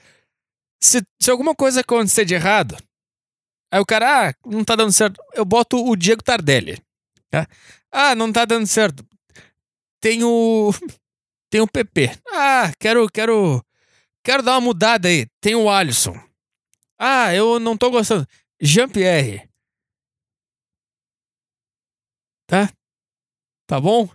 Se, 0.82 1.01
se 1.22 1.30
alguma 1.30 1.53
coisa 1.53 1.82
acontecer 1.82 2.26
de 2.26 2.34
errado, 2.34 2.78
aí 3.72 3.80
o 3.80 3.86
cara, 3.86 4.30
ah, 4.30 4.34
não 4.45 4.64
tá 4.64 4.76
dando 4.76 4.91
certo, 4.91 5.22
eu 5.34 5.45
boto 5.45 5.78
o 5.78 5.95
Diego 5.95 6.24
Tardelli. 6.24 6.82
Tá? 7.30 7.47
Ah, 7.91 8.16
não 8.16 8.32
tá 8.32 8.45
dando 8.45 8.66
certo. 8.66 9.05
Tem 10.01 10.24
o. 10.24 10.72
Tem 11.49 11.61
o 11.61 11.67
PP. 11.67 12.11
Ah, 12.31 12.71
quero, 12.79 13.07
quero. 13.09 13.63
Quero 14.23 14.43
dar 14.43 14.53
uma 14.53 14.61
mudada 14.61 15.07
aí. 15.07 15.27
Tem 15.41 15.55
o 15.55 15.69
Alisson. 15.69 16.13
Ah, 16.97 17.33
eu 17.33 17.59
não 17.59 17.77
tô 17.77 17.89
gostando. 17.89 18.27
Jean-Pierre. 18.61 19.49
Tá? 22.45 22.69
Tá 23.65 23.79
bom? 23.79 24.09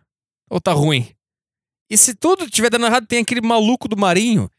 Ou 0.51 0.61
tá 0.61 0.73
ruim? 0.73 1.15
E 1.91 1.97
se 1.97 2.15
tudo 2.15 2.45
estiver 2.45 2.71
dando 2.71 2.87
errado, 2.87 3.07
tem 3.07 3.21
aquele 3.21 3.41
maluco 3.41 3.89
do 3.89 3.97
Marinho 3.97 4.51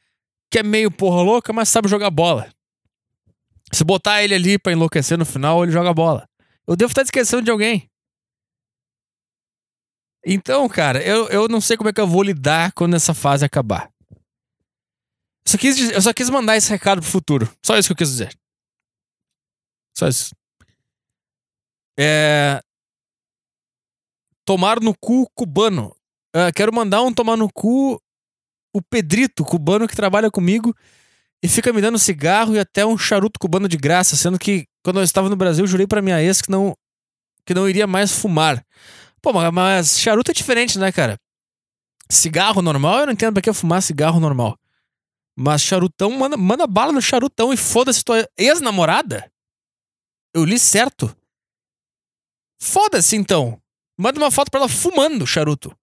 que 0.49 0.59
é 0.59 0.63
meio 0.63 0.89
porra 0.89 1.21
louca, 1.21 1.51
mas 1.51 1.67
sabe 1.67 1.89
jogar 1.89 2.09
bola. 2.09 2.49
Se 3.73 3.83
botar 3.83 4.23
ele 4.23 4.35
ali 4.35 4.57
pra 4.57 4.71
enlouquecer 4.71 5.17
no 5.17 5.25
final, 5.25 5.63
ele 5.63 5.71
joga 5.71 5.93
bola. 5.93 6.29
Eu 6.65 6.75
devo 6.75 6.91
estar 6.91 7.01
esquecendo 7.01 7.43
de 7.43 7.51
alguém. 7.51 7.89
Então, 10.25 10.67
cara, 10.67 11.01
eu, 11.03 11.27
eu 11.27 11.47
não 11.47 11.61
sei 11.61 11.77
como 11.77 11.89
é 11.89 11.93
que 11.93 12.01
eu 12.01 12.07
vou 12.07 12.23
lidar 12.23 12.71
quando 12.73 12.95
essa 12.95 13.13
fase 13.13 13.45
acabar. 13.45 13.91
Eu 14.09 15.51
só, 15.51 15.57
quis, 15.57 15.91
eu 15.91 16.01
só 16.01 16.11
quis 16.11 16.29
mandar 16.31 16.57
esse 16.57 16.69
recado 16.69 16.99
pro 16.99 17.09
futuro. 17.09 17.49
Só 17.63 17.77
isso 17.77 17.89
que 17.89 17.93
eu 17.93 17.97
quis 17.97 18.09
dizer. 18.09 18.35
Só 19.95 20.07
isso. 20.07 20.35
É. 21.97 22.59
Tomar 24.43 24.79
no 24.81 24.95
cu 24.97 25.29
cubano. 25.35 25.95
Uh, 26.35 26.51
quero 26.55 26.73
mandar 26.73 27.03
um 27.03 27.13
tomar 27.13 27.37
no 27.37 27.51
cu 27.51 28.01
o 28.73 28.81
Pedrito, 28.81 29.45
cubano 29.45 29.87
que 29.87 29.95
trabalha 29.95 30.29
comigo 30.29 30.75
e 31.41 31.47
fica 31.47 31.71
me 31.71 31.79
dando 31.79 31.97
cigarro 31.97 32.55
e 32.55 32.59
até 32.59 32.85
um 32.85 32.97
charuto 32.97 33.39
cubano 33.39 33.69
de 33.69 33.77
graça, 33.77 34.15
sendo 34.15 34.37
que 34.37 34.67
quando 34.83 34.99
eu 34.99 35.03
estava 35.03 35.29
no 35.29 35.35
Brasil, 35.35 35.65
jurei 35.65 35.87
para 35.87 36.01
minha 36.01 36.21
ex 36.21 36.41
que 36.41 36.51
não 36.51 36.75
que 37.45 37.53
não 37.53 37.69
iria 37.69 37.85
mais 37.85 38.11
fumar. 38.11 38.65
Pô, 39.25 39.33
mas 39.51 39.99
charuto 39.99 40.29
é 40.29 40.33
diferente, 40.35 40.77
né, 40.77 40.91
cara? 40.91 41.19
Cigarro 42.07 42.61
normal, 42.61 42.99
eu 42.99 43.05
não 43.07 43.13
entendo 43.13 43.33
pra 43.33 43.41
que 43.41 43.51
fumar 43.51 43.81
cigarro 43.81 44.19
normal. 44.19 44.55
Mas 45.35 45.63
charutão, 45.63 46.11
manda, 46.11 46.37
manda 46.37 46.67
bala 46.67 46.91
no 46.91 47.01
charutão 47.01 47.51
e 47.51 47.57
foda-se 47.57 48.03
tua 48.03 48.29
ex-namorada. 48.37 49.27
Eu 50.31 50.45
li 50.45 50.59
certo. 50.59 51.17
Foda-se 52.61 53.15
então. 53.15 53.59
Manda 53.97 54.19
uma 54.19 54.29
foto 54.29 54.51
pra 54.51 54.59
ela 54.59 54.69
fumando 54.69 55.25
charuto. 55.25 55.75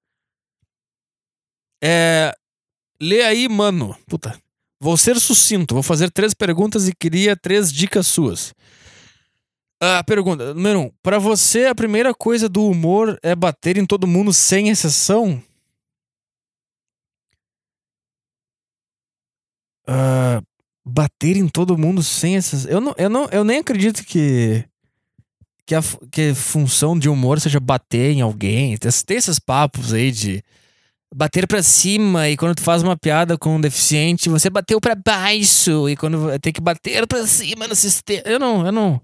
É. 1.83 2.33
Lê 3.01 3.23
aí, 3.23 3.49
mano. 3.49 3.99
Puta. 4.07 4.41
Vou 4.81 4.97
ser 4.97 5.19
sucinto. 5.19 5.75
Vou 5.75 5.83
fazer 5.83 6.13
três 6.13 6.33
perguntas 6.33 6.87
e 6.87 6.95
queria 6.95 7.37
três 7.37 7.73
dicas 7.73 8.07
suas. 8.07 8.55
A 9.85 9.99
ah, 9.99 10.05
pergunta, 10.05 10.55
número 10.55 10.79
um. 10.79 10.91
Pra 11.03 11.19
você, 11.19 11.67
a 11.67 11.75
primeira 11.75 12.15
coisa 12.15 12.49
do 12.49 12.65
humor 12.65 13.19
é 13.21 13.35
bater 13.35 13.77
em 13.77 13.85
todo 13.85 14.07
mundo 14.07 14.33
sem 14.33 14.69
exceção? 14.69 15.43
Uh, 19.89 20.41
bater 20.85 21.37
em 21.37 21.49
todo 21.49 21.77
mundo 21.77 22.01
sem 22.01 22.37
exceção? 22.37 22.71
Eu, 22.71 22.81
não, 22.81 22.95
eu, 22.97 23.11
não, 23.11 23.29
eu 23.33 23.43
nem 23.43 23.59
acredito 23.59 24.05
que 24.05 24.65
que 25.67 25.75
a, 25.75 25.81
que 26.13 26.31
a 26.31 26.35
função 26.37 26.97
de 26.97 27.09
humor 27.09 27.41
seja 27.41 27.59
bater 27.59 28.13
em 28.13 28.21
alguém. 28.21 28.79
Tem 28.79 29.17
esses 29.17 29.41
papos 29.41 29.93
aí 29.93 30.13
de 30.13 30.45
bater 31.13 31.49
para 31.49 31.61
cima 31.61 32.29
e 32.29 32.37
quando 32.37 32.55
tu 32.55 32.63
faz 32.63 32.85
uma 32.85 32.97
piada 32.97 33.37
com 33.37 33.57
um 33.57 33.61
deficiente, 33.61 34.29
você 34.29 34.49
bateu 34.49 34.81
para 34.81 34.95
baixo 34.95 35.89
e 35.89 35.97
quando 35.97 36.39
tem 36.39 36.53
que 36.53 36.61
bater 36.61 37.05
para 37.09 37.27
cima 37.27 37.67
no 37.67 37.75
sistema. 37.75 38.23
Eu 38.25 38.39
não, 38.39 38.65
eu 38.65 38.71
não. 38.71 39.03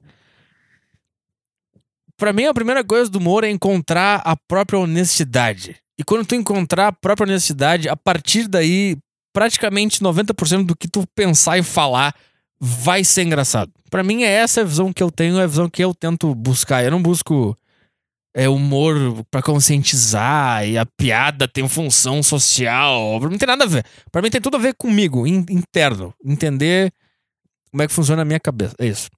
Para 2.19 2.33
mim 2.33 2.47
a 2.47 2.53
primeira 2.53 2.83
coisa 2.83 3.09
do 3.09 3.19
humor 3.19 3.45
é 3.45 3.51
encontrar 3.51 4.21
a 4.25 4.37
própria 4.37 4.79
honestidade. 4.79 5.77
E 5.97 6.03
quando 6.03 6.27
tu 6.27 6.35
encontrar 6.35 6.89
a 6.89 6.93
própria 6.93 7.27
honestidade, 7.29 7.89
a 7.89 7.97
partir 7.97 8.49
daí 8.49 8.99
praticamente 9.33 10.03
90% 10.03 10.67
do 10.67 10.77
que 10.77 10.89
tu 10.89 11.07
pensar 11.15 11.59
e 11.59 11.63
falar 11.63 12.13
vai 12.61 13.05
ser 13.05 13.23
engraçado. 13.23 13.71
Para 13.89 14.03
mim 14.03 14.25
é 14.25 14.31
essa 14.31 14.63
a 14.63 14.65
visão 14.65 14.93
que 14.93 15.03
eu 15.03 15.13
tenho, 15.13 15.39
é 15.39 15.45
a 15.45 15.47
visão 15.47 15.71
que 15.71 15.83
eu 15.83 15.95
tento 15.95 16.35
buscar. 16.35 16.85
Eu 16.85 16.91
não 16.91 17.01
busco 17.01 17.57
é, 18.35 18.49
humor 18.49 19.25
para 19.31 19.41
conscientizar 19.41 20.67
e 20.67 20.77
a 20.77 20.85
piada 20.85 21.47
tem 21.47 21.69
função 21.69 22.21
social. 22.21 23.19
Pra 23.21 23.29
mim 23.29 23.35
não 23.35 23.39
tem 23.39 23.47
nada 23.47 23.65
a 23.65 23.69
ver. 23.69 23.85
Pra 24.11 24.21
mim 24.21 24.31
tem 24.31 24.41
tudo 24.41 24.57
a 24.57 24.61
ver 24.61 24.75
comigo, 24.75 25.25
in, 25.25 25.45
interno. 25.49 26.13
Entender 26.25 26.93
como 27.71 27.83
é 27.83 27.87
que 27.87 27.93
funciona 27.93 28.23
a 28.23 28.25
minha 28.25 28.41
cabeça. 28.41 28.75
É 28.79 28.87
isso. 28.87 29.09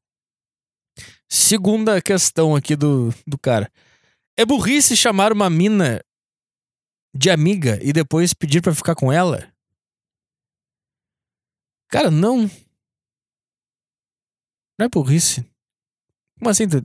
Segunda 1.28 2.00
questão 2.02 2.56
aqui 2.56 2.74
do, 2.74 3.14
do 3.26 3.38
cara. 3.38 3.70
É 4.36 4.44
burrice 4.44 4.96
chamar 4.96 5.32
uma 5.32 5.50
mina 5.50 6.02
de 7.14 7.30
amiga 7.30 7.78
e 7.82 7.92
depois 7.92 8.34
pedir 8.34 8.62
para 8.62 8.74
ficar 8.74 8.94
com 8.94 9.12
ela? 9.12 9.52
Cara, 11.88 12.10
não. 12.10 12.50
Não 14.78 14.86
é 14.86 14.88
burrice. 14.88 15.44
Como 16.38 16.48
assim? 16.48 16.68
Tu, 16.68 16.82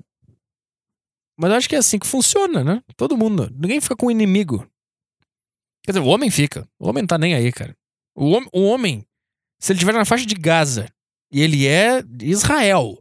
mas 1.38 1.52
eu 1.52 1.58
acho 1.58 1.70
que 1.70 1.76
é 1.76 1.80
assim 1.80 2.00
que 2.00 2.08
funciona, 2.08 2.64
né? 2.64 2.82
Todo 2.96 3.18
mundo. 3.18 3.50
Ninguém 3.54 3.82
fica 3.82 3.96
com 3.96 4.10
inimigo. 4.10 4.66
Quer 5.84 5.92
dizer, 5.92 6.00
o 6.04 6.08
homem 6.08 6.32
fica. 6.32 6.68
O 6.80 6.88
homem 6.88 7.04
não 7.04 7.08
tá 7.08 7.18
nem 7.18 7.36
aí, 7.36 7.52
cara. 7.52 7.76
O, 8.16 8.32
hom 8.32 8.46
o 8.54 8.64
homem, 8.64 9.06
se 9.60 9.72
ele 9.72 9.78
estiver 9.78 9.94
na 9.94 10.06
faixa 10.06 10.26
de 10.26 10.36
Gaza 10.36 10.90
e 11.32 11.42
ele 11.42 11.68
é 11.68 12.02
Israel. 12.22 12.98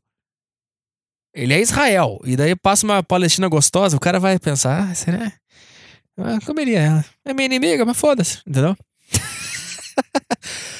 Ele 1.34 1.52
é 1.52 1.60
Israel. 1.60 2.20
E 2.24 2.36
daí 2.36 2.54
passa 2.54 2.86
uma 2.86 3.02
Palestina 3.02 3.48
gostosa, 3.48 3.96
o 3.96 4.00
cara 4.00 4.20
vai 4.20 4.38
pensar, 4.38 4.90
ah, 4.90 4.94
será? 4.94 5.32
Ah, 6.16 6.38
comeria 6.46 6.78
ela. 6.78 7.04
É 7.24 7.34
minha 7.34 7.46
inimiga, 7.46 7.84
mas 7.84 7.96
foda-se, 7.96 8.38
entendeu? 8.46 8.76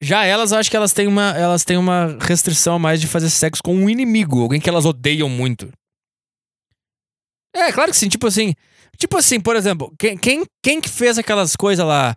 Já 0.00 0.24
elas, 0.24 0.52
eu 0.52 0.58
acho 0.58 0.70
que 0.70 0.76
elas 0.76 0.92
têm 0.92 1.06
uma, 1.08 1.30
elas 1.36 1.64
têm 1.64 1.76
uma 1.76 2.16
restrição 2.20 2.78
mais 2.78 3.00
de 3.00 3.08
fazer 3.08 3.30
sexo 3.30 3.62
com 3.62 3.74
um 3.74 3.90
inimigo, 3.90 4.42
alguém 4.42 4.60
que 4.60 4.68
elas 4.68 4.84
odeiam 4.84 5.28
muito. 5.28 5.72
É, 7.54 7.72
claro 7.72 7.90
que 7.90 7.96
sim, 7.96 8.08
tipo 8.08 8.26
assim. 8.26 8.54
Tipo 8.98 9.16
assim, 9.16 9.40
por 9.40 9.56
exemplo, 9.56 9.92
quem, 9.98 10.16
quem, 10.16 10.44
quem 10.62 10.80
que 10.80 10.88
fez 10.88 11.18
aquelas 11.18 11.56
coisas 11.56 11.84
lá? 11.84 12.16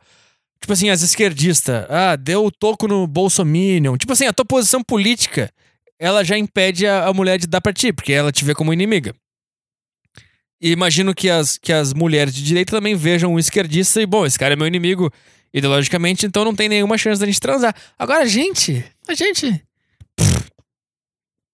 Tipo 0.61 0.73
assim, 0.73 0.89
as 0.89 1.01
esquerdistas. 1.01 1.85
Ah, 1.89 2.15
deu 2.15 2.45
o 2.45 2.51
toco 2.51 2.87
no 2.87 3.07
Bolsominion. 3.07 3.97
Tipo 3.97 4.13
assim, 4.13 4.27
a 4.27 4.33
tua 4.33 4.45
posição 4.45 4.83
política, 4.83 5.51
ela 5.99 6.23
já 6.23 6.37
impede 6.37 6.87
a, 6.87 7.07
a 7.07 7.13
mulher 7.13 7.37
de 7.37 7.45
dar 7.45 7.59
pra 7.61 7.73
ti, 7.73 7.91
porque 7.91 8.13
ela 8.13 8.31
te 8.31 8.45
vê 8.45 8.55
como 8.55 8.73
inimiga. 8.73 9.13
E 10.61 10.71
imagino 10.71 11.13
que 11.13 11.29
as, 11.29 11.57
que 11.57 11.71
as 11.71 11.93
mulheres 11.93 12.33
de 12.33 12.43
direita 12.43 12.75
também 12.75 12.95
vejam 12.95 13.33
um 13.33 13.39
esquerdista 13.39 14.01
e, 14.01 14.05
bom, 14.05 14.25
esse 14.25 14.39
cara 14.39 14.53
é 14.53 14.57
meu 14.57 14.67
inimigo 14.67 15.11
ideologicamente, 15.53 16.25
então 16.25 16.45
não 16.45 16.55
tem 16.55 16.69
nenhuma 16.69 16.97
chance 16.97 17.19
da 17.19 17.25
gente 17.25 17.39
transar. 17.39 17.75
Agora, 17.97 18.23
a 18.23 18.27
gente, 18.27 18.83
a 19.07 19.13
gente. 19.13 19.45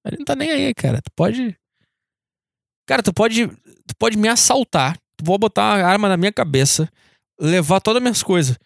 A 0.04 0.10
gente 0.10 0.20
não 0.20 0.26
tá 0.26 0.36
nem 0.36 0.52
aí, 0.52 0.74
cara. 0.74 1.02
Tu 1.02 1.12
pode. 1.16 1.56
Cara, 2.88 3.02
tu 3.02 3.14
pode. 3.14 3.48
Tu 3.48 3.96
pode 3.98 4.18
me 4.18 4.28
assaltar. 4.28 4.98
Tu 5.18 5.24
pode 5.24 5.40
botar 5.40 5.76
uma 5.76 5.88
arma 5.88 6.10
na 6.10 6.18
minha 6.18 6.32
cabeça, 6.32 6.90
levar 7.40 7.80
todas 7.80 7.98
as 7.98 8.04
minhas 8.04 8.24
coisas. 8.24 8.58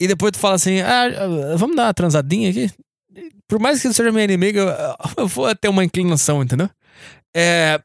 E 0.00 0.06
depois 0.06 0.32
tu 0.32 0.38
fala 0.38 0.54
assim: 0.54 0.80
ah, 0.80 1.56
vamos 1.56 1.76
dar 1.76 1.84
uma 1.84 1.94
transadinha 1.94 2.50
aqui? 2.50 2.70
Por 3.48 3.58
mais 3.58 3.80
que 3.80 3.92
seja 3.92 4.12
minha 4.12 4.24
inimiga, 4.24 4.60
eu, 4.60 5.24
eu 5.24 5.28
vou 5.28 5.54
ter 5.54 5.68
uma 5.68 5.84
inclinação, 5.84 6.42
entendeu? 6.42 6.68
É. 7.34 7.80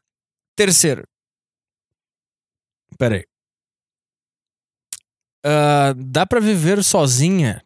Terceiro, 0.54 1.04
Pera 2.98 3.16
aí. 3.16 3.24
Uh, 5.44 5.94
dá 5.96 6.24
pra 6.24 6.38
viver 6.38 6.84
sozinha 6.84 7.64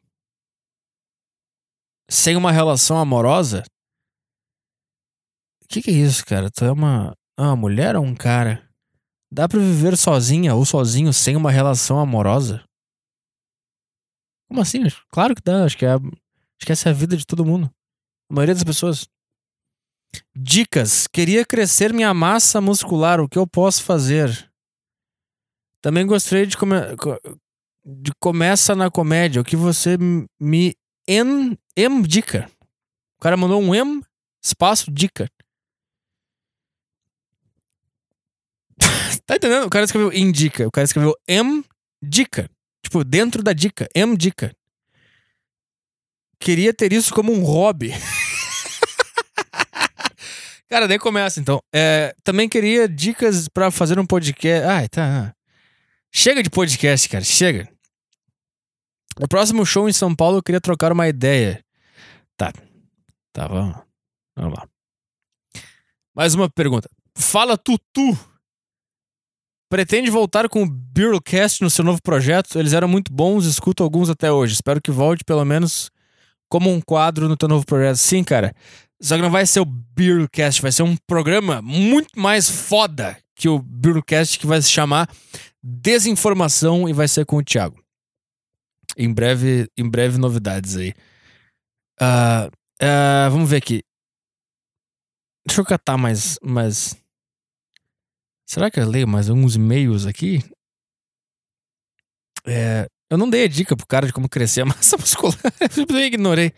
sem 2.11 2.37
uma 2.37 2.51
relação 2.51 2.97
amorosa? 2.97 3.64
O 5.62 5.69
que, 5.69 5.83
que 5.83 5.91
é 5.91 5.95
isso, 5.95 6.25
cara? 6.25 6.51
Tu 6.51 6.64
é 6.64 6.73
uma, 6.73 7.14
é 7.39 7.43
uma 7.43 7.57
mulher 7.57 7.97
ou 7.97 8.05
um 8.05 8.14
cara? 8.14 8.67
Dá 9.31 9.49
pra 9.49 9.59
viver 9.59 9.97
sozinha 9.97 10.55
ou 10.55 10.64
sozinho 10.64 11.12
sem 11.12 11.37
uma 11.37 11.51
relação 11.51 11.99
amorosa? 11.99 12.64
Como 14.49 14.62
assim? 14.62 14.85
Claro 15.11 15.35
que 15.35 15.43
dá. 15.43 15.64
Acho 15.64 15.77
que, 15.77 15.85
é, 15.85 15.97
é 16.89 16.91
a 16.91 16.95
vida 16.95 17.17
de 17.17 17.27
todo 17.27 17.45
mundo. 17.45 17.71
A 18.31 18.35
maioria 18.35 18.55
das 18.55 18.65
pessoas. 18.65 19.07
Dicas. 20.35 21.07
Queria 21.07 21.45
crescer 21.45 21.93
minha 21.93 22.13
massa 22.15 22.61
muscular. 22.61 23.21
O 23.21 23.29
que 23.29 23.39
eu 23.39 23.47
posso 23.47 23.83
fazer? 23.83 24.51
Também 25.83 26.07
gostaria 26.07 26.47
de, 26.47 26.57
come 26.57 26.77
de 27.85 28.11
começa 28.19 28.75
na 28.75 28.91
comédia, 28.91 29.41
o 29.41 29.45
que 29.45 29.55
você 29.55 29.97
me 30.41 30.75
em, 31.07 31.57
em 31.77 32.03
dica. 32.03 32.51
O 33.19 33.23
cara 33.23 33.37
mandou 33.37 33.61
um 33.61 33.73
em 33.75 34.03
espaço 34.43 34.91
dica. 34.91 35.31
tá 39.25 39.37
entendendo? 39.37 39.67
O 39.67 39.71
cara 39.71 39.85
escreveu 39.85 40.13
indica, 40.13 40.67
o 40.67 40.71
cara 40.71 40.85
escreveu 40.85 41.15
em 41.29 41.65
dica. 42.03 42.51
Tipo, 42.83 43.05
dentro 43.05 43.43
da 43.43 43.53
dica, 43.53 43.89
em 43.95 44.17
dica. 44.17 44.56
Queria 46.41 46.74
ter 46.74 46.93
isso 46.93 47.14
como 47.14 47.32
um 47.32 47.43
hobby. 47.43 47.93
Cara, 50.68 50.89
daí 50.89 50.99
começa 50.99 51.41
então. 51.41 51.61
É, 51.72 52.14
também 52.24 52.49
queria 52.49 52.89
dicas 52.89 53.49
para 53.49 53.70
fazer 53.70 53.99
um 53.99 54.07
podcast. 54.07 54.66
Ai, 54.66 54.89
tá. 54.89 55.32
Chega 56.12 56.43
de 56.43 56.51
podcast, 56.51 57.09
cara, 57.09 57.22
chega. 57.22 57.68
No 59.18 59.28
próximo 59.28 59.64
show 59.64 59.89
em 59.89 59.93
São 59.93 60.14
Paulo 60.14 60.39
eu 60.39 60.43
queria 60.43 60.61
trocar 60.61 60.93
uma 60.93 61.09
ideia. 61.09 61.64
Tá. 62.37 62.53
Tá, 63.32 63.47
vamos. 63.47 63.76
Vamos 64.37 64.59
lá. 64.59 64.68
Mais 66.14 66.34
uma 66.34 66.51
pergunta. 66.51 66.89
Fala 67.16 67.57
Tutu. 67.57 68.18
Pretende 69.68 70.11
voltar 70.11 70.49
com 70.49 70.62
o 70.62 70.70
Beercast 70.70 71.62
no 71.62 71.70
seu 71.70 71.84
novo 71.84 72.01
projeto? 72.03 72.59
Eles 72.59 72.72
eram 72.72 72.89
muito 72.89 73.12
bons, 73.12 73.45
escuto 73.45 73.82
alguns 73.82 74.09
até 74.09 74.30
hoje. 74.30 74.55
Espero 74.55 74.80
que 74.80 74.91
volte 74.91 75.24
pelo 75.24 75.45
menos 75.45 75.91
como 76.49 76.72
um 76.72 76.80
quadro 76.80 77.28
no 77.28 77.36
teu 77.36 77.49
novo 77.49 77.64
projeto. 77.64 77.97
Sim, 77.97 78.22
cara. 78.24 78.55
Só 79.01 79.16
que 79.16 79.22
não 79.22 79.30
vai 79.30 79.44
ser 79.44 79.61
o 79.61 79.64
Beercast, 79.64 80.62
vai 80.62 80.72
ser 80.72 80.82
um 80.82 80.97
programa 81.07 81.61
muito 81.61 82.18
mais 82.18 82.49
foda 82.49 83.16
que 83.34 83.49
o 83.49 83.59
Beercast 83.59 84.38
que 84.38 84.47
vai 84.47 84.61
se 84.62 84.70
chamar 84.70 85.09
desinformação 85.62 86.88
e 86.88 86.92
vai 86.92 87.07
ser 87.07 87.26
com 87.26 87.36
o 87.36 87.44
Thiago. 87.44 87.82
Em 88.97 89.12
breve, 89.12 89.68
em 89.76 89.88
breve 89.88 90.16
novidades 90.16 90.76
aí. 90.76 90.94
Uh, 92.01 92.49
uh, 92.82 93.30
vamos 93.30 93.51
ver 93.51 93.57
aqui. 93.57 93.82
Deixa 95.47 95.61
eu 95.61 95.64
catar 95.66 95.99
mais, 95.99 96.38
mais. 96.42 96.97
Será 98.47 98.70
que 98.70 98.80
eu 98.80 98.88
leio 98.88 99.07
mais 99.07 99.28
alguns 99.28 99.57
e-mails 99.57 100.07
aqui? 100.07 100.42
É, 102.47 102.88
eu 103.11 103.19
não 103.19 103.29
dei 103.31 103.45
a 103.45 103.49
dica 103.49 103.77
pro 103.77 103.87
cara 103.87 104.07
de 104.07 104.13
como 104.13 104.29
crescer 104.29 104.63
a 104.63 104.67
massa 104.67 104.97
muscular. 104.99 105.39
eu 105.89 105.99
ignorei. 105.99 106.53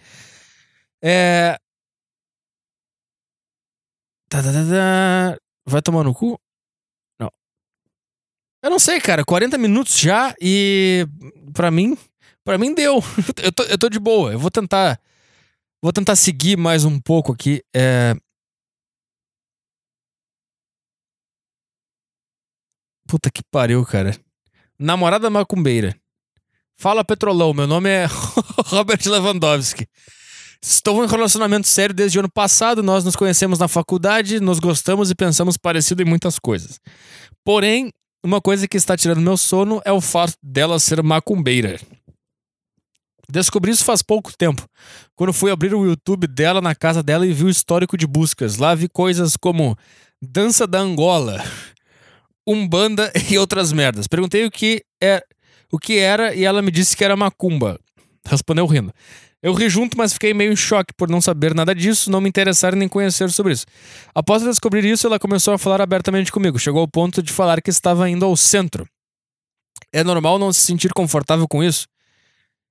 É. 1.03 1.59
Tá, 4.29 4.43
tá, 4.43 4.53
tá, 4.53 4.65
tá. 4.65 5.39
Vai 5.67 5.83
tomar 5.83 6.05
no 6.05 6.15
cu? 6.15 6.39
Eu 8.63 8.71
não 8.71 8.79
sei, 8.79 9.01
cara. 9.01 9.25
40 9.25 9.57
minutos 9.57 9.99
já 9.99 10.35
e. 10.41 11.07
para 11.55 11.71
mim. 11.71 11.97
para 12.45 12.59
mim 12.59 12.75
deu. 12.75 13.01
eu, 13.43 13.53
tô, 13.53 13.63
eu 13.65 13.79
tô 13.79 13.89
de 13.89 13.99
boa. 13.99 14.33
Eu 14.33 14.39
vou 14.39 14.51
tentar. 14.51 15.01
Vou 15.83 15.93
tentar 15.93 16.17
seguir 16.17 16.57
mais 16.57 16.85
um 16.85 17.01
pouco 17.01 17.33
aqui. 17.33 17.63
É... 17.75 18.15
Puta 23.07 23.31
que 23.31 23.43
pariu, 23.51 23.85
cara. 23.87 24.11
Namorada 24.79 25.31
macumbeira. 25.31 25.99
Fala 26.81 27.05
Petrolão, 27.05 27.53
meu 27.53 27.67
nome 27.67 27.91
é 27.91 28.07
Robert 28.67 29.01
Lewandowski. 29.05 29.85
Estou 30.63 31.03
em 31.03 31.07
um 31.07 31.11
relacionamento 31.11 31.67
sério 31.67 31.93
desde 31.93 32.19
o 32.19 32.21
ano 32.21 32.31
passado. 32.31 32.85
Nós 32.85 33.05
nos 33.05 33.17
conhecemos 33.17 33.59
na 33.59 33.67
faculdade, 33.67 34.39
nos 34.39 34.61
gostamos 34.61 35.11
e 35.11 35.15
pensamos 35.17 35.57
parecido 35.57 36.03
em 36.03 36.05
muitas 36.05 36.39
coisas. 36.39 36.79
Porém, 37.45 37.91
uma 38.23 38.41
coisa 38.41 38.69
que 38.69 38.77
está 38.77 38.97
tirando 38.97 39.21
meu 39.21 39.37
sono 39.37 39.83
é 39.85 39.91
o 39.91 40.01
fato 40.01 40.35
dela 40.41 40.79
ser 40.79 41.03
macumbeira. 41.03 41.81
Descobri 43.29 43.73
isso 43.73 43.85
faz 43.85 44.01
pouco 44.01 44.33
tempo, 44.39 44.65
quando 45.17 45.33
fui 45.33 45.51
abrir 45.51 45.75
o 45.75 45.85
YouTube 45.85 46.29
dela 46.29 46.61
na 46.61 46.77
casa 46.77 47.03
dela 47.03 47.27
e 47.27 47.33
vi 47.33 47.43
o 47.43 47.51
histórico 47.51 47.97
de 47.97 48.07
buscas. 48.07 48.57
Lá 48.57 48.77
vi 48.77 48.89
coisas 48.89 49.37
como 49.37 49.77
Dança 50.23 50.65
da 50.65 50.79
Angola, 50.79 51.45
Umbanda 52.47 53.13
e 53.29 53.37
outras 53.37 53.73
merdas. 53.73 54.07
Perguntei 54.07 54.47
o 54.47 54.51
que 54.51 54.85
é, 55.03 55.25
o 55.73 55.79
que 55.79 55.99
era 55.99 56.35
e 56.35 56.45
ela 56.45 56.63
me 56.63 56.71
disse 56.71 56.97
que 56.97 57.05
era 57.05 57.17
macumba. 57.17 57.79
Respondeu 58.27 58.67
rindo. 58.67 58.93
Eu 59.41 59.53
ri 59.53 59.69
junto, 59.69 59.97
mas 59.97 60.13
fiquei 60.13 60.35
meio 60.35 60.53
em 60.53 60.57
choque 60.57 60.93
por 60.97 61.09
não 61.09 61.21
saber 61.21 61.55
nada 61.55 61.73
disso, 61.73 62.11
não 62.11 62.21
me 62.21 62.29
interessar 62.29 62.75
nem 62.75 62.89
conhecer 62.89 63.31
sobre 63.31 63.53
isso. 63.53 63.67
Após 64.13 64.43
descobrir 64.43 64.85
isso, 64.85 65.07
ela 65.07 65.19
começou 65.19 65.55
a 65.55 65.59
falar 65.59 65.81
abertamente 65.81 66.33
comigo. 66.33 66.59
Chegou 66.59 66.81
ao 66.81 66.89
ponto 66.89 67.23
de 67.23 67.33
falar 67.33 67.63
que 67.63 67.71
estava 67.71 68.11
indo 68.11 68.25
ao 68.25 68.37
centro. 68.37 68.87
É 69.93 70.03
normal 70.03 70.39
não 70.39 70.53
se 70.53 70.61
sentir 70.61 70.93
confortável 70.93 71.47
com 71.47 71.63
isso? 71.63 71.87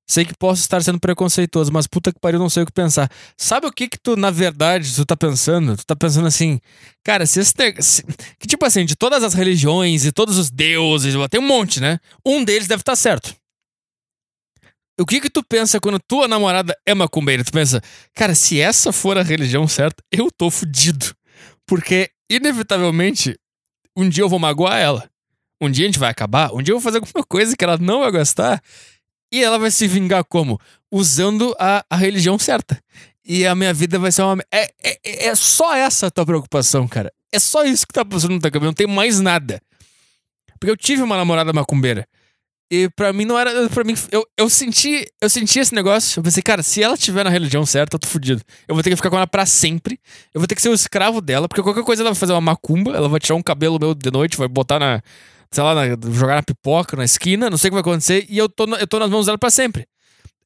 Sei 0.09 0.23
que 0.23 0.33
posso 0.37 0.61
estar 0.61 0.81
sendo 0.81 0.99
preconceituoso, 0.99 1.71
mas 1.71 1.85
puta 1.85 2.13
que 2.13 2.19
pariu, 2.19 2.39
não 2.39 2.49
sei 2.49 2.63
o 2.63 2.65
que 2.65 2.71
pensar. 2.71 3.11
Sabe 3.35 3.67
o 3.67 3.71
que 3.71 3.89
que 3.89 3.99
tu, 3.99 4.15
na 4.15 4.31
verdade, 4.31 4.95
tu 4.95 5.05
tá 5.05 5.17
pensando? 5.17 5.75
Tu 5.75 5.85
tá 5.85 5.97
pensando 5.97 6.27
assim, 6.27 6.61
cara, 7.03 7.25
se 7.25 7.41
esse. 7.41 7.53
Se, 7.81 8.03
que 8.39 8.47
tipo 8.47 8.65
assim, 8.65 8.85
de 8.85 8.95
todas 8.95 9.21
as 9.21 9.33
religiões 9.33 10.05
e 10.05 10.11
todos 10.13 10.37
os 10.37 10.49
deuses, 10.49 11.13
tem 11.29 11.41
um 11.41 11.45
monte, 11.45 11.81
né? 11.81 11.99
Um 12.25 12.41
deles 12.41 12.67
deve 12.67 12.81
estar 12.81 12.93
tá 12.93 12.95
certo. 12.95 13.35
O 14.99 15.05
que 15.05 15.19
que 15.19 15.29
tu 15.29 15.43
pensa 15.43 15.79
quando 15.79 15.99
tua 15.99 16.27
namorada 16.27 16.75
é 16.85 16.95
macumbeira? 16.95 17.43
Tu 17.43 17.51
pensa, 17.51 17.81
cara, 18.15 18.33
se 18.33 18.59
essa 18.59 18.93
for 18.93 19.17
a 19.17 19.21
religião 19.21 19.67
certa, 19.67 20.01
eu 20.11 20.29
tô 20.31 20.49
fudido. 20.49 21.13
Porque, 21.67 22.09
inevitavelmente, 22.31 23.37
um 23.95 24.07
dia 24.07 24.23
eu 24.23 24.29
vou 24.29 24.39
magoar 24.39 24.79
ela. 24.79 25.07
Um 25.61 25.69
dia 25.69 25.85
a 25.85 25.87
gente 25.87 25.99
vai 25.99 26.09
acabar. 26.09 26.51
Um 26.53 26.63
dia 26.63 26.71
eu 26.71 26.79
vou 26.79 26.83
fazer 26.83 26.97
alguma 26.97 27.23
coisa 27.27 27.55
que 27.55 27.63
ela 27.63 27.77
não 27.77 27.99
vai 27.99 28.11
gostar. 28.11 28.61
E 29.31 29.43
ela 29.43 29.57
vai 29.59 29.71
se 29.71 29.87
vingar 29.87 30.23
como? 30.23 30.59
Usando 30.91 31.55
a, 31.59 31.83
a 31.89 31.95
religião 31.95 32.39
certa. 32.39 32.81
E 33.25 33.45
a 33.45 33.53
minha 33.53 33.73
vida 33.73 33.99
vai 33.99 34.11
ser 34.11 34.21
uma. 34.21 34.41
É, 34.51 34.71
é, 34.81 35.27
é 35.27 35.35
só 35.35 35.75
essa 35.75 36.07
a 36.07 36.11
tua 36.11 36.25
preocupação, 36.25 36.87
cara. 36.87 37.11
É 37.31 37.39
só 37.39 37.65
isso 37.65 37.85
que 37.85 37.93
tá 37.93 38.05
passando 38.05 38.31
no 38.31 38.39
teu 38.39 38.51
cabelo. 38.51 38.69
Não 38.69 38.73
tem 38.73 38.87
mais 38.87 39.19
nada. 39.19 39.61
Porque 40.59 40.71
eu 40.71 40.77
tive 40.77 41.01
uma 41.01 41.17
namorada 41.17 41.51
macumbeira. 41.51 42.07
E 42.69 42.89
pra 42.89 43.13
mim 43.13 43.23
não 43.23 43.39
era. 43.39 43.69
para 43.69 43.83
mim, 43.83 43.95
eu, 44.11 44.25
eu 44.37 44.49
senti. 44.49 45.05
Eu 45.21 45.29
senti 45.29 45.59
esse 45.59 45.73
negócio. 45.73 46.19
Eu 46.19 46.23
pensei, 46.23 46.43
cara, 46.43 46.61
se 46.61 46.83
ela 46.83 46.97
tiver 46.97 47.23
na 47.23 47.29
religião 47.29 47.65
certa, 47.65 47.95
eu 47.95 47.99
tô 47.99 48.07
fudido. 48.07 48.41
Eu 48.67 48.75
vou 48.75 48.83
ter 48.83 48.89
que 48.89 48.95
ficar 48.95 49.09
com 49.09 49.15
ela 49.15 49.27
pra 49.27 49.45
sempre. 49.45 49.99
Eu 50.33 50.41
vou 50.41 50.47
ter 50.47 50.55
que 50.55 50.61
ser 50.61 50.69
o 50.69 50.73
escravo 50.73 51.21
dela, 51.21 51.47
porque 51.47 51.63
qualquer 51.63 51.83
coisa 51.83 52.01
ela 52.01 52.11
vai 52.11 52.19
fazer 52.19 52.33
uma 52.33 52.41
macumba, 52.41 52.91
ela 52.95 53.07
vai 53.07 53.19
tirar 53.19 53.35
um 53.35 53.43
cabelo 53.43 53.79
meu 53.79 53.95
de 53.95 54.11
noite, 54.11 54.37
vai 54.37 54.47
botar 54.47 54.79
na. 54.79 55.01
Sei 55.51 55.63
lá, 55.63 55.73
na, 55.73 55.87
jogar 56.11 56.35
na 56.35 56.43
pipoca, 56.43 56.97
na 56.97 57.05
esquina, 57.05 57.49
não 57.49 57.57
sei 57.57 57.69
o 57.69 57.71
que 57.71 57.75
vai 57.75 57.81
acontecer, 57.81 58.25
e 58.29 58.37
eu 58.37 58.49
tô, 58.49 58.65
eu 58.75 58.87
tô 58.87 58.99
nas 58.99 59.09
mãos 59.09 59.25
dela 59.25 59.37
pra 59.37 59.49
sempre. 59.49 59.87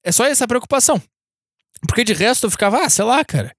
É 0.03 0.11
só 0.11 0.25
essa 0.25 0.47
preocupação. 0.47 1.01
Porque 1.87 2.03
de 2.03 2.13
resto 2.13 2.47
eu 2.47 2.51
ficava, 2.51 2.83
ah, 2.83 2.89
sei 2.89 3.05
lá, 3.05 3.23
cara. 3.25 3.55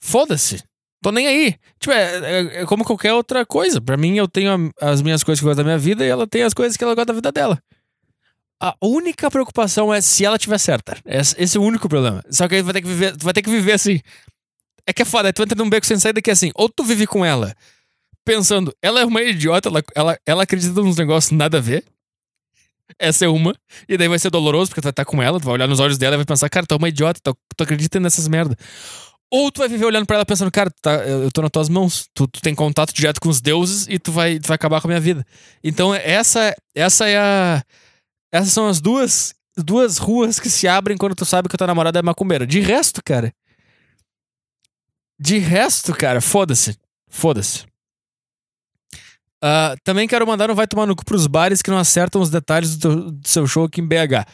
Foda-se. 0.00 0.62
Tô 1.02 1.12
nem 1.12 1.26
aí. 1.26 1.54
Tipo, 1.78 1.92
é, 1.92 2.16
é, 2.16 2.62
é, 2.62 2.66
como 2.66 2.84
qualquer 2.84 3.12
outra 3.12 3.44
coisa. 3.44 3.80
Pra 3.80 3.96
mim, 3.96 4.16
eu 4.16 4.26
tenho 4.26 4.72
a, 4.80 4.90
as 4.90 5.02
minhas 5.02 5.22
coisas 5.22 5.40
que 5.40 5.44
eu 5.44 5.48
gosto 5.48 5.58
da 5.58 5.64
minha 5.64 5.78
vida 5.78 6.04
e 6.04 6.08
ela 6.08 6.26
tem 6.26 6.42
as 6.42 6.54
coisas 6.54 6.76
que 6.76 6.82
ela 6.82 6.94
gosta 6.94 7.06
da 7.06 7.14
vida 7.14 7.32
dela. 7.32 7.62
A 8.60 8.74
única 8.82 9.30
preocupação 9.30 9.92
é 9.92 10.00
se 10.00 10.24
ela 10.24 10.38
tiver 10.38 10.58
certa. 10.58 10.96
Esse 11.04 11.56
é 11.56 11.60
o 11.60 11.62
único 11.62 11.88
problema. 11.88 12.22
Só 12.30 12.48
que 12.48 12.54
aí 12.54 12.62
vai 12.62 12.72
ter 12.72 12.80
que 12.80 12.88
viver, 12.88 13.14
vai 13.18 13.34
ter 13.34 13.42
que 13.42 13.50
viver 13.50 13.72
assim. 13.72 14.00
É 14.86 14.92
que 14.92 15.02
é 15.02 15.04
foda, 15.04 15.32
tu 15.32 15.42
entra 15.42 15.62
num 15.62 15.68
beco 15.68 15.84
sem 15.84 15.98
saída 15.98 16.22
que 16.22 16.30
é 16.30 16.32
assim, 16.32 16.52
ou 16.54 16.68
tu 16.68 16.84
vive 16.84 17.06
com 17.06 17.24
ela 17.24 17.54
pensando, 18.26 18.74
ela 18.82 19.00
é 19.00 19.04
uma 19.04 19.22
idiota, 19.22 19.68
ela, 19.68 19.82
ela, 19.94 20.18
ela 20.26 20.42
acredita 20.42 20.82
nos 20.82 20.96
negócios 20.96 21.30
nada 21.30 21.58
a 21.58 21.60
ver. 21.60 21.84
Essa 22.98 23.24
é 23.24 23.28
uma. 23.28 23.54
E 23.88 23.96
daí 23.96 24.08
vai 24.08 24.18
ser 24.18 24.30
doloroso, 24.30 24.70
porque 24.70 24.80
tu 24.80 24.84
vai 24.84 24.90
estar 24.90 25.04
com 25.04 25.22
ela, 25.22 25.40
tu 25.40 25.44
vai 25.44 25.54
olhar 25.54 25.66
nos 25.66 25.80
olhos 25.80 25.96
dela 25.96 26.16
e 26.16 26.18
vai 26.18 26.26
pensar, 26.26 26.48
cara, 26.48 26.66
tu 26.66 26.74
é 26.74 26.76
uma 26.76 26.88
idiota, 26.88 27.20
tu, 27.22 27.36
tu 27.56 27.62
acredita 27.62 27.98
nessas 28.00 28.28
merda. 28.28 28.56
Ou 29.30 29.50
tu 29.50 29.58
vai 29.58 29.68
viver 29.68 29.84
olhando 29.84 30.06
para 30.06 30.16
ela 30.16 30.26
pensando, 30.26 30.50
cara, 30.50 30.70
tá, 30.80 31.04
eu 31.04 31.30
tô 31.32 31.42
nas 31.42 31.50
tuas 31.50 31.68
mãos, 31.68 32.08
tu, 32.14 32.28
tu, 32.28 32.40
tem 32.40 32.54
contato 32.54 32.92
direto 32.92 33.20
com 33.20 33.28
os 33.28 33.40
deuses 33.40 33.86
e 33.88 33.98
tu 33.98 34.12
vai, 34.12 34.38
tu 34.38 34.46
vai 34.46 34.54
acabar 34.54 34.80
com 34.80 34.86
a 34.86 34.90
minha 34.90 35.00
vida. 35.00 35.26
Então, 35.62 35.94
essa, 35.94 36.54
essa 36.74 37.08
é 37.08 37.16
a. 37.18 37.62
Essas 38.32 38.52
são 38.52 38.68
as 38.68 38.80
duas, 38.80 39.34
duas 39.56 39.98
ruas 39.98 40.38
que 40.38 40.50
se 40.50 40.68
abrem 40.68 40.96
quando 40.96 41.14
tu 41.14 41.24
sabe 41.24 41.48
que 41.48 41.56
a 41.56 41.58
tua 41.58 41.66
namorada 41.66 41.98
é 41.98 42.02
macumbeira. 42.02 42.46
De 42.46 42.60
resto, 42.60 43.00
cara. 43.04 43.32
De 45.18 45.38
resto, 45.38 45.94
cara, 45.94 46.20
foda-se. 46.20 46.76
Foda-se. 47.08 47.64
Uh, 49.42 49.76
também 49.84 50.08
quero 50.08 50.26
mandar 50.26 50.50
um 50.50 50.54
vai 50.54 50.66
tomar 50.66 50.86
no 50.86 50.96
cu 50.96 51.04
pros 51.04 51.26
bares 51.26 51.60
que 51.60 51.70
não 51.70 51.78
acertam 51.78 52.22
os 52.22 52.30
detalhes 52.30 52.76
do, 52.76 53.12
do, 53.12 53.28
seu 53.28 53.46
show 53.46 53.64
aqui 53.64 53.80
em 53.80 53.86
BH. 53.86 54.26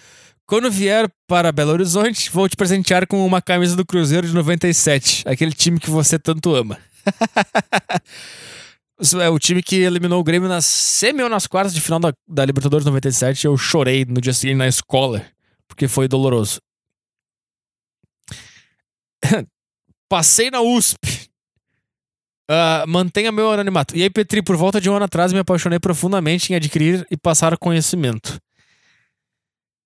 Quando 0.46 0.70
vier 0.70 1.10
para 1.26 1.50
Belo 1.50 1.72
Horizonte, 1.72 2.30
vou 2.30 2.48
te 2.48 2.56
presentear 2.56 3.06
com 3.06 3.24
uma 3.24 3.42
camisa 3.42 3.74
do 3.74 3.86
Cruzeiro 3.86 4.26
de 4.26 4.34
97, 4.34 5.24
aquele 5.26 5.52
time 5.52 5.80
que 5.80 5.90
você 5.90 6.18
tanto 6.18 6.54
ama. 6.54 6.78
é 9.20 9.28
o 9.28 9.38
time 9.38 9.62
que 9.62 9.76
eliminou 9.76 10.20
o 10.20 10.24
Grêmio 10.24 10.48
nas 10.48 10.66
semi 10.66 11.22
ou 11.22 11.28
nas 11.28 11.46
quartas 11.46 11.74
de 11.74 11.80
final 11.80 11.98
da, 11.98 12.12
da 12.28 12.44
Libertadores 12.44 12.84
97. 12.84 13.46
Eu 13.46 13.56
chorei 13.56 14.04
no 14.04 14.20
dia 14.20 14.32
seguinte 14.32 14.58
na 14.58 14.68
escola, 14.68 15.24
porque 15.66 15.88
foi 15.88 16.06
doloroso. 16.06 16.60
Passei 20.08 20.50
na 20.50 20.60
USP. 20.60 21.31
Uh, 22.50 22.86
mantenha 22.88 23.30
meu 23.30 23.50
anonimato. 23.50 23.96
E 23.96 24.02
aí, 24.02 24.10
Petri, 24.10 24.42
por 24.42 24.56
volta 24.56 24.80
de 24.80 24.90
um 24.90 24.94
ano 24.94 25.04
atrás, 25.04 25.32
me 25.32 25.38
apaixonei 25.38 25.78
profundamente 25.78 26.52
em 26.52 26.56
adquirir 26.56 27.06
e 27.10 27.16
passar 27.16 27.56
conhecimento. 27.56 28.38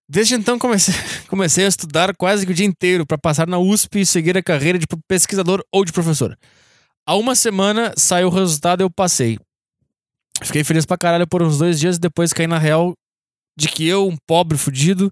Desde 0.09 0.35
então, 0.35 0.59
comecei, 0.59 0.95
comecei 1.29 1.65
a 1.65 1.69
estudar 1.69 2.15
quase 2.17 2.47
que 2.47 2.53
o 2.53 2.55
dia 2.55 2.67
inteiro 2.67 3.05
para 3.05 3.19
passar 3.19 3.47
na 3.47 3.59
USP 3.59 4.01
e 4.01 4.07
seguir 4.07 4.37
a 4.37 4.43
carreira 4.43 4.79
de 4.79 4.87
pesquisador 5.09 5.63
ou 5.73 5.85
de 5.85 5.93
professor. 5.93 6.37
Há 7.07 7.15
uma 7.15 7.35
semana 7.35 7.93
saiu 7.97 8.29
o 8.29 8.31
resultado 8.31 8.81
e 8.81 8.85
eu 8.85 8.91
passei. 8.91 9.39
Fiquei 10.43 10.65
feliz 10.65 10.85
pra 10.85 10.99
caralho 10.99 11.27
por 11.27 11.43
uns 11.43 11.59
dois 11.59 11.79
dias 11.79 11.99
depois 11.99 12.33
caí 12.33 12.47
na 12.47 12.59
real 12.59 12.95
de 13.57 13.69
que 13.69 13.87
eu, 13.87 14.07
um 14.07 14.17
pobre 14.27 14.59
fudido, 14.59 15.11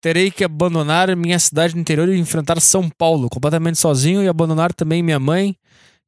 terei 0.00 0.30
que 0.30 0.42
abandonar 0.42 1.14
minha 1.16 1.38
cidade 1.38 1.74
no 1.74 1.80
interior 1.80 2.08
e 2.08 2.18
enfrentar 2.18 2.60
São 2.60 2.88
Paulo 2.88 3.28
completamente 3.28 3.78
sozinho 3.78 4.22
e 4.22 4.28
abandonar 4.28 4.72
também 4.72 5.02
minha 5.02 5.18
mãe 5.18 5.54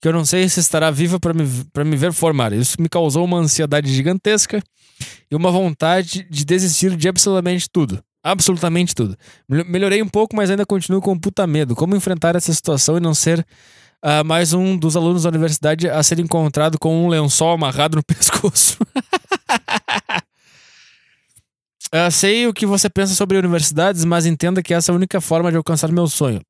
que 0.01 0.09
eu 0.09 0.12
não 0.12 0.24
sei 0.24 0.48
se 0.48 0.61
estará 0.61 0.90
viva 0.90 1.20
para 1.20 1.34
me, 1.34 1.44
me 1.84 1.96
ver 1.96 2.12
formar. 2.12 2.53
Isso 2.53 2.80
me 2.80 2.88
causou 2.88 3.24
uma 3.24 3.38
ansiedade 3.38 3.92
gigantesca 3.92 4.62
e 5.30 5.36
uma 5.36 5.51
vontade 5.51 6.26
de 6.30 6.44
desistir 6.44 6.96
de 6.96 7.09
absolutamente 7.09 7.68
tudo. 7.70 8.03
Absolutamente 8.22 8.94
tudo. 8.94 9.16
Melhorei 9.48 10.03
um 10.03 10.09
pouco, 10.09 10.36
mas 10.36 10.51
ainda 10.51 10.66
continuo 10.66 11.01
com 11.01 11.18
puta 11.18 11.46
medo. 11.46 11.74
Como 11.74 11.96
enfrentar 11.96 12.36
essa 12.36 12.53
situação 12.53 12.96
e 12.96 13.01
não 13.01 13.14
ser 13.14 13.46
uh, 14.05 14.24
mais 14.24 14.53
um 14.53 14.76
dos 14.76 14.96
alunos 14.96 15.22
da 15.22 15.28
universidade 15.28 15.88
a 15.88 16.03
ser 16.03 16.18
encontrado 16.18 16.78
com 16.78 17.05
um 17.05 17.09
lençol 17.09 17.53
amarrado 17.53 17.96
no 17.96 18.03
pescoço? 18.05 18.78
uh, 21.94 22.11
sei 22.11 22.46
o 22.46 22.53
que 22.53 22.66
você 22.66 22.88
pensa 22.90 23.14
sobre 23.14 23.38
universidades, 23.38 24.05
mas 24.05 24.26
entenda 24.26 24.62
que 24.62 24.74
essa 24.74 24.90
é 24.90 24.92
a 24.92 24.96
única 24.96 25.20
forma 25.20 25.51
de 25.51 25.57
alcançar 25.57 25.90
meu 25.90 26.07
sonho. 26.07 26.40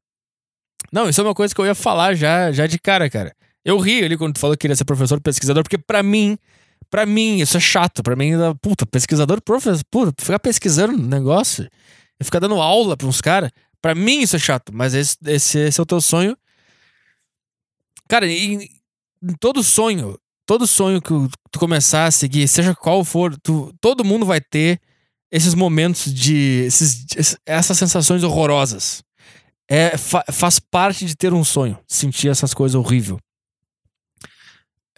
Não, 0.92 1.08
isso 1.08 1.20
é 1.20 1.24
uma 1.24 1.34
coisa 1.34 1.54
que 1.54 1.60
eu 1.60 1.66
ia 1.66 1.74
falar 1.74 2.14
já, 2.14 2.50
já 2.52 2.66
de 2.66 2.78
cara, 2.78 3.08
cara. 3.08 3.34
Eu 3.64 3.78
ri 3.78 4.02
ali 4.02 4.16
quando 4.16 4.34
tu 4.34 4.40
falou 4.40 4.56
que 4.56 4.62
queria 4.62 4.76
ser 4.76 4.84
professor 4.84 5.20
pesquisador, 5.20 5.62
porque 5.62 5.78
para 5.78 6.02
mim, 6.02 6.38
para 6.90 7.06
mim, 7.06 7.40
isso 7.40 7.56
é 7.56 7.60
chato. 7.60 8.02
para 8.02 8.16
mim, 8.16 8.32
puta, 8.60 8.86
pesquisador, 8.86 9.40
professor, 9.42 9.84
puta, 9.90 10.24
ficar 10.24 10.38
pesquisando 10.38 10.96
negócio, 10.96 11.68
e 12.18 12.24
ficar 12.24 12.38
dando 12.38 12.60
aula 12.60 12.96
pra 12.96 13.06
uns 13.06 13.20
caras, 13.20 13.50
pra 13.80 13.94
mim 13.94 14.20
isso 14.22 14.36
é 14.36 14.38
chato, 14.38 14.72
mas 14.74 14.94
esse, 14.94 15.16
esse, 15.26 15.58
esse 15.58 15.80
é 15.80 15.82
o 15.82 15.86
teu 15.86 16.00
sonho. 16.00 16.36
Cara, 18.08 18.26
em, 18.26 18.68
em 19.22 19.34
todo 19.38 19.62
sonho, 19.62 20.18
todo 20.44 20.66
sonho 20.66 21.00
que 21.00 21.12
tu 21.50 21.58
começar 21.58 22.06
a 22.06 22.10
seguir, 22.10 22.48
seja 22.48 22.74
qual 22.74 23.04
for, 23.04 23.36
tu, 23.38 23.72
todo 23.80 24.04
mundo 24.04 24.26
vai 24.26 24.40
ter 24.40 24.80
esses 25.30 25.54
momentos 25.54 26.12
de. 26.12 26.64
Esses, 26.66 27.36
essas 27.46 27.78
sensações 27.78 28.24
horrorosas 28.24 29.04
é, 29.70 29.96
fa 29.96 30.24
faz 30.32 30.58
parte 30.58 31.06
de 31.06 31.14
ter 31.14 31.32
um 31.32 31.44
sonho, 31.44 31.78
sentir 31.86 32.28
essas 32.28 32.52
coisas 32.52 32.74
horríveis. 32.74 33.20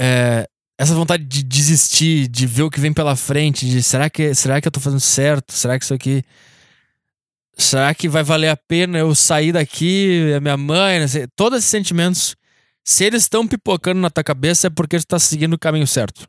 É, 0.00 0.48
essa 0.78 0.94
vontade 0.94 1.24
de 1.24 1.42
desistir, 1.42 2.26
de 2.26 2.46
ver 2.46 2.62
o 2.62 2.70
que 2.70 2.80
vem 2.80 2.92
pela 2.92 3.14
frente, 3.14 3.68
de 3.68 3.82
será 3.82 4.08
que, 4.08 4.34
será 4.34 4.62
que 4.62 4.66
eu 4.66 4.72
tô 4.72 4.80
fazendo 4.80 4.98
certo? 5.00 5.52
Será 5.52 5.78
que 5.78 5.84
isso 5.84 5.92
aqui. 5.92 6.24
Será 7.54 7.94
que 7.94 8.08
vai 8.08 8.22
valer 8.22 8.48
a 8.48 8.56
pena 8.56 8.98
eu 8.98 9.14
sair 9.14 9.52
daqui, 9.52 10.32
a 10.34 10.40
minha 10.40 10.56
mãe, 10.56 11.06
sei, 11.06 11.26
todos 11.36 11.58
esses 11.58 11.70
sentimentos, 11.70 12.34
se 12.82 13.04
eles 13.04 13.24
estão 13.24 13.46
pipocando 13.46 14.00
na 14.00 14.08
tua 14.08 14.24
cabeça, 14.24 14.68
é 14.68 14.70
porque 14.70 14.98
tu 14.98 15.06
tá 15.06 15.18
seguindo 15.18 15.52
o 15.52 15.58
caminho 15.58 15.86
certo. 15.86 16.26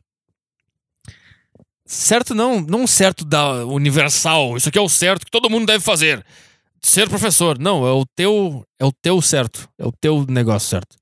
Certo 1.86 2.34
não, 2.34 2.60
não 2.60 2.86
certo 2.86 3.24
da 3.24 3.64
universal, 3.64 4.54
isso 4.58 4.68
aqui 4.68 4.76
é 4.76 4.82
o 4.82 4.88
certo 4.88 5.24
que 5.24 5.30
todo 5.30 5.48
mundo 5.48 5.66
deve 5.66 5.82
fazer 5.82 6.22
ser 6.88 7.08
professor. 7.08 7.58
Não, 7.58 7.86
é 7.86 7.92
o 7.92 8.04
teu, 8.16 8.64
é 8.78 8.84
o 8.84 8.92
teu 8.92 9.20
certo. 9.22 9.68
É 9.78 9.86
o 9.86 9.92
teu 9.92 10.24
negócio 10.28 10.68
certo. 10.68 10.96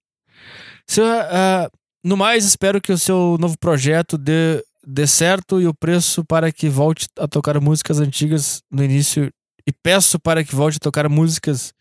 Uh, 0.99 1.71
no 2.05 2.17
mais, 2.17 2.45
espero 2.45 2.81
que 2.81 2.93
o 2.93 2.99
seu 2.99 3.37
novo 3.39 3.57
projeto 3.59 4.19
dê, 4.19 4.63
dê 4.87 5.07
certo 5.07 5.61
e 5.61 5.67
o 5.67 5.75
preço 5.75 6.25
para 6.25 6.53
que 6.53 6.69
volte 6.69 7.07
a 7.19 7.27
tocar 7.29 7.61
músicas 7.61 8.01
antigas 8.01 8.63
no 8.71 8.83
início. 8.83 9.31
E 9.67 9.73
peço 9.73 10.19
para 10.19 10.43
que 10.43 10.55
volte 10.55 10.77
a 10.77 10.81
tocar 10.81 11.09
músicas. 11.09 11.73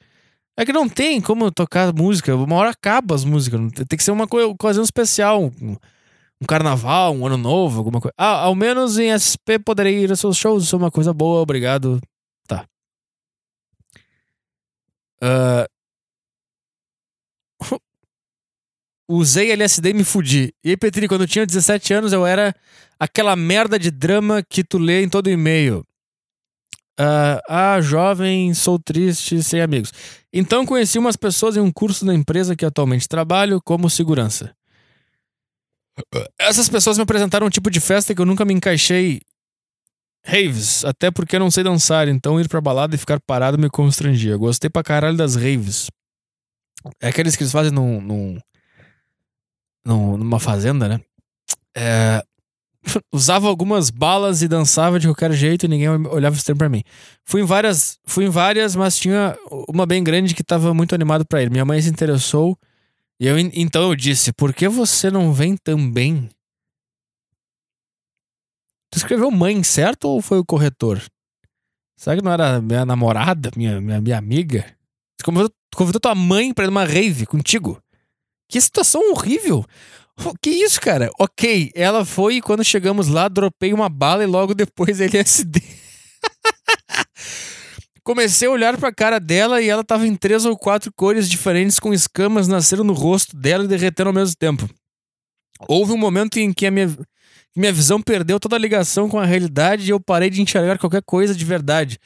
É 0.57 0.65
que 0.65 0.73
não 0.73 0.87
tem 0.87 1.19
como 1.19 1.51
tocar 1.51 1.93
música. 1.93 2.35
Uma 2.35 2.55
hora 2.55 2.69
acaba 2.69 3.15
as 3.15 3.23
músicas. 3.23 3.59
Tem 3.87 3.97
que 3.97 4.03
ser 4.03 4.11
uma 4.11 4.25
ocasião 4.25 4.83
especial. 4.83 5.51
Um, 5.61 5.75
um 6.41 6.45
carnaval, 6.45 7.15
um 7.15 7.25
ano 7.25 7.37
novo, 7.37 7.79
alguma 7.79 7.99
coisa. 7.99 8.13
Ah, 8.17 8.41
ao 8.41 8.55
menos 8.55 8.97
em 8.97 9.11
SP 9.13 9.57
poderei 9.63 10.03
ir 10.03 10.11
a 10.11 10.15
seus 10.15 10.37
shows. 10.37 10.63
Isso 10.63 10.75
é 10.75 10.79
uma 10.79 10.91
coisa 10.91 11.13
boa, 11.13 11.41
obrigado. 11.41 11.99
Uh... 15.23 15.65
Usei 19.09 19.51
LSD 19.51 19.89
e 19.89 19.93
me 19.93 20.03
fudi. 20.05 20.53
E 20.63 20.69
aí, 20.69 20.77
Petri, 20.77 21.07
quando 21.07 21.21
eu 21.21 21.27
tinha 21.27 21.45
17 21.45 21.93
anos, 21.93 22.13
eu 22.13 22.25
era 22.25 22.55
aquela 22.97 23.35
merda 23.35 23.77
de 23.77 23.91
drama 23.91 24.41
que 24.41 24.63
tu 24.63 24.77
lê 24.77 25.03
em 25.03 25.09
todo 25.09 25.29
e-mail. 25.29 25.85
Uh, 26.99 27.41
ah, 27.49 27.81
jovem, 27.81 28.53
sou 28.53 28.77
triste, 28.77 29.41
sem 29.43 29.59
amigos. 29.59 29.91
Então 30.31 30.65
conheci 30.65 30.99
umas 30.99 31.15
pessoas 31.15 31.57
em 31.57 31.59
um 31.59 31.71
curso 31.71 32.05
da 32.05 32.13
empresa 32.13 32.55
que 32.55 32.65
atualmente 32.65 33.07
trabalho 33.07 33.61
como 33.61 33.89
segurança. 33.89 34.55
Essas 36.39 36.69
pessoas 36.69 36.97
me 36.97 37.03
apresentaram 37.03 37.47
um 37.47 37.49
tipo 37.49 37.69
de 37.69 37.79
festa 37.79 38.13
que 38.13 38.21
eu 38.21 38.25
nunca 38.25 38.45
me 38.45 38.53
encaixei 38.53 39.21
Raves, 40.23 40.85
até 40.85 41.09
porque 41.09 41.35
eu 41.35 41.39
não 41.39 41.49
sei 41.49 41.63
dançar, 41.63 42.07
então 42.07 42.39
ir 42.39 42.47
pra 42.47 42.61
balada 42.61 42.95
e 42.95 42.97
ficar 42.97 43.19
parado 43.19 43.57
me 43.57 43.69
constrangia. 43.69 44.37
Gostei 44.37 44.69
pra 44.69 44.83
caralho 44.83 45.17
das 45.17 45.35
raves. 45.35 45.89
É 47.01 47.07
aqueles 47.07 47.35
que 47.35 47.43
eles 47.43 47.51
fazem 47.51 47.71
num, 47.71 47.99
num, 47.99 48.37
num 49.85 50.17
numa 50.17 50.39
fazenda, 50.39 50.87
né? 50.87 51.01
É, 51.75 52.23
usava 53.13 53.47
algumas 53.47 53.89
balas 53.89 54.41
e 54.41 54.47
dançava 54.47 54.99
de 54.99 55.07
qualquer 55.07 55.31
jeito 55.33 55.65
e 55.65 55.69
ninguém 55.69 55.89
olhava 55.89 56.35
estranho 56.35 56.57
pra 56.57 56.69
mim. 56.69 56.83
Fui 57.23 57.41
em 57.41 57.45
várias, 57.45 57.99
fui 58.05 58.25
em 58.25 58.29
várias, 58.29 58.75
mas 58.75 58.97
tinha 58.97 59.35
uma 59.69 59.85
bem 59.85 60.03
grande 60.03 60.33
que 60.33 60.43
tava 60.43 60.73
muito 60.73 60.95
animado 60.95 61.25
para 61.25 61.41
ir. 61.41 61.49
Minha 61.49 61.65
mãe 61.65 61.81
se 61.81 61.89
interessou 61.89 62.57
e 63.19 63.27
eu 63.27 63.37
então 63.39 63.83
eu 63.83 63.95
disse: 63.95 64.31
"Por 64.33 64.53
que 64.53 64.67
você 64.67 65.09
não 65.09 65.33
vem 65.33 65.55
também?" 65.57 66.29
Tu 68.91 68.97
escreveu 68.97 69.31
mãe 69.31 69.63
certo 69.63 70.05
ou 70.05 70.21
foi 70.21 70.37
o 70.37 70.45
corretor? 70.45 71.01
Será 71.97 72.15
que 72.15 72.23
não 72.23 72.31
era 72.31 72.61
minha 72.61 72.85
namorada, 72.85 73.51
minha, 73.55 73.79
minha, 73.79 74.01
minha 74.01 74.17
amiga? 74.17 74.65
Tu 75.17 75.23
convidou, 75.23 75.49
tu 75.49 75.77
convidou 75.77 76.01
tua 76.01 76.15
mãe 76.15 76.53
pra 76.53 76.65
ir 76.65 76.67
numa 76.67 76.83
rave 76.83 77.25
contigo? 77.25 77.81
Que 78.49 78.59
situação 78.59 79.11
horrível! 79.11 79.65
Que 80.41 80.49
isso, 80.49 80.79
cara? 80.79 81.09
Ok, 81.19 81.71
ela 81.73 82.05
foi 82.05 82.35
e 82.35 82.41
quando 82.41 82.63
chegamos 82.63 83.07
lá, 83.07 83.27
dropei 83.27 83.73
uma 83.73 83.89
bala 83.89 84.23
e 84.23 84.27
logo 84.27 84.53
depois 84.53 84.99
LSD. 84.99 85.61
Comecei 88.03 88.47
a 88.47 88.51
olhar 88.51 88.77
pra 88.77 88.93
cara 88.93 89.19
dela 89.19 89.61
e 89.61 89.69
ela 89.69 89.83
tava 89.83 90.05
em 90.05 90.15
três 90.15 90.45
ou 90.45 90.57
quatro 90.57 90.91
cores 90.93 91.29
diferentes 91.29 91.79
com 91.79 91.93
escamas 91.93 92.47
nascendo 92.47 92.83
no 92.83 92.93
rosto 92.93 93.37
dela 93.37 93.63
e 93.63 93.67
derretendo 93.67 94.09
ao 94.09 94.13
mesmo 94.13 94.35
tempo. 94.37 94.69
Houve 95.67 95.93
um 95.93 95.97
momento 95.97 96.37
em 96.37 96.51
que 96.51 96.65
a 96.65 96.71
minha, 96.71 96.87
minha 97.55 97.71
visão 97.71 98.01
perdeu 98.01 98.39
toda 98.39 98.55
a 98.55 98.59
ligação 98.59 99.09
com 99.09 99.19
a 99.19 99.25
realidade 99.25 99.85
e 99.85 99.89
eu 99.89 99.99
parei 99.99 100.29
de 100.29 100.41
enxergar 100.41 100.77
qualquer 100.77 101.01
coisa 101.01 101.35
de 101.35 101.43
verdade. 101.43 101.99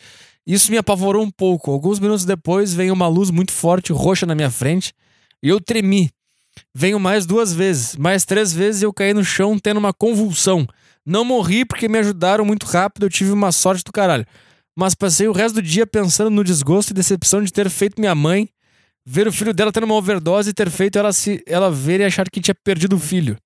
Isso 0.46 0.72
me 0.72 0.78
apavorou 0.78 1.24
um 1.24 1.32
pouco. 1.32 1.72
Alguns 1.72 2.00
minutos 2.00 2.26
depois 2.26 2.74
veio 2.74 2.94
uma 2.94 3.08
luz 3.08 3.32
muito 3.32 3.52
forte, 3.52 3.92
roxa 3.92 4.26
na 4.26 4.36
minha 4.36 4.52
frente, 4.52 4.94
e 5.42 5.50
eu 5.50 5.60
tremi. 5.60 6.12
Venho 6.74 7.00
mais 7.00 7.26
duas 7.26 7.54
vezes, 7.54 7.96
mais 7.96 8.24
três 8.26 8.54
vezes 8.54 8.82
eu 8.82 8.94
caí 8.94 9.14
no 9.14 9.24
chão 9.24 9.58
tendo 9.60 9.78
uma 9.78 9.94
convulsão. 9.94 10.68
Não 11.06 11.26
morri 11.26 11.66
porque 11.66 11.88
me 11.88 12.00
ajudaram 12.00 12.46
muito 12.46 12.66
rápido, 12.66 13.06
eu 13.06 13.10
tive 13.10 13.32
uma 13.32 13.52
sorte 13.52 13.84
do 13.84 13.92
caralho. 13.92 14.26
Mas 14.76 14.96
passei 14.96 15.28
o 15.28 15.32
resto 15.32 15.56
do 15.56 15.62
dia 15.62 15.86
pensando 15.86 16.30
no 16.30 16.44
desgosto 16.44 16.92
e 16.92 16.94
decepção 16.94 17.42
de 17.44 17.52
ter 17.52 17.70
feito 17.70 18.00
minha 18.00 18.16
mãe 18.16 18.50
ver 19.06 19.28
o 19.28 19.32
filho 19.32 19.54
dela 19.54 19.72
tendo 19.72 19.84
uma 19.84 19.96
overdose 19.96 20.50
e 20.50 20.54
ter 20.54 20.70
feito 20.70 20.98
ela 20.98 21.14
se 21.14 21.44
ela 21.46 21.70
ver 21.70 22.00
e 22.00 22.06
achar 22.06 22.28
que 22.30 22.42
tinha 22.42 22.56
perdido 22.56 22.96
o 22.96 23.00
filho. 23.00 23.38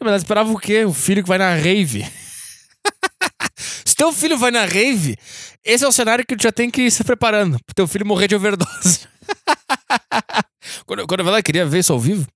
Mas 0.00 0.08
ela 0.08 0.16
esperava 0.16 0.50
o 0.50 0.58
quê? 0.58 0.84
O 0.84 0.92
filho 0.92 1.22
que 1.22 1.28
vai 1.28 1.38
na 1.38 1.54
rave. 1.54 2.04
se 3.56 3.94
teu 3.94 4.12
filho 4.12 4.38
vai 4.38 4.50
na 4.50 4.64
rave, 4.64 5.16
esse 5.62 5.84
é 5.84 5.88
o 5.88 5.92
cenário 5.92 6.24
que 6.26 6.34
tu 6.34 6.42
já 6.42 6.50
tem 6.50 6.70
que 6.70 6.82
ir 6.82 6.90
se 6.90 7.04
preparando 7.04 7.58
pro 7.64 7.74
teu 7.74 7.86
filho 7.86 8.06
morrer 8.06 8.28
de 8.28 8.34
overdose. 8.34 9.06
quando, 10.86 11.06
quando 11.06 11.20
ela 11.20 11.42
queria 11.42 11.66
ver 11.66 11.80
isso 11.80 11.92
ao 11.92 12.00
vivo. 12.00 12.26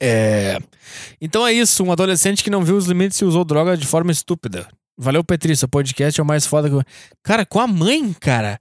É... 0.00 0.58
Então 1.20 1.46
é 1.46 1.52
isso, 1.52 1.82
um 1.82 1.92
adolescente 1.92 2.44
que 2.44 2.50
não 2.50 2.64
viu 2.64 2.76
os 2.76 2.86
limites 2.86 3.18
e 3.20 3.24
usou 3.24 3.44
droga 3.44 3.76
de 3.76 3.86
forma 3.86 4.12
estúpida. 4.12 4.68
Valeu, 4.98 5.24
Petri, 5.24 5.56
seu 5.56 5.68
podcast 5.68 6.18
é 6.18 6.22
o 6.22 6.26
mais 6.26 6.46
foda 6.46 6.68
que 6.68 6.74
eu... 6.74 6.82
Cara, 7.22 7.44
com 7.44 7.60
a 7.60 7.66
mãe, 7.66 8.12
cara. 8.14 8.60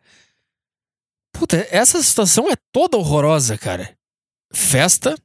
Puta, 1.34 1.68
essa 1.70 2.02
situação 2.02 2.50
é 2.50 2.56
toda 2.72 2.98
horrorosa, 2.98 3.58
cara. 3.58 3.96
Festa, 4.54 5.18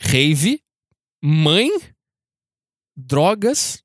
rave, 0.00 0.60
mãe, 1.26 1.70
drogas, 2.94 3.82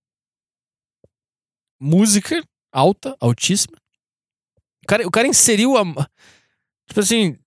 música 1.80 2.44
alta, 2.70 3.16
altíssima. 3.18 3.78
O 4.84 4.88
cara, 4.88 5.08
o 5.08 5.12
cara 5.12 5.28
inseriu 5.28 5.78
a. 5.78 5.84
Tipo 6.86 7.00
assim. 7.00 7.40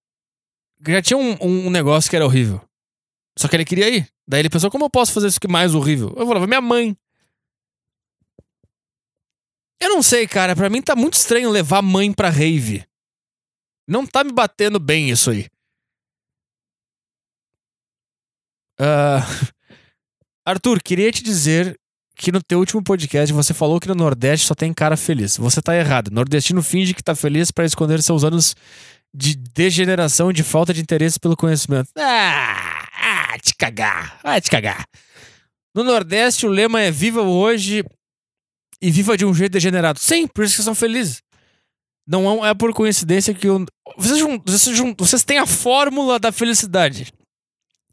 Já 0.88 1.03
tinha 1.03 1.18
um, 1.18 1.36
um 1.43 1.70
negócio 1.70 2.09
que 2.09 2.16
era 2.16 2.24
horrível. 2.24 2.66
Só 3.38 3.47
que 3.49 3.55
ele 3.55 3.66
queria 3.66 3.88
ir. 3.90 4.11
Daí 4.26 4.40
ele 4.40 4.49
pensou: 4.49 4.70
como 4.70 4.86
eu 4.86 4.90
posso 4.90 5.12
fazer 5.12 5.26
isso 5.26 5.40
que 5.40 5.47
mais 5.47 5.74
horrível? 5.74 6.14
Eu 6.16 6.26
falava: 6.26 6.47
minha 6.47 6.62
mãe. 6.62 6.97
Eu 9.78 9.90
não 9.90 10.03
sei, 10.03 10.26
cara. 10.26 10.57
Pra 10.57 10.70
mim 10.70 10.80
tá 10.80 10.97
muito 10.97 11.14
estranho 11.14 11.51
levar 11.51 11.82
mãe 11.82 12.14
pra 12.14 12.30
rave. 12.30 12.86
Não 13.86 14.07
tá 14.07 14.24
me 14.24 14.32
batendo 14.32 14.80
bem 14.80 15.11
isso 15.11 15.30
aí. 15.30 15.49
Uh... 18.80 19.51
Arthur, 20.45 20.82
queria 20.82 21.12
te 21.12 21.22
dizer 21.22 21.78
que 22.16 22.32
no 22.32 22.43
teu 22.43 22.59
último 22.59 22.82
podcast 22.82 23.32
você 23.32 23.55
falou 23.55 23.78
que 23.78 23.88
no 23.88 23.95
Nordeste 23.95 24.47
só 24.47 24.55
tem 24.55 24.72
cara 24.72 24.97
feliz. 24.97 25.36
Você 25.36 25.62
tá 25.62 25.76
errado. 25.76 26.11
Nordestino 26.11 26.62
finge 26.62 26.95
que 26.95 27.03
tá 27.03 27.14
feliz 27.14 27.51
para 27.51 27.64
esconder 27.64 28.03
seus 28.03 28.24
anos 28.24 28.57
de 29.14 29.36
degeneração 29.36 30.30
e 30.30 30.34
de 30.34 30.43
falta 30.43 30.74
de 30.74 30.80
interesse 30.80 31.20
pelo 31.20 31.36
conhecimento. 31.36 31.90
Ah, 31.97 32.88
ah, 32.93 33.38
te 33.38 33.55
cagar. 33.55 34.18
Vai 34.22 34.40
te 34.40 34.51
cagar. 34.51 34.84
No 35.74 35.84
Nordeste 35.84 36.47
o 36.47 36.51
lema 36.51 36.80
é 36.80 36.90
viva 36.90 37.22
hoje 37.22 37.84
e 38.80 38.90
viva 38.90 39.16
de 39.16 39.24
um 39.24 39.32
jeito 39.32 39.53
degenerado. 39.53 39.99
Sim, 40.01 40.26
por 40.26 40.45
isso 40.45 40.57
que 40.57 40.62
são 40.62 40.74
felizes. 40.74 41.22
Não 42.07 42.45
é 42.45 42.53
por 42.53 42.74
coincidência 42.74 43.32
que 43.32 43.47
vocês, 43.97 44.20
vocês, 44.45 44.95
vocês 44.99 45.22
têm 45.22 45.38
a 45.38 45.47
fórmula 45.47 46.18
da 46.18 46.32
felicidade. 46.32 47.12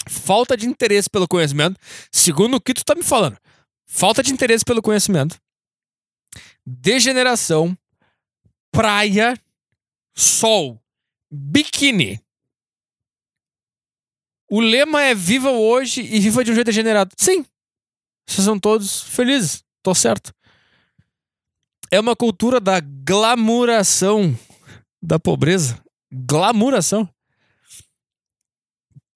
Falta 0.09 0.57
de 0.57 0.65
interesse 0.65 1.09
pelo 1.09 1.27
conhecimento, 1.27 1.79
segundo 2.11 2.55
o 2.55 2.61
que 2.61 2.73
tu 2.73 2.83
tá 2.83 2.95
me 2.95 3.03
falando. 3.03 3.37
Falta 3.85 4.21
de 4.21 4.31
interesse 4.31 4.63
pelo 4.63 4.81
conhecimento, 4.81 5.39
degeneração, 6.65 7.77
praia, 8.71 9.39
sol, 10.15 10.81
biquíni. 11.31 12.21
O 14.49 14.59
lema 14.59 15.03
é 15.03 15.13
viva 15.13 15.51
hoje 15.51 16.01
e 16.01 16.19
viva 16.19 16.43
de 16.43 16.51
um 16.51 16.55
jeito 16.55 16.67
degenerado. 16.67 17.13
Sim. 17.17 17.45
Vocês 18.27 18.45
são 18.45 18.59
todos 18.59 19.03
felizes. 19.03 19.63
Tô 19.83 19.93
certo 19.93 20.33
é 21.91 21.99
uma 21.99 22.15
cultura 22.15 22.59
da 22.59 22.79
glamuração 22.79 24.37
da 25.01 25.19
pobreza. 25.19 25.81
Glamuração. 26.11 27.09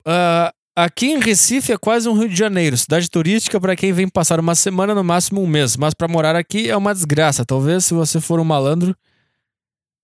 Uh, 0.02 0.52
aqui 0.76 1.08
em 1.08 1.20
Recife 1.20 1.72
é 1.72 1.78
quase 1.78 2.08
um 2.08 2.18
Rio 2.18 2.30
de 2.30 2.36
Janeiro, 2.36 2.78
cidade 2.78 3.10
turística 3.10 3.60
para 3.60 3.76
quem 3.76 3.94
vem 3.94 4.08
passar 4.08 4.40
uma 4.40 4.56
semana, 4.56 4.96
no 4.96 5.04
máximo 5.04 5.42
um 5.42 5.48
mês. 5.48 5.78
Mas 5.78 5.94
para 5.94 6.08
morar 6.08 6.36
aqui 6.36 6.70
é 6.70 6.78
uma 6.78 6.94
desgraça. 6.94 7.46
Talvez 7.46 7.86
se 7.86 7.94
você 7.94 8.20
for 8.20 8.40
um 8.40 8.44
malandro 8.44 8.96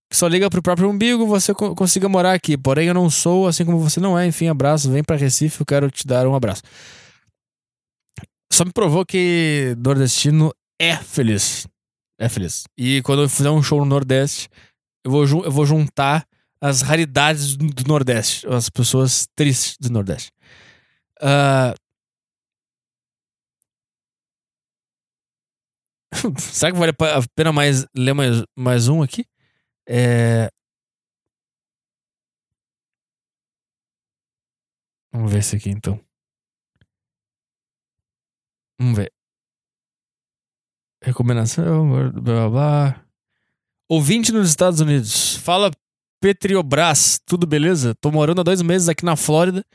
que 0.09 0.17
só 0.17 0.27
liga 0.27 0.49
pro 0.49 0.61
próprio 0.61 0.89
umbigo, 0.89 1.27
você 1.27 1.53
co 1.53 1.75
consiga 1.75 2.09
morar 2.09 2.33
aqui. 2.33 2.57
Porém, 2.57 2.87
eu 2.87 2.93
não 2.93 3.09
sou, 3.09 3.47
assim 3.47 3.63
como 3.63 3.79
você 3.79 3.99
não 3.99 4.17
é. 4.17 4.25
Enfim, 4.25 4.47
abraço. 4.47 4.89
Vem 4.91 5.03
para 5.03 5.15
Recife, 5.15 5.59
eu 5.59 5.65
quero 5.65 5.91
te 5.91 6.05
dar 6.07 6.27
um 6.27 6.33
abraço. 6.33 6.63
Só 8.51 8.65
me 8.65 8.71
provou 8.71 9.05
que 9.05 9.75
nordestino 9.77 10.51
é 10.81 10.95
feliz. 10.95 11.67
É 12.19 12.27
feliz. 12.27 12.63
E 12.77 13.01
quando 13.03 13.21
eu 13.21 13.29
fizer 13.29 13.49
um 13.49 13.63
show 13.63 13.79
no 13.79 13.85
Nordeste, 13.85 14.49
eu 15.05 15.11
vou, 15.11 15.25
eu 15.45 15.51
vou 15.51 15.65
juntar 15.65 16.25
as 16.61 16.81
raridades 16.81 17.55
do 17.55 17.87
Nordeste, 17.87 18.45
as 18.47 18.69
pessoas 18.69 19.27
tristes 19.35 19.77
do 19.79 19.89
Nordeste. 19.89 20.29
Uh... 21.21 21.75
Será 26.39 26.71
que 26.71 26.77
vale 26.77 26.91
a 26.91 27.21
pena 27.35 27.51
mais 27.51 27.85
ler 27.95 28.13
mais, 28.13 28.43
mais 28.55 28.87
um 28.87 29.01
aqui? 29.01 29.25
É... 29.87 30.49
Vamos 35.11 35.31
ver 35.31 35.39
esse 35.39 35.55
aqui 35.55 35.69
então. 35.69 35.99
Vamos 38.79 38.97
ver. 38.97 39.11
Recomendação, 41.01 41.89
blá 41.89 42.09
blá 42.09 42.49
blá. 42.49 43.05
Ouvinte 43.89 44.31
nos 44.31 44.49
Estados 44.49 44.79
Unidos. 44.79 45.35
Fala 45.37 45.71
Petriobras, 46.21 47.19
tudo 47.25 47.47
beleza? 47.47 47.95
Tô 47.95 48.11
morando 48.11 48.41
há 48.41 48.43
dois 48.43 48.61
meses 48.61 48.87
aqui 48.87 49.03
na 49.03 49.15
Flórida 49.15 49.65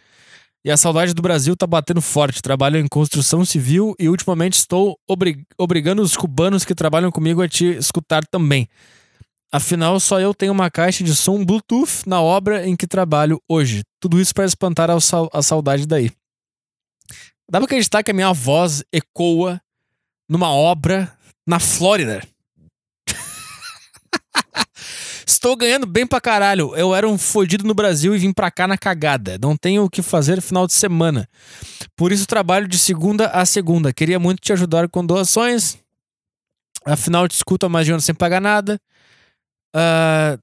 e 0.64 0.70
a 0.70 0.76
saudade 0.76 1.12
do 1.12 1.20
Brasil 1.20 1.54
tá 1.54 1.66
batendo 1.66 2.00
forte. 2.00 2.40
Trabalho 2.40 2.78
em 2.78 2.88
construção 2.88 3.44
civil 3.44 3.94
e 3.98 4.08
ultimamente 4.08 4.54
estou 4.54 4.98
obrig 5.06 5.44
obrigando 5.58 6.00
os 6.00 6.16
cubanos 6.16 6.64
que 6.64 6.74
trabalham 6.74 7.12
comigo 7.12 7.42
a 7.42 7.48
te 7.48 7.66
escutar 7.66 8.24
também. 8.24 8.66
Afinal, 9.52 10.00
só 10.00 10.18
eu 10.18 10.34
tenho 10.34 10.52
uma 10.52 10.70
caixa 10.70 11.04
de 11.04 11.14
som 11.14 11.44
Bluetooth 11.44 12.02
na 12.06 12.20
obra 12.20 12.66
em 12.66 12.74
que 12.74 12.86
trabalho 12.86 13.40
hoje. 13.48 13.82
Tudo 14.00 14.18
isso 14.20 14.34
para 14.34 14.46
espantar 14.46 14.90
a, 14.90 14.96
a 15.32 15.42
saudade 15.42 15.86
daí. 15.86 16.10
Dá 17.48 17.58
pra 17.58 17.66
acreditar 17.66 18.02
que 18.02 18.10
a 18.10 18.14
minha 18.14 18.32
voz 18.32 18.82
ecoa 18.90 19.60
numa 20.28 20.50
obra 20.50 21.14
na 21.46 21.60
Flórida. 21.60 22.26
Estou 25.26 25.56
ganhando 25.56 25.86
bem 25.86 26.06
pra 26.06 26.20
caralho. 26.20 26.74
Eu 26.76 26.94
era 26.94 27.08
um 27.08 27.16
fodido 27.16 27.64
no 27.64 27.74
Brasil 27.74 28.14
e 28.14 28.18
vim 28.18 28.32
pra 28.32 28.50
cá 28.50 28.66
na 28.66 28.76
cagada. 28.76 29.38
Não 29.40 29.56
tenho 29.56 29.84
o 29.84 29.90
que 29.90 30.02
fazer 30.02 30.40
final 30.40 30.66
de 30.66 30.74
semana. 30.74 31.28
Por 31.96 32.12
isso 32.12 32.26
trabalho 32.26 32.68
de 32.68 32.78
segunda 32.78 33.28
a 33.28 33.44
segunda. 33.46 33.92
Queria 33.92 34.18
muito 34.18 34.40
te 34.40 34.52
ajudar 34.52 34.88
com 34.88 35.04
doações. 35.04 35.78
Afinal, 36.84 37.26
te 37.26 37.32
escuto 37.32 37.64
há 37.66 37.68
mais 37.68 37.86
de 37.86 37.94
um 37.94 38.00
sem 38.00 38.14
pagar 38.14 38.40
nada. 38.40 38.78
Uh, 39.74 40.38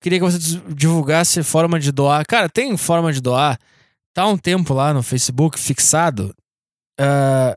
queria 0.00 0.18
que 0.18 0.24
você 0.24 0.38
divulgasse 0.68 1.42
forma 1.42 1.78
de 1.78 1.92
doar. 1.92 2.26
Cara, 2.26 2.48
tem 2.48 2.76
forma 2.76 3.12
de 3.12 3.20
doar. 3.20 3.58
Tá 4.12 4.26
um 4.26 4.36
tempo 4.36 4.74
lá 4.74 4.92
no 4.92 5.02
Facebook 5.02 5.58
fixado. 5.58 6.34
Uh, 7.00 7.56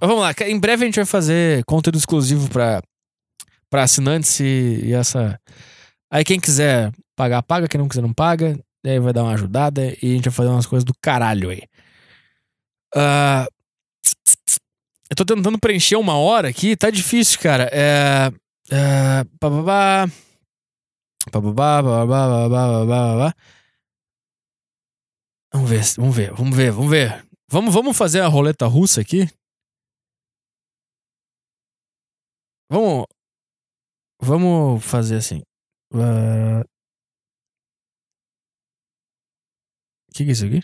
vamos 0.00 0.20
lá, 0.20 0.32
em 0.46 0.58
breve 0.58 0.84
a 0.84 0.86
gente 0.86 0.96
vai 0.96 1.04
fazer 1.04 1.62
conteúdo 1.64 1.98
exclusivo 1.98 2.48
para 2.48 2.82
para 3.70 3.82
assinantes 3.82 4.40
e, 4.40 4.80
e, 4.84 4.92
essa. 4.92 5.40
Aí 6.10 6.24
quem 6.24 6.40
quiser 6.40 6.92
pagar, 7.16 7.42
paga, 7.42 7.68
quem 7.68 7.78
não 7.80 7.88
quiser, 7.88 8.02
não 8.02 8.12
paga. 8.12 8.58
Aí 8.84 9.00
vai 9.00 9.12
dar 9.12 9.24
uma 9.24 9.34
ajudada 9.34 9.96
e 10.02 10.12
a 10.12 10.14
gente 10.16 10.24
vai 10.24 10.32
fazer 10.32 10.48
umas 10.50 10.66
coisas 10.66 10.84
do 10.84 10.94
caralho 11.00 11.50
aí. 11.50 11.62
Uh... 12.94 13.46
Eu 15.08 15.16
tô 15.16 15.24
tentando 15.24 15.58
preencher 15.58 15.96
uma 15.96 16.16
hora 16.18 16.48
aqui, 16.48 16.76
tá 16.76 16.90
difícil, 16.90 17.38
cara. 17.40 17.70
É. 17.72 18.30
é... 18.70 19.24
Bababá, 19.40 20.06
bababá, 21.32 21.82
bababá, 21.82 22.48
bababá. 22.48 23.34
Vamos 25.52 25.70
ver, 25.70 25.82
vamos 25.96 26.16
ver, 26.16 26.32
vamos 26.32 26.56
ver, 26.56 26.70
vamos 26.72 26.90
ver. 26.90 27.26
Vamos, 27.48 27.72
vamos 27.72 27.96
fazer 27.96 28.20
a 28.20 28.26
roleta 28.26 28.66
russa 28.66 29.00
aqui? 29.00 29.28
Vamos. 32.68 33.06
Vamos 34.20 34.84
fazer 34.84 35.16
assim. 35.16 35.42
O 35.92 35.98
uh... 35.98 36.64
que, 40.12 40.24
que 40.24 40.30
é 40.30 40.32
isso 40.32 40.46
aqui? 40.46 40.60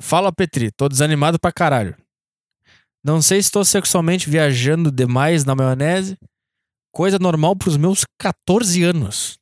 Fala, 0.00 0.32
Petri. 0.32 0.70
Tô 0.70 0.88
desanimado 0.88 1.38
pra 1.38 1.52
caralho. 1.52 1.96
Não 3.02 3.20
sei 3.20 3.42
se 3.42 3.48
estou 3.48 3.64
sexualmente 3.64 4.28
viajando 4.30 4.90
demais 4.90 5.44
na 5.44 5.54
maionese. 5.54 6.18
Coisa 6.92 7.18
normal 7.18 7.56
pros 7.56 7.76
meus 7.76 8.04
14 8.18 8.82
anos. 8.84 9.38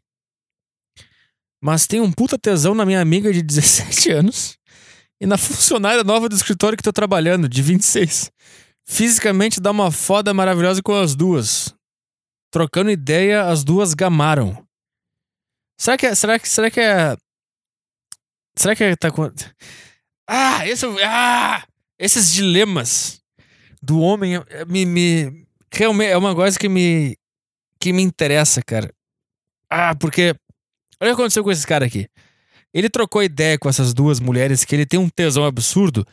mas 1.62 1.86
tenho 1.86 2.02
um 2.02 2.12
puta 2.12 2.38
tesão 2.38 2.74
na 2.74 2.84
minha 2.84 3.00
amiga 3.00 3.32
de 3.32 3.42
17 3.42 4.10
anos 4.12 4.58
e 5.20 5.26
na 5.26 5.38
funcionária 5.38 6.02
nova 6.02 6.28
do 6.28 6.34
escritório 6.34 6.76
que 6.76 6.82
tô 6.82 6.92
trabalhando, 6.92 7.48
de 7.48 7.62
26. 7.62 8.32
Fisicamente 8.84 9.60
dá 9.60 9.70
uma 9.70 9.90
foda 9.90 10.34
maravilhosa 10.34 10.82
com 10.82 10.94
as 10.94 11.14
duas. 11.14 11.74
Trocando 12.50 12.90
ideia, 12.90 13.44
as 13.48 13.64
duas 13.64 13.94
gamaram. 13.94 14.66
Será 15.78 15.96
que 15.96 16.06
é. 16.06 16.14
Será 16.14 16.38
que, 16.38 16.48
será 16.48 16.70
que 16.70 16.80
é. 16.80 17.16
Será 18.56 18.76
que 18.76 18.84
é, 18.84 18.96
tá 18.96 19.10
com. 19.10 19.30
Ah, 20.28 20.66
esse, 20.68 20.86
ah, 21.04 21.64
esses 21.98 22.32
dilemas 22.32 23.20
do 23.82 24.00
homem 24.00 24.36
é, 24.36 24.64
me, 24.64 24.84
me. 24.84 25.46
Realmente 25.72 26.10
é 26.10 26.16
uma 26.16 26.34
coisa 26.34 26.58
que 26.58 26.68
me. 26.68 27.16
que 27.80 27.92
me 27.92 28.02
interessa, 28.02 28.62
cara. 28.62 28.92
Ah, 29.70 29.94
porque. 29.94 30.34
Olha 31.00 31.12
o 31.12 31.16
que 31.16 31.22
aconteceu 31.22 31.42
com 31.42 31.50
esse 31.50 31.66
cara 31.66 31.86
aqui. 31.86 32.08
Ele 32.72 32.88
trocou 32.88 33.22
ideia 33.22 33.58
com 33.58 33.68
essas 33.68 33.92
duas 33.92 34.20
mulheres 34.20 34.64
que 34.64 34.74
ele 34.74 34.86
tem 34.86 35.00
um 35.00 35.08
tesão 35.08 35.44
absurdo. 35.44 36.06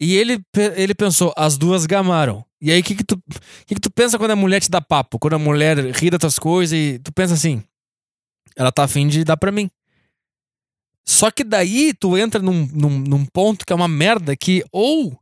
E 0.00 0.16
ele, 0.16 0.42
ele 0.76 0.94
pensou, 0.94 1.32
as 1.36 1.58
duas 1.58 1.84
gamaram. 1.84 2.42
E 2.60 2.72
aí, 2.72 2.80
o 2.80 2.82
que, 2.84 2.94
que, 2.96 3.04
tu, 3.04 3.22
que, 3.66 3.74
que 3.74 3.80
tu 3.80 3.90
pensa 3.90 4.18
quando 4.18 4.30
a 4.30 4.36
mulher 4.36 4.60
te 4.60 4.70
dá 4.70 4.80
papo? 4.80 5.18
Quando 5.18 5.34
a 5.34 5.38
mulher 5.38 5.76
ri 5.94 6.08
das 6.08 6.18
tuas 6.20 6.38
coisas 6.38 6.72
e 6.76 6.98
tu 6.98 7.12
pensa 7.12 7.34
assim, 7.34 7.62
ela 8.56 8.72
tá 8.72 8.84
afim 8.84 9.06
de 9.06 9.24
dar 9.24 9.36
pra 9.36 9.52
mim. 9.52 9.70
Só 11.06 11.30
que 11.30 11.44
daí 11.44 11.92
tu 11.92 12.16
entra 12.16 12.40
num, 12.40 12.66
num, 12.72 12.98
num 12.98 13.26
ponto 13.26 13.66
que 13.66 13.72
é 13.72 13.76
uma 13.76 13.88
merda 13.88 14.36
que 14.36 14.64
ou 14.72 15.18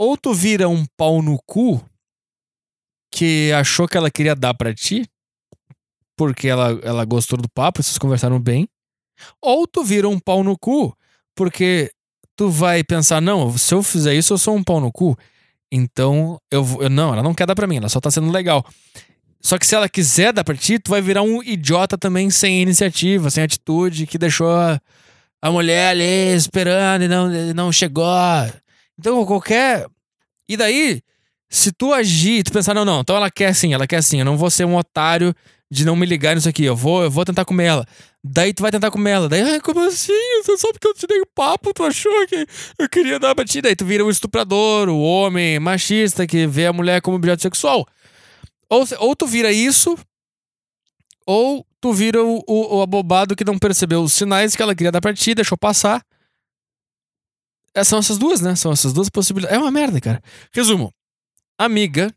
ou 0.00 0.16
tu 0.16 0.32
vira 0.32 0.68
um 0.68 0.86
pau 0.96 1.20
no 1.20 1.38
cu 1.44 1.84
que 3.12 3.52
achou 3.52 3.88
que 3.88 3.96
ela 3.96 4.10
queria 4.10 4.34
dar 4.34 4.54
para 4.54 4.72
ti, 4.72 5.08
porque 6.16 6.46
ela, 6.46 6.78
ela 6.82 7.04
gostou 7.04 7.36
do 7.36 7.48
papo, 7.48 7.82
vocês 7.82 7.98
conversaram 7.98 8.38
bem, 8.38 8.68
ou 9.42 9.66
tu 9.66 9.82
vira 9.82 10.08
um 10.08 10.20
pau 10.20 10.44
no 10.44 10.56
cu 10.56 10.96
porque 11.34 11.92
tu 12.38 12.48
vai 12.48 12.84
pensar, 12.84 13.20
não, 13.20 13.58
se 13.58 13.74
eu 13.74 13.82
fizer 13.82 14.14
isso 14.14 14.32
eu 14.32 14.38
sou 14.38 14.54
um 14.54 14.62
pau 14.62 14.80
no 14.80 14.92
cu, 14.92 15.18
então 15.72 16.40
eu, 16.52 16.64
eu 16.80 16.88
não, 16.88 17.12
ela 17.12 17.22
não 17.22 17.34
quer 17.34 17.46
dar 17.46 17.56
pra 17.56 17.66
mim, 17.66 17.78
ela 17.78 17.88
só 17.88 18.00
tá 18.00 18.12
sendo 18.12 18.30
legal. 18.30 18.64
Só 19.40 19.58
que 19.58 19.66
se 19.66 19.74
ela 19.74 19.88
quiser 19.88 20.32
dar 20.32 20.44
pra 20.44 20.54
ti, 20.54 20.78
tu 20.78 20.90
vai 20.90 21.02
virar 21.02 21.22
um 21.22 21.42
idiota 21.42 21.98
também 21.98 22.30
sem 22.30 22.62
iniciativa, 22.62 23.28
sem 23.28 23.42
atitude, 23.42 24.06
que 24.06 24.16
deixou 24.16 24.48
a 25.42 25.50
mulher 25.50 25.90
ali 25.90 26.34
esperando 26.34 27.02
e 27.02 27.08
não, 27.08 27.28
não 27.54 27.72
chegou. 27.72 28.06
Então, 28.96 29.24
qualquer. 29.26 29.86
E 30.48 30.56
daí, 30.56 31.02
se 31.48 31.72
tu 31.72 31.92
agir, 31.92 32.44
tu 32.44 32.52
pensar, 32.52 32.72
não, 32.72 32.84
não, 32.84 33.00
então 33.00 33.16
ela 33.16 33.30
quer 33.30 33.52
sim, 33.52 33.74
ela 33.74 33.86
quer 33.86 34.02
sim, 34.02 34.20
eu 34.20 34.24
não 34.24 34.36
vou 34.36 34.50
ser 34.50 34.64
um 34.64 34.76
otário 34.76 35.34
de 35.70 35.84
não 35.84 35.94
me 35.94 36.06
ligar 36.06 36.34
nisso 36.34 36.48
aqui, 36.48 36.64
eu 36.64 36.74
vou, 36.74 37.02
eu 37.02 37.10
vou 37.10 37.24
tentar 37.24 37.44
comer 37.44 37.64
ela. 37.64 37.86
Daí 38.24 38.54
tu 38.54 38.62
vai 38.62 38.70
tentar 38.70 38.90
comer 38.90 39.10
ela. 39.10 39.28
Daí, 39.28 39.42
ai, 39.42 39.60
como 39.60 39.80
assim? 39.80 40.12
Você 40.42 40.56
sabe 40.56 40.78
que 40.78 40.88
eu 40.88 40.94
te 40.94 41.06
dei 41.06 41.18
o 41.20 41.22
um 41.22 41.30
papo, 41.34 41.72
tu 41.74 41.84
achou 41.84 42.26
que 42.26 42.46
eu 42.78 42.88
queria 42.88 43.18
dar 43.18 43.34
pra 43.34 43.44
ti? 43.44 43.60
Daí 43.60 43.76
tu 43.76 43.84
vira 43.84 44.04
um 44.04 44.10
estuprador, 44.10 44.88
o 44.88 44.92
um 44.92 45.02
homem 45.02 45.58
machista 45.58 46.26
que 46.26 46.46
vê 46.46 46.66
a 46.66 46.72
mulher 46.72 47.02
como 47.02 47.16
objeto 47.16 47.42
sexual. 47.42 47.86
Ou, 48.70 48.84
ou 48.98 49.14
tu 49.14 49.26
vira 49.26 49.52
isso, 49.52 49.96
ou 51.26 51.66
tu 51.80 51.92
vira 51.92 52.24
o, 52.24 52.42
o, 52.46 52.76
o 52.76 52.82
abobado 52.82 53.36
que 53.36 53.44
não 53.44 53.58
percebeu 53.58 54.02
os 54.02 54.12
sinais 54.12 54.56
que 54.56 54.62
ela 54.62 54.74
queria 54.74 54.92
dar 54.92 55.00
pra 55.00 55.14
ti, 55.14 55.34
deixou 55.34 55.56
passar. 55.56 56.02
É, 57.74 57.84
são 57.84 57.98
essas 57.98 58.18
duas, 58.18 58.40
né? 58.40 58.56
São 58.56 58.72
essas 58.72 58.92
duas 58.92 59.08
possibilidades. 59.08 59.56
É 59.56 59.60
uma 59.60 59.70
merda, 59.70 60.00
cara. 60.00 60.22
Resumo. 60.52 60.92
Amiga. 61.58 62.12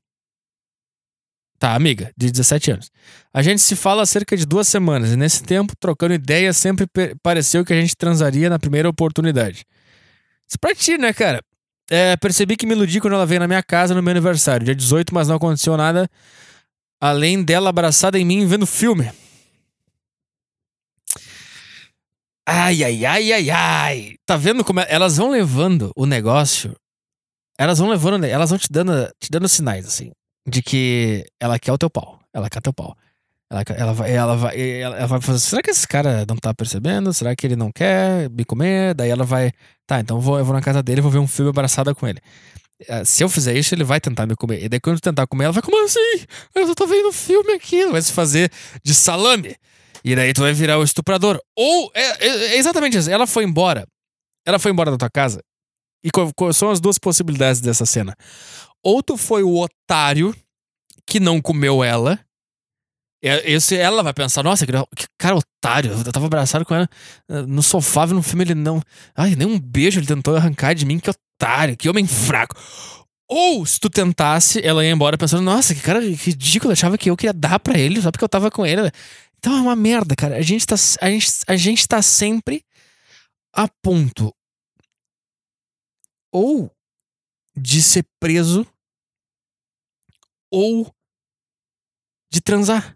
Tá, 1.62 1.76
amiga, 1.76 2.12
de 2.18 2.32
17 2.32 2.72
anos. 2.72 2.92
A 3.32 3.44
gente 3.44 3.62
se 3.62 3.76
fala 3.76 4.02
há 4.02 4.06
cerca 4.08 4.36
de 4.36 4.48
duas 4.48 4.68
semanas, 4.68 5.12
e 5.12 5.16
nesse 5.16 5.44
tempo, 5.44 5.76
trocando 5.80 6.12
ideias, 6.12 6.58
sempre 6.58 6.88
pareceu 7.22 7.64
que 7.64 7.72
a 7.72 7.80
gente 7.80 7.96
transaria 7.96 8.50
na 8.50 8.58
primeira 8.58 8.90
oportunidade. 8.90 9.64
Isso 10.50 10.58
pra 10.60 10.74
ti, 10.74 10.98
né, 10.98 11.14
cara? 11.14 11.40
É, 11.88 12.18
percebi 12.18 12.58
que 12.58 12.66
me 12.66 12.72
iludi 12.72 13.00
quando 13.00 13.14
ela 13.14 13.28
veio 13.28 13.42
na 13.42 13.48
minha 13.48 13.62
casa 13.62 13.94
no 13.94 14.02
meu 14.02 14.10
aniversário, 14.10 14.66
dia 14.66 14.74
18, 14.74 15.14
mas 15.14 15.28
não 15.28 15.36
aconteceu 15.36 15.78
nada 15.78 16.10
além 17.00 17.44
dela 17.44 17.70
abraçada 17.70 18.18
em 18.18 18.26
mim 18.26 18.44
vendo 18.48 18.66
filme. 18.66 19.12
Ai, 22.44 22.84
ai, 22.84 23.06
ai, 23.06 23.34
ai, 23.34 23.50
ai. 23.52 24.16
Tá 24.26 24.36
vendo 24.36 24.66
como 24.66 24.80
é? 24.80 24.88
elas 24.90 25.18
vão 25.18 25.30
levando 25.30 25.92
o 25.96 26.08
negócio? 26.08 26.76
Elas 27.56 27.78
vão 27.78 27.88
levando, 27.88 28.24
elas 28.24 28.50
vão 28.50 28.58
te 28.58 28.68
dando, 28.72 29.08
te 29.20 29.30
dando 29.30 29.48
sinais, 29.48 29.86
assim, 29.86 30.12
de 30.48 30.62
que 30.62 31.26
ela 31.40 31.60
quer 31.60 31.72
o 31.72 31.78
teu 31.78 31.90
pau. 31.90 32.20
Ela 32.34 32.50
quer 32.50 32.62
teu 32.62 32.74
pau. 32.74 32.96
Ela, 33.50 33.64
ela, 33.76 33.94
vai, 33.94 34.12
ela, 34.12 34.36
vai, 34.38 34.80
ela 34.80 35.08
vai 35.08 35.22
fazer. 35.22 35.40
Será 35.40 35.62
que 35.62 35.70
esse 35.70 35.86
cara 35.86 36.26
não 36.28 36.38
tá 36.38 36.54
percebendo? 36.54 37.14
Será 37.14 37.36
que 37.36 37.46
ele 37.46 37.58
não 37.58 37.70
quer 37.70 38.30
me 38.30 38.46
comer? 38.46 38.94
Daí 38.94 39.10
ela 39.10 39.26
vai. 39.26 39.52
Tá, 39.86 40.00
então 40.00 40.22
vou, 40.22 40.40
eu 40.40 40.46
vou 40.46 40.54
na 40.54 40.62
casa 40.62 40.82
dele 40.82 41.02
vou 41.02 41.12
ver 41.12 41.20
um 41.20 41.28
filme 41.28 41.50
abraçada 41.50 41.94
com 41.94 42.08
ele. 42.08 42.20
É, 42.88 43.04
se 43.04 43.24
eu 43.24 43.30
fizer 43.30 43.54
isso, 43.56 43.76
ele 43.76 43.84
vai 43.84 44.00
tentar 44.00 44.26
me 44.26 44.36
comer. 44.36 44.64
E 44.64 44.70
daí 44.70 44.80
quando 44.80 45.02
tentar 45.02 45.28
comer, 45.28 45.46
ela 45.46 45.54
vai, 45.54 45.62
como 45.62 45.84
assim? 45.84 46.26
Eu 46.56 46.66
só 46.66 46.74
tô 46.74 46.88
vendo 46.88 47.12
filme 47.12 47.54
aqui. 47.54 47.86
Vai 47.88 48.02
se 48.02 48.14
fazer 48.14 48.50
de 48.84 48.94
salame. 48.94 49.58
E 50.04 50.16
daí 50.16 50.34
tu 50.34 50.42
vai 50.42 50.54
virar 50.54 50.80
o 50.80 50.84
estuprador. 50.84 51.38
Ou, 51.54 51.92
é, 51.94 52.26
é, 52.26 52.28
é 52.54 52.58
exatamente 52.58 52.98
isso. 52.98 53.12
Ela 53.12 53.28
foi 53.28 53.44
embora. 53.44 53.86
Ela 54.46 54.60
foi 54.60 54.72
embora 54.72 54.92
da 54.92 54.98
tua 54.98 55.10
casa. 55.10 55.44
E 56.04 56.10
são 56.54 56.72
as 56.72 56.80
duas 56.80 56.98
possibilidades 56.98 57.62
dessa 57.62 57.86
cena? 57.86 58.16
Ou 58.84 59.04
tu 59.04 59.18
foi 59.18 59.44
o 59.44 59.58
otário 59.58 60.36
que 61.06 61.20
não 61.20 61.42
comeu 61.42 61.84
ela 61.84 62.20
é, 63.24 63.52
esse, 63.52 63.78
ela 63.78 64.02
vai 64.02 64.14
pensar, 64.14 64.42
nossa, 64.42 64.66
que 64.66 64.72
cara 65.18 65.36
otário, 65.36 65.92
eu 65.92 66.12
tava 66.12 66.26
abraçado 66.26 66.66
com 66.66 66.74
ela 66.74 66.90
eh, 67.30 67.44
no 67.44 67.62
sofá 67.62 68.06
um 68.06 68.24
filme, 68.24 68.46
ele 68.46 68.56
não. 68.56 68.82
Ai, 69.16 69.36
nem 69.36 69.48
um 69.48 69.60
beijo 69.60 70.00
ele 70.00 70.08
tentou 70.08 70.36
arrancar 70.36 70.74
de 70.74 70.86
mim, 70.86 70.98
que 70.98 71.10
otário, 71.10 71.78
que 71.78 71.88
homem 71.88 72.08
fraco. 72.08 72.56
Ou 73.30 73.64
se 73.66 73.80
tu 73.80 73.90
tentasse, 73.90 74.60
ela 74.66 74.84
ia 74.84 74.92
embora 74.92 75.18
pensando, 75.20 75.44
nossa, 75.44 75.76
que 75.76 75.82
cara 75.82 76.00
ridículo, 76.00 76.74
achava 76.74 76.98
que 76.98 77.10
eu 77.12 77.16
queria 77.16 77.32
dar 77.32 77.60
para 77.60 77.78
ele 77.78 78.02
só 78.02 78.12
porque 78.12 78.24
eu 78.24 78.30
tava 78.30 78.50
com 78.50 78.66
ele. 78.66 78.92
Então 79.38 79.56
é 79.56 79.62
uma 79.62 79.76
merda, 79.76 80.16
cara. 80.16 80.38
A 80.38 80.42
gente 80.42 80.66
tá, 80.66 80.76
a 81.00 81.10
gente, 81.10 81.28
a 81.48 81.56
gente 81.56 81.88
tá 81.88 82.02
sempre 82.02 82.64
a 83.54 83.68
ponto 83.84 84.34
ou 86.34 86.72
de 87.62 87.82
ser 87.82 88.04
preso 88.20 88.66
ou 90.52 90.92
de 92.32 92.42
transar. 92.42 92.96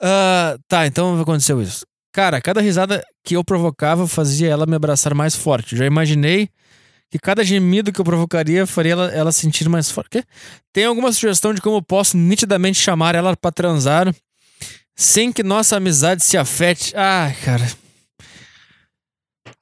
uh, 0.00 0.58
tá, 0.68 0.86
então 0.86 1.20
aconteceu 1.20 1.60
isso. 1.60 1.84
Cara, 2.12 2.40
cada 2.40 2.60
risada 2.60 3.04
que 3.24 3.36
eu 3.36 3.44
provocava 3.44 4.06
fazia 4.06 4.48
ela 4.48 4.66
me 4.66 4.76
abraçar 4.76 5.14
mais 5.14 5.34
forte. 5.34 5.76
Já 5.76 5.84
imaginei 5.84 6.48
que 7.10 7.18
cada 7.18 7.44
gemido 7.44 7.92
que 7.92 8.00
eu 8.00 8.04
provocaria 8.04 8.66
faria 8.66 8.92
ela, 8.92 9.08
ela 9.10 9.32
sentir 9.32 9.68
mais 9.68 9.90
forte. 9.90 10.24
Tem 10.72 10.84
alguma 10.84 11.12
sugestão 11.12 11.52
de 11.52 11.60
como 11.60 11.76
eu 11.76 11.82
posso 11.82 12.16
nitidamente 12.16 12.78
chamar 12.78 13.14
ela 13.14 13.36
para 13.36 13.52
transar 13.52 14.14
sem 14.94 15.30
que 15.30 15.42
nossa 15.42 15.76
amizade 15.76 16.24
se 16.24 16.38
afete? 16.38 16.94
Ah, 16.96 17.32
cara. 17.44 17.68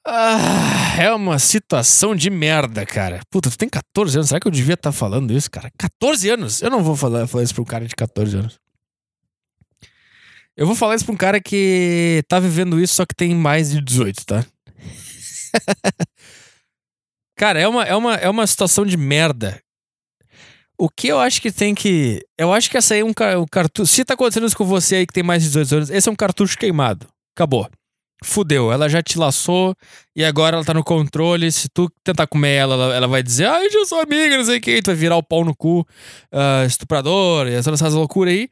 Ah, 0.06 0.96
é 0.98 1.12
uma 1.12 1.38
situação 1.38 2.14
de 2.14 2.28
merda, 2.28 2.84
cara. 2.84 3.20
Puta, 3.30 3.50
tu 3.50 3.56
tem 3.56 3.68
14 3.68 4.18
anos. 4.18 4.28
Será 4.28 4.40
que 4.40 4.46
eu 4.46 4.52
devia 4.52 4.74
estar 4.74 4.90
tá 4.90 4.92
falando 4.92 5.32
isso, 5.32 5.50
cara? 5.50 5.70
14 5.78 6.28
anos? 6.28 6.62
Eu 6.62 6.70
não 6.70 6.82
vou 6.82 6.94
falar, 6.94 7.26
falar 7.26 7.42
isso 7.42 7.54
pra 7.54 7.62
um 7.62 7.66
cara 7.66 7.86
de 7.86 7.94
14 7.96 8.36
anos. 8.36 8.58
Eu 10.56 10.66
vou 10.66 10.76
falar 10.76 10.94
isso 10.94 11.04
pra 11.04 11.14
um 11.14 11.16
cara 11.16 11.40
que 11.40 12.22
tá 12.28 12.38
vivendo 12.38 12.80
isso, 12.80 12.94
só 12.94 13.06
que 13.06 13.14
tem 13.14 13.34
mais 13.34 13.70
de 13.70 13.80
18, 13.80 14.26
tá? 14.26 14.46
cara, 17.34 17.58
é 17.58 17.66
uma, 17.66 17.84
é, 17.84 17.96
uma, 17.96 18.14
é 18.14 18.28
uma 18.28 18.46
situação 18.46 18.84
de 18.84 18.96
merda. 18.96 19.60
O 20.78 20.88
que 20.88 21.08
eu 21.08 21.18
acho 21.18 21.40
que 21.40 21.50
tem 21.50 21.74
que. 21.74 22.24
Eu 22.38 22.52
acho 22.52 22.70
que 22.70 22.76
essa 22.76 22.94
aí 22.94 23.00
é 23.00 23.04
um, 23.04 23.12
cartucho. 23.14 23.86
Se 23.86 24.04
tá 24.04 24.14
acontecendo 24.14 24.46
isso 24.46 24.56
com 24.56 24.64
você 24.64 24.96
aí 24.96 25.06
que 25.06 25.12
tem 25.12 25.22
mais 25.22 25.42
de 25.42 25.48
18 25.48 25.74
anos, 25.74 25.90
esse 25.90 26.08
é 26.08 26.12
um 26.12 26.16
cartucho 26.16 26.58
queimado. 26.58 27.06
Acabou 27.34 27.68
fudeu. 28.24 28.72
Ela 28.72 28.88
já 28.88 29.02
te 29.02 29.18
laçou 29.18 29.74
e 30.14 30.24
agora 30.24 30.56
ela 30.56 30.64
tá 30.64 30.74
no 30.74 30.82
controle. 30.82 31.50
Se 31.52 31.68
tu 31.68 31.90
tentar 32.02 32.26
comer 32.26 32.54
ela, 32.54 32.74
ela, 32.74 32.94
ela 32.94 33.08
vai 33.08 33.22
dizer, 33.22 33.46
ai, 33.46 33.68
eu 33.72 33.86
sou 33.86 34.00
amiga, 34.00 34.36
não 34.36 34.44
sei 34.44 34.58
o 34.58 34.60
que. 34.60 34.82
Tu 34.82 34.86
vai 34.86 34.94
virar 34.94 35.16
o 35.16 35.22
pau 35.22 35.44
no 35.44 35.54
cu, 35.54 35.80
uh, 35.80 36.66
estuprador, 36.66 37.46
e 37.46 37.62
todas 37.62 37.80
essas 37.80 37.94
loucuras 37.94 38.34
aí. 38.34 38.48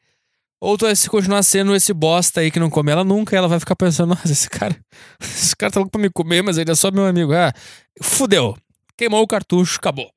Ou 0.60 0.78
tu 0.78 0.84
vai 0.84 0.94
se 0.94 1.10
continuar 1.10 1.42
sendo 1.42 1.74
esse 1.74 1.92
bosta 1.92 2.40
aí 2.40 2.50
que 2.50 2.60
não 2.60 2.70
come 2.70 2.92
ela 2.92 3.02
nunca, 3.02 3.34
e 3.34 3.38
ela 3.38 3.48
vai 3.48 3.58
ficar 3.58 3.74
pensando, 3.74 4.10
nossa, 4.10 4.30
esse 4.30 4.48
cara, 4.48 4.76
esse 5.20 5.56
cara 5.56 5.72
tá 5.72 5.80
louco 5.80 5.90
pra 5.90 6.00
me 6.00 6.08
comer, 6.08 6.42
mas 6.42 6.56
ele 6.56 6.70
é 6.70 6.74
só 6.74 6.90
meu 6.90 7.04
amigo. 7.04 7.32
Ah, 7.32 7.52
fudeu. 8.00 8.56
Queimou 8.96 9.22
o 9.22 9.26
cartucho, 9.26 9.78
acabou. 9.78 10.08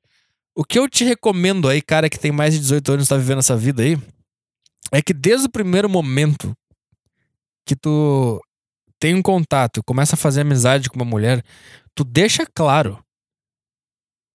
O 0.54 0.64
que 0.64 0.78
eu 0.78 0.88
te 0.88 1.04
recomendo 1.04 1.68
aí, 1.68 1.82
cara, 1.82 2.08
que 2.08 2.18
tem 2.18 2.30
mais 2.30 2.54
de 2.54 2.60
18 2.60 2.92
anos 2.92 3.06
e 3.06 3.08
tá 3.08 3.16
vivendo 3.16 3.38
essa 3.38 3.56
vida 3.56 3.82
aí, 3.82 3.98
é 4.92 5.02
que 5.02 5.12
desde 5.12 5.46
o 5.46 5.50
primeiro 5.50 5.88
momento 5.88 6.56
que 7.66 7.74
tu 7.74 8.40
tem 8.98 9.14
um 9.14 9.22
contato, 9.22 9.82
começa 9.84 10.14
a 10.14 10.18
fazer 10.18 10.42
amizade 10.42 10.88
com 10.88 10.96
uma 10.96 11.04
mulher, 11.04 11.42
tu 11.94 12.04
deixa 12.04 12.46
claro. 12.46 12.98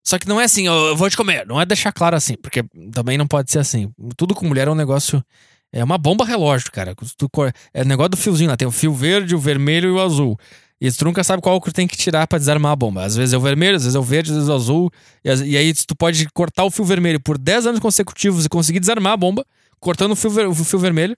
Só 0.09 0.19
que 0.19 0.27
não 0.27 0.41
é 0.41 0.45
assim, 0.45 0.67
eu 0.67 0.97
vou 0.97 1.11
te 1.11 1.17
comer. 1.19 1.47
Não 1.47 1.61
é 1.61 1.67
deixar 1.67 1.93
claro 1.93 2.17
assim, 2.17 2.35
porque 2.35 2.65
também 2.93 3.19
não 3.19 3.27
pode 3.27 3.53
ser 3.53 3.59
assim. 3.59 3.93
Tudo 4.17 4.35
com 4.35 4.47
mulher 4.47 4.67
é 4.67 4.71
um 4.71 4.75
negócio 4.75 5.23
É 5.71 5.85
uma 5.85 5.99
bomba 5.99 6.25
relógio, 6.25 6.73
cara. 6.73 6.95
Tu, 6.95 7.29
é 7.75 7.85
negócio 7.85 8.11
do 8.11 8.17
fiozinho 8.17 8.49
lá. 8.49 8.57
Tem 8.57 8.67
o 8.67 8.71
fio 8.71 8.95
verde, 8.95 9.35
o 9.35 9.39
vermelho 9.39 9.91
e 9.91 9.93
o 9.93 10.01
azul. 10.01 10.39
E 10.81 10.91
tu 10.93 11.05
nunca 11.05 11.23
sabe 11.23 11.43
qual 11.43 11.61
que 11.61 11.71
tem 11.73 11.87
que 11.87 11.95
tirar 11.95 12.27
para 12.27 12.39
desarmar 12.39 12.73
a 12.73 12.77
bomba. 12.77 13.05
Às 13.05 13.17
vezes 13.17 13.35
é 13.35 13.37
o 13.37 13.41
vermelho, 13.41 13.77
às 13.77 13.83
vezes 13.83 13.97
é 13.97 13.99
o 13.99 14.03
verde, 14.03 14.31
às 14.31 14.37
vezes 14.37 14.49
é 14.49 14.53
o 14.53 14.57
azul. 14.57 14.91
E, 15.23 15.29
e 15.29 15.57
aí 15.59 15.75
tu 15.75 15.95
pode 15.95 16.27
cortar 16.33 16.65
o 16.65 16.71
fio 16.71 16.87
vermelho 16.87 17.21
por 17.21 17.37
10 17.37 17.67
anos 17.67 17.81
consecutivos 17.81 18.47
e 18.47 18.49
conseguir 18.49 18.81
desarmar 18.81 19.13
a 19.13 19.17
bomba, 19.17 19.45
cortando 19.79 20.13
o 20.13 20.17
fio, 20.17 20.31
ver, 20.31 20.47
o 20.47 20.55
fio 20.55 20.79
vermelho. 20.79 21.17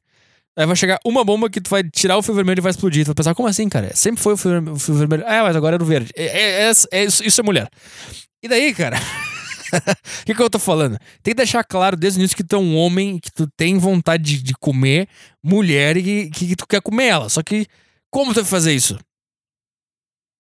Aí 0.59 0.67
vai 0.67 0.77
chegar 0.77 0.99
uma 1.05 1.25
bomba 1.25 1.49
que 1.49 1.61
tu 1.61 1.71
vai 1.71 1.83
tirar 1.85 2.19
o 2.19 2.23
fio 2.23 2.35
vermelho 2.35 2.61
e 2.61 2.63
vai 2.63 2.71
explodir. 2.71 3.05
Tu 3.05 3.09
vai 3.09 3.15
pensar, 3.15 3.35
como 3.35 3.49
assim, 3.49 3.69
cara? 3.69 3.95
Sempre 3.95 4.23
foi 4.23 4.35
o 4.35 4.37
fio, 4.37 4.73
o 4.73 4.79
fio 4.79 4.95
vermelho. 4.95 5.25
Ah, 5.27 5.45
mas 5.45 5.57
agora 5.57 5.77
era 5.77 5.83
o 5.83 5.87
verde. 5.87 6.13
É, 6.15 6.25
é, 6.25 6.71
é, 6.71 6.73
é 6.93 7.05
isso, 7.05 7.25
isso 7.25 7.41
é 7.41 7.45
mulher. 7.45 7.69
E 8.43 8.49
daí, 8.49 8.75
cara? 8.75 8.99
O 8.99 10.25
que, 10.27 10.35
que 10.35 10.43
eu 10.43 10.51
tô 10.51 10.59
falando? 10.59 10.99
Tem 11.23 11.33
que 11.33 11.37
deixar 11.37 11.63
claro 11.63 11.97
desde 11.97 12.19
o 12.19 12.21
início 12.21 12.37
que 12.37 12.45
tu 12.45 12.57
é 12.57 12.59
um 12.59 12.77
homem, 12.77 13.19
que 13.19 13.31
tu 13.31 13.47
tem 13.57 13.79
vontade 13.79 14.23
de, 14.25 14.43
de 14.43 14.55
comer 14.55 15.09
mulher 15.43 15.97
e 15.97 16.31
que, 16.31 16.31
que, 16.31 16.57
tu 16.57 16.67
quer 16.67 16.83
comer 16.83 17.07
ela. 17.07 17.29
Só 17.29 17.43
que, 17.43 17.67
como 18.11 18.33
tu 18.33 18.43
vai 18.43 18.45
fazer 18.45 18.75
isso? 18.75 18.99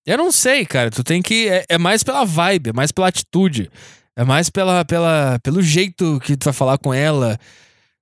Eu 0.06 0.18
não 0.18 0.32
sei, 0.32 0.66
cara. 0.66 0.90
Tu 0.90 1.04
tem 1.04 1.22
que. 1.22 1.48
É, 1.48 1.64
é, 1.68 1.78
mais 1.78 2.02
pela 2.02 2.24
vibe, 2.24 2.70
é 2.70 2.72
mais 2.72 2.90
pela 2.90 3.08
atitude. 3.08 3.70
É 4.16 4.24
mais 4.24 4.50
pela, 4.50 4.84
pela, 4.84 5.38
pelo 5.42 5.62
jeito 5.62 6.20
que 6.24 6.36
tu 6.36 6.44
vai 6.44 6.52
falar 6.52 6.78
com 6.78 6.92
ela. 6.92 7.38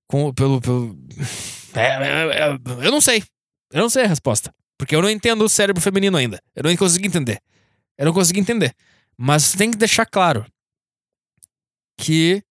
Com, 0.09 0.32
pelo. 0.32 0.61
pelo... 0.61 0.96
É, 1.75 1.81
é, 1.81 2.49
é, 2.49 2.87
eu 2.87 2.91
não 2.91 3.01
sei. 3.01 3.23
Eu 3.73 3.83
não 3.83 3.91
sei 3.91 4.05
a 4.05 4.09
resposta. 4.09 4.55
Porque 4.79 4.95
eu 4.95 5.03
não 5.03 5.11
entendo 5.11 5.45
o 5.45 5.49
cérebro 5.49 5.83
feminino 5.83 6.16
ainda. 6.16 6.41
Eu 6.55 6.62
não 6.62 6.77
consegui 6.77 7.07
entender. 7.09 7.41
Eu 7.97 8.07
não 8.07 8.12
consegui 8.12 8.41
entender. 8.41 8.75
Mas 9.16 9.53
tem 9.53 9.71
que 9.71 9.77
deixar 9.77 10.07
claro 10.07 10.47
que 11.99 12.43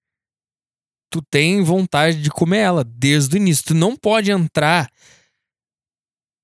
tu 1.10 1.22
tem 1.22 1.64
vontade 1.64 2.22
de 2.22 2.30
comer 2.30 2.60
ela 2.60 2.84
desde 2.84 3.36
o 3.36 3.38
início. 3.38 3.64
Tu 3.66 3.74
não 3.74 3.96
pode 3.96 4.30
entrar. 4.30 4.90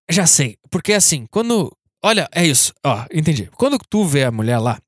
Já 0.09 0.25
sei. 0.25 0.57
Porque 0.71 0.93
assim, 0.93 1.25
quando. 1.27 1.75
Olha, 2.01 2.29
é 2.33 2.45
isso. 2.45 2.73
Ó, 2.85 3.05
entendi. 3.11 3.49
Quando 3.55 3.77
tu 3.89 4.05
vê 4.05 4.23
a 4.23 4.31
mulher 4.31 4.57
lá 4.59 4.79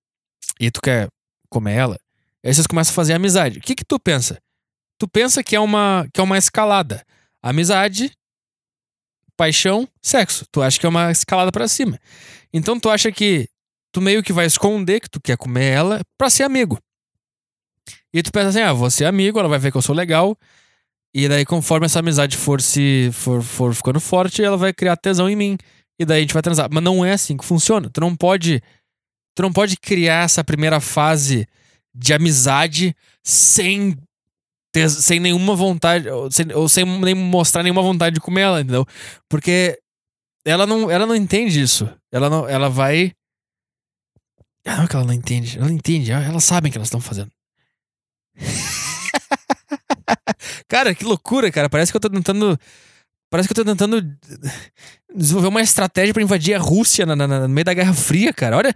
e 0.59 0.71
tu 0.71 0.81
quer 0.81 1.09
comer 1.49 1.75
ela, 1.75 1.99
aí 2.43 2.53
vocês 2.53 2.67
começam 2.67 2.93
a 2.93 2.95
fazer 2.95 3.13
amizade. 3.13 3.59
O 3.59 3.61
que 3.61 3.75
que 3.75 3.85
tu 3.85 3.99
pensa? 3.99 4.39
Tu 4.97 5.07
pensa 5.09 5.43
que 5.43 5.55
é 5.55 5.59
uma, 5.59 6.07
que 6.13 6.21
é 6.21 6.23
uma 6.23 6.37
escalada. 6.37 7.05
Amizade, 7.45 8.11
paixão, 9.37 9.87
sexo. 10.01 10.47
Tu 10.51 10.63
acha 10.63 10.79
que 10.79 10.85
é 10.87 10.89
uma 10.89 11.11
escalada 11.11 11.51
para 11.51 11.67
cima. 11.67 11.99
Então 12.51 12.79
tu 12.79 12.89
acha 12.89 13.11
que 13.11 13.47
tu 13.91 14.01
meio 14.01 14.23
que 14.23 14.33
vai 14.33 14.47
esconder 14.47 14.99
que 14.99 15.07
tu 15.07 15.21
quer 15.21 15.37
comer 15.37 15.71
ela 15.71 16.01
pra 16.17 16.27
ser 16.27 16.41
amigo. 16.41 16.79
E 18.11 18.23
tu 18.23 18.31
pensa 18.31 18.49
assim, 18.49 18.61
ah, 18.61 18.73
vou 18.73 18.89
ser 18.89 19.05
amigo, 19.05 19.37
ela 19.37 19.47
vai 19.47 19.59
ver 19.59 19.71
que 19.71 19.77
eu 19.77 19.81
sou 19.83 19.93
legal. 19.93 20.35
E 21.13 21.29
daí, 21.29 21.45
conforme 21.45 21.85
essa 21.85 21.99
amizade 21.99 22.35
for 22.35 22.59
se 22.59 23.11
for, 23.13 23.43
for 23.43 23.75
ficando 23.75 23.99
forte, 23.99 24.43
ela 24.43 24.57
vai 24.57 24.73
criar 24.73 24.97
tesão 24.97 25.29
em 25.29 25.35
mim. 25.35 25.55
E 25.99 26.03
daí 26.03 26.17
a 26.17 26.21
gente 26.21 26.33
vai 26.33 26.41
transar. 26.41 26.67
Mas 26.71 26.83
não 26.83 27.05
é 27.05 27.11
assim 27.11 27.37
que 27.37 27.45
funciona. 27.45 27.91
Tu 27.91 28.01
não 28.01 28.15
pode. 28.15 28.59
Tu 29.35 29.43
não 29.43 29.53
pode 29.53 29.77
criar 29.77 30.25
essa 30.25 30.43
primeira 30.43 30.79
fase 30.79 31.47
de 31.93 32.11
amizade 32.11 32.95
sem 33.23 33.95
ter, 34.75 34.89
sem 34.89 35.21
nenhuma 35.21 35.55
vontade, 35.55 36.09
ou 36.09 36.29
sem, 36.29 36.51
ou 36.53 36.67
sem 36.67 36.83
nem 36.99 37.15
mostrar 37.15 37.63
nenhuma 37.63 37.81
vontade 37.81 38.15
de 38.15 38.19
comer 38.19 38.41
ela, 38.41 38.59
entendeu? 38.59 38.85
Porque 39.29 39.79
ela 40.43 40.67
não, 40.67 40.91
ela 40.91 41.05
não 41.05 41.15
entende 41.15 41.61
isso. 41.61 41.89
Ela 42.11 42.29
não, 42.29 42.47
ela 42.47 42.69
vai. 42.69 43.13
Ah, 44.67 44.75
não 44.75 44.83
é 44.83 44.87
que 44.87 44.95
ela 44.97 45.05
não 45.05 45.13
entende. 45.13 45.57
Ela 45.57 45.71
entende, 45.71 46.11
elas 46.11 46.43
sabem 46.43 46.69
o 46.69 46.71
que 46.73 46.77
elas 46.77 46.87
estão 46.87 46.99
fazendo. 46.99 47.31
cara, 50.67 50.93
que 50.93 51.05
loucura, 51.05 51.49
cara. 51.49 51.69
Parece 51.69 51.93
que 51.93 51.95
eu 51.95 52.01
tô 52.01 52.09
tentando. 52.09 52.59
Parece 53.29 53.47
que 53.47 53.53
eu 53.53 53.63
tô 53.63 53.65
tentando 53.65 54.01
desenvolver 55.15 55.47
uma 55.47 55.61
estratégia 55.61 56.13
para 56.13 56.23
invadir 56.23 56.53
a 56.53 56.59
Rússia 56.59 57.05
na, 57.05 57.15
na, 57.15 57.27
no 57.27 57.49
meio 57.49 57.63
da 57.63 57.73
Guerra 57.73 57.93
Fria, 57.93 58.33
cara. 58.33 58.57
Olha 58.57 58.73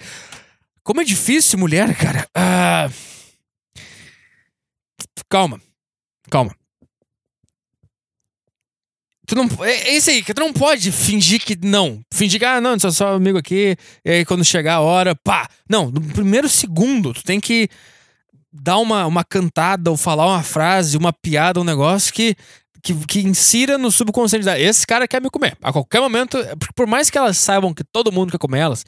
como 0.81 1.01
é 1.01 1.03
difícil, 1.03 1.59
mulher, 1.59 1.93
cara. 1.97 2.25
Ah... 2.33 2.89
Calma. 5.29 5.61
Calma. 6.29 6.55
Tu 9.29 9.35
não, 9.35 9.47
é, 9.63 9.89
é 9.89 9.95
isso 9.95 10.09
aí, 10.09 10.23
que 10.23 10.33
tu 10.33 10.39
não 10.39 10.51
pode 10.51 10.91
fingir 10.91 11.39
que 11.39 11.55
não. 11.63 12.01
Fingir 12.11 12.39
que, 12.39 12.45
ah, 12.45 12.59
não, 12.59 12.79
sou 12.79 12.91
só 12.91 13.13
amigo 13.13 13.37
aqui, 13.37 13.77
e 14.03 14.09
aí 14.09 14.25
quando 14.25 14.43
chegar 14.43 14.75
a 14.75 14.81
hora, 14.81 15.15
pá. 15.15 15.47
Não, 15.69 15.91
no 15.91 16.01
primeiro 16.01 16.49
segundo, 16.49 17.13
tu 17.13 17.23
tem 17.23 17.39
que 17.39 17.69
dar 18.51 18.77
uma, 18.77 19.05
uma 19.05 19.23
cantada 19.23 19.91
ou 19.91 19.97
falar 19.97 20.25
uma 20.25 20.41
frase, 20.41 20.97
uma 20.97 21.13
piada, 21.13 21.59
um 21.59 21.63
negócio 21.63 22.11
que, 22.11 22.35
que, 22.81 22.93
que 23.05 23.19
insira 23.19 23.77
no 23.77 23.91
subconsciente 23.91 24.45
da. 24.45 24.59
Esse 24.59 24.87
cara 24.87 25.07
quer 25.07 25.21
me 25.21 25.29
comer. 25.29 25.55
A 25.61 25.71
qualquer 25.71 26.01
momento, 26.01 26.37
por 26.75 26.87
mais 26.87 27.11
que 27.11 27.17
elas 27.17 27.37
saibam 27.37 27.71
que 27.71 27.83
todo 27.83 28.11
mundo 28.11 28.31
quer 28.31 28.39
comer 28.39 28.59
elas, 28.59 28.83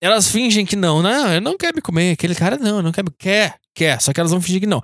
elas 0.00 0.30
fingem 0.30 0.64
que 0.64 0.76
não. 0.76 1.02
Não, 1.02 1.34
eu 1.34 1.40
não 1.40 1.56
quero 1.56 1.74
me 1.74 1.82
comer. 1.82 2.12
Aquele 2.12 2.36
cara 2.36 2.56
não, 2.56 2.82
não 2.82 2.92
quer 2.92 3.02
me. 3.02 3.10
Quer, 3.18 3.56
quer. 3.74 4.00
Só 4.00 4.12
que 4.12 4.20
elas 4.20 4.30
vão 4.30 4.40
fingir 4.40 4.60
que 4.60 4.66
não. 4.66 4.80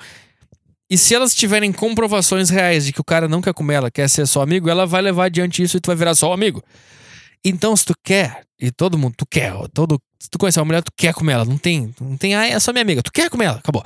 E 0.93 0.99
se 0.99 1.15
elas 1.15 1.35
tiverem 1.35 1.73
comprovações 1.73 2.51
reais 2.51 2.85
de 2.85 2.93
que 2.93 3.01
o 3.01 3.05
cara 3.05 3.27
não 3.27 3.41
quer 3.41 3.55
comer 3.55 3.77
ela, 3.77 3.91
quer 3.91 4.07
ser 4.11 4.27
só 4.27 4.43
amigo, 4.43 4.69
ela 4.69 4.85
vai 4.85 5.01
levar 5.01 5.25
adiante 5.25 5.63
isso 5.63 5.79
e 5.79 5.81
tu 5.81 5.87
vai 5.87 5.97
virar 5.97 6.15
só 6.15 6.31
amigo. 6.35 6.63
Então, 7.43 7.75
se 7.75 7.87
tu 7.87 7.95
quer, 8.05 8.45
e 8.61 8.71
todo 8.71 8.99
mundo, 8.99 9.15
tu 9.17 9.25
quer, 9.25 9.55
todo, 9.73 9.99
se 10.21 10.29
tu 10.29 10.39
conhecer 10.39 10.61
uma 10.61 10.67
mulher, 10.67 10.83
tu 10.83 10.93
quer 10.95 11.15
comer 11.15 11.33
ela. 11.33 11.45
Não 11.47 11.57
tem, 11.57 11.95
não 11.99 12.15
tem, 12.19 12.35
ah, 12.35 12.47
é 12.47 12.61
só 12.61 12.75
minha 12.75 12.83
amiga. 12.83 13.03
Tu 13.03 13.11
quer 13.11 13.31
comer 13.31 13.47
ela, 13.47 13.57
acabou. 13.57 13.83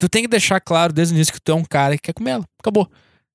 Tu 0.00 0.08
tem 0.08 0.22
que 0.22 0.28
deixar 0.28 0.58
claro 0.58 0.92
desde 0.92 1.14
o 1.14 1.16
início 1.16 1.32
que 1.32 1.40
tu 1.40 1.52
é 1.52 1.54
um 1.54 1.62
cara 1.62 1.94
que 1.94 2.02
quer 2.02 2.12
comer 2.12 2.32
ela, 2.32 2.44
acabou. 2.58 2.90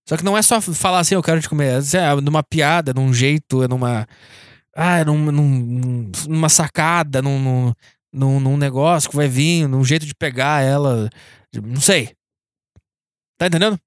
Só 0.05 0.17
que 0.17 0.25
não 0.25 0.37
é 0.37 0.41
só 0.41 0.59
falar 0.59 0.99
assim, 0.99 1.15
eu 1.15 1.23
quero 1.23 1.39
te 1.39 1.47
comer. 1.47 1.81
É 1.81 2.21
numa 2.21 2.43
piada, 2.43 2.93
num 2.93 3.13
jeito, 3.13 3.63
é 3.63 3.69
numa. 3.69 4.05
Ah, 4.75 5.05
num, 5.05 5.31
num, 5.31 6.11
numa 6.27 6.49
sacada, 6.49 7.21
num, 7.21 7.73
num, 8.11 8.39
num 8.41 8.57
negócio 8.57 9.09
que 9.09 9.15
vai 9.15 9.29
vir, 9.29 9.65
num 9.65 9.85
jeito 9.85 10.05
de 10.05 10.13
pegar 10.13 10.61
ela. 10.61 11.09
Não 11.63 11.79
sei. 11.79 12.16
Tá 13.37 13.47
entendendo? 13.47 13.79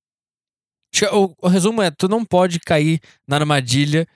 O, 1.13 1.35
o 1.47 1.49
resumo 1.49 1.83
é: 1.83 1.91
tu 1.91 2.09
não 2.09 2.25
pode 2.25 2.61
cair 2.61 3.01
na 3.27 3.37
armadilha 3.37 4.07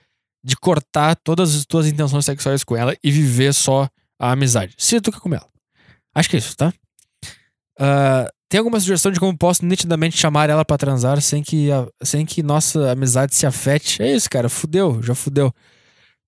de 0.45 0.57
cortar 0.57 1.17
todas 1.17 1.55
as 1.55 1.65
tuas 1.65 1.87
intenções 1.87 2.25
sexuais 2.25 2.63
com 2.63 2.77
ela 2.77 2.95
e 3.03 3.11
viver 3.11 3.55
só 3.55 3.89
a 4.19 4.33
amizade. 4.33 4.75
Se 4.77 5.01
tu 5.01 5.11
quer 5.11 5.21
com 5.21 5.35
ela. 5.35 5.49
Acho 6.15 6.29
que 6.29 6.37
é 6.37 6.39
isso, 6.39 6.57
tá? 6.57 6.73
Uh, 7.81 8.29
tem 8.49 8.59
alguma 8.59 8.79
sugestão 8.79 9.11
de 9.11 9.19
como 9.19 9.37
posso 9.37 9.65
nitidamente 9.65 10.17
chamar 10.17 10.49
ela 10.49 10.65
para 10.65 10.79
transar 10.79 11.21
sem 11.21 11.43
que, 11.43 11.73
a, 11.73 11.89
sem 12.03 12.25
que 12.25 12.43
nossa 12.43 12.93
amizade 12.93 13.35
se 13.35 13.47
afete? 13.47 14.03
É 14.03 14.15
isso, 14.15 14.31
cara. 14.31 14.49
Fudeu, 14.49 15.03
já 15.03 15.15
fudeu. 15.15 15.53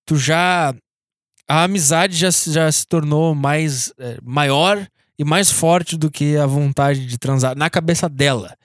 Tu 0.04 0.16
já. 0.16 0.74
A 1.48 1.62
amizade 1.62 2.16
já, 2.16 2.30
já 2.30 2.72
se 2.72 2.86
tornou 2.86 3.34
mais. 3.34 3.92
É, 3.98 4.18
maior 4.22 4.84
e 5.18 5.24
mais 5.24 5.50
forte 5.50 5.96
do 5.96 6.10
que 6.10 6.36
a 6.36 6.46
vontade 6.46 7.06
de 7.06 7.16
transar 7.18 7.56
na 7.56 7.70
cabeça 7.70 8.08
dela. 8.08 8.56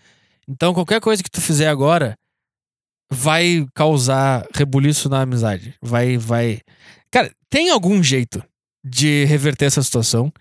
Então, 0.48 0.74
qualquer 0.74 1.00
coisa 1.00 1.24
que 1.24 1.32
tu 1.32 1.42
fizer 1.42 1.68
agora 1.68 2.18
vai 3.12 3.66
causar 3.76 4.48
rebuliço 4.56 5.10
na 5.10 5.22
amizade. 5.22 5.76
Vai, 5.82 6.18
vai. 6.18 6.62
Cara, 7.12 7.32
tem 7.50 7.70
algum 7.70 8.02
jeito 8.02 8.44
de 8.84 9.26
reverter 9.26 9.66
essa 9.66 9.84
situação. 9.84 10.32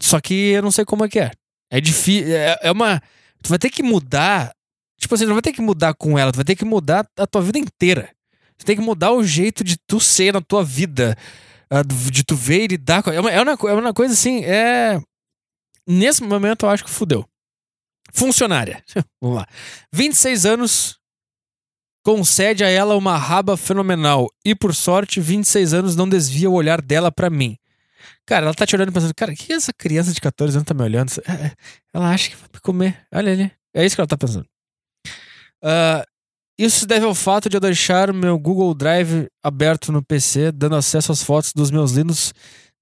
Só 0.00 0.20
que 0.20 0.34
eu 0.34 0.62
não 0.62 0.72
sei 0.72 0.84
como 0.84 1.04
é 1.04 1.08
que 1.08 1.20
é. 1.20 1.30
É 1.70 1.80
difícil. 1.80 2.34
É, 2.34 2.58
é 2.62 2.72
uma. 2.72 3.00
Tu 3.42 3.48
vai 3.48 3.58
ter 3.58 3.70
que 3.70 3.82
mudar. 3.82 4.52
Tipo 4.98 5.14
assim, 5.14 5.24
não 5.24 5.34
vai 5.34 5.42
ter 5.42 5.52
que 5.52 5.62
mudar 5.62 5.94
com 5.94 6.18
ela, 6.18 6.30
tu 6.32 6.36
vai 6.36 6.44
ter 6.44 6.54
que 6.54 6.64
mudar 6.64 7.06
a 7.16 7.26
tua 7.26 7.42
vida 7.42 7.58
inteira. 7.58 8.10
Tu 8.58 8.64
tem 8.64 8.76
que 8.76 8.82
mudar 8.82 9.12
o 9.12 9.24
jeito 9.24 9.64
de 9.64 9.76
tu 9.86 9.98
ser 9.98 10.32
na 10.32 10.40
tua 10.40 10.64
vida. 10.64 11.16
De 12.10 12.22
tu 12.22 12.36
ver 12.36 12.64
e 12.64 12.66
lidar 12.66 13.02
com. 13.02 13.10
É 13.10 13.18
uma, 13.18 13.30
é 13.30 13.40
uma, 13.40 13.52
é 13.52 13.72
uma 13.72 13.94
coisa 13.94 14.12
assim. 14.12 14.44
É. 14.44 15.00
Nesse 15.86 16.22
momento 16.22 16.66
eu 16.66 16.70
acho 16.70 16.84
que 16.84 16.90
fudeu. 16.90 17.26
Funcionária. 18.12 18.82
Vamos 19.20 19.36
lá. 19.36 19.46
26 19.92 20.46
anos, 20.46 20.98
concede 22.04 22.64
a 22.64 22.68
ela 22.68 22.96
uma 22.96 23.16
raba 23.16 23.56
fenomenal 23.56 24.28
e, 24.44 24.54
por 24.54 24.74
sorte, 24.74 25.20
26 25.20 25.74
anos 25.74 25.96
não 25.96 26.08
desvia 26.08 26.50
o 26.50 26.54
olhar 26.54 26.80
dela 26.80 27.12
para 27.12 27.30
mim. 27.30 27.56
Cara, 28.26 28.46
ela 28.46 28.54
tá 28.54 28.66
te 28.66 28.74
olhando 28.74 28.92
pensando, 28.92 29.14
cara, 29.14 29.32
o 29.32 29.34
que 29.34 29.52
essa 29.52 29.72
criança 29.72 30.12
de 30.12 30.20
14 30.20 30.56
anos 30.56 30.66
tá 30.66 30.74
me 30.74 30.82
olhando? 30.82 31.12
É, 31.26 31.32
é, 31.32 31.52
ela 31.92 32.10
acha 32.10 32.30
que 32.30 32.36
vai 32.36 32.48
me 32.52 32.60
comer. 32.60 33.06
Olha 33.12 33.32
ali. 33.32 33.52
É 33.74 33.84
isso 33.84 33.94
que 33.94 34.00
ela 34.00 34.08
tá 34.08 34.18
pensando. 34.18 34.46
Uh, 35.64 36.04
isso 36.58 36.80
se 36.80 36.86
deve 36.86 37.06
ao 37.06 37.14
fato 37.14 37.48
de 37.48 37.56
eu 37.56 37.60
deixar 37.60 38.12
meu 38.12 38.38
Google 38.38 38.74
Drive 38.74 39.28
aberto 39.42 39.90
no 39.90 40.02
PC, 40.02 40.52
dando 40.52 40.76
acesso 40.76 41.12
às 41.12 41.22
fotos 41.22 41.52
dos 41.52 41.70
meus 41.70 41.92
lindos 41.92 42.32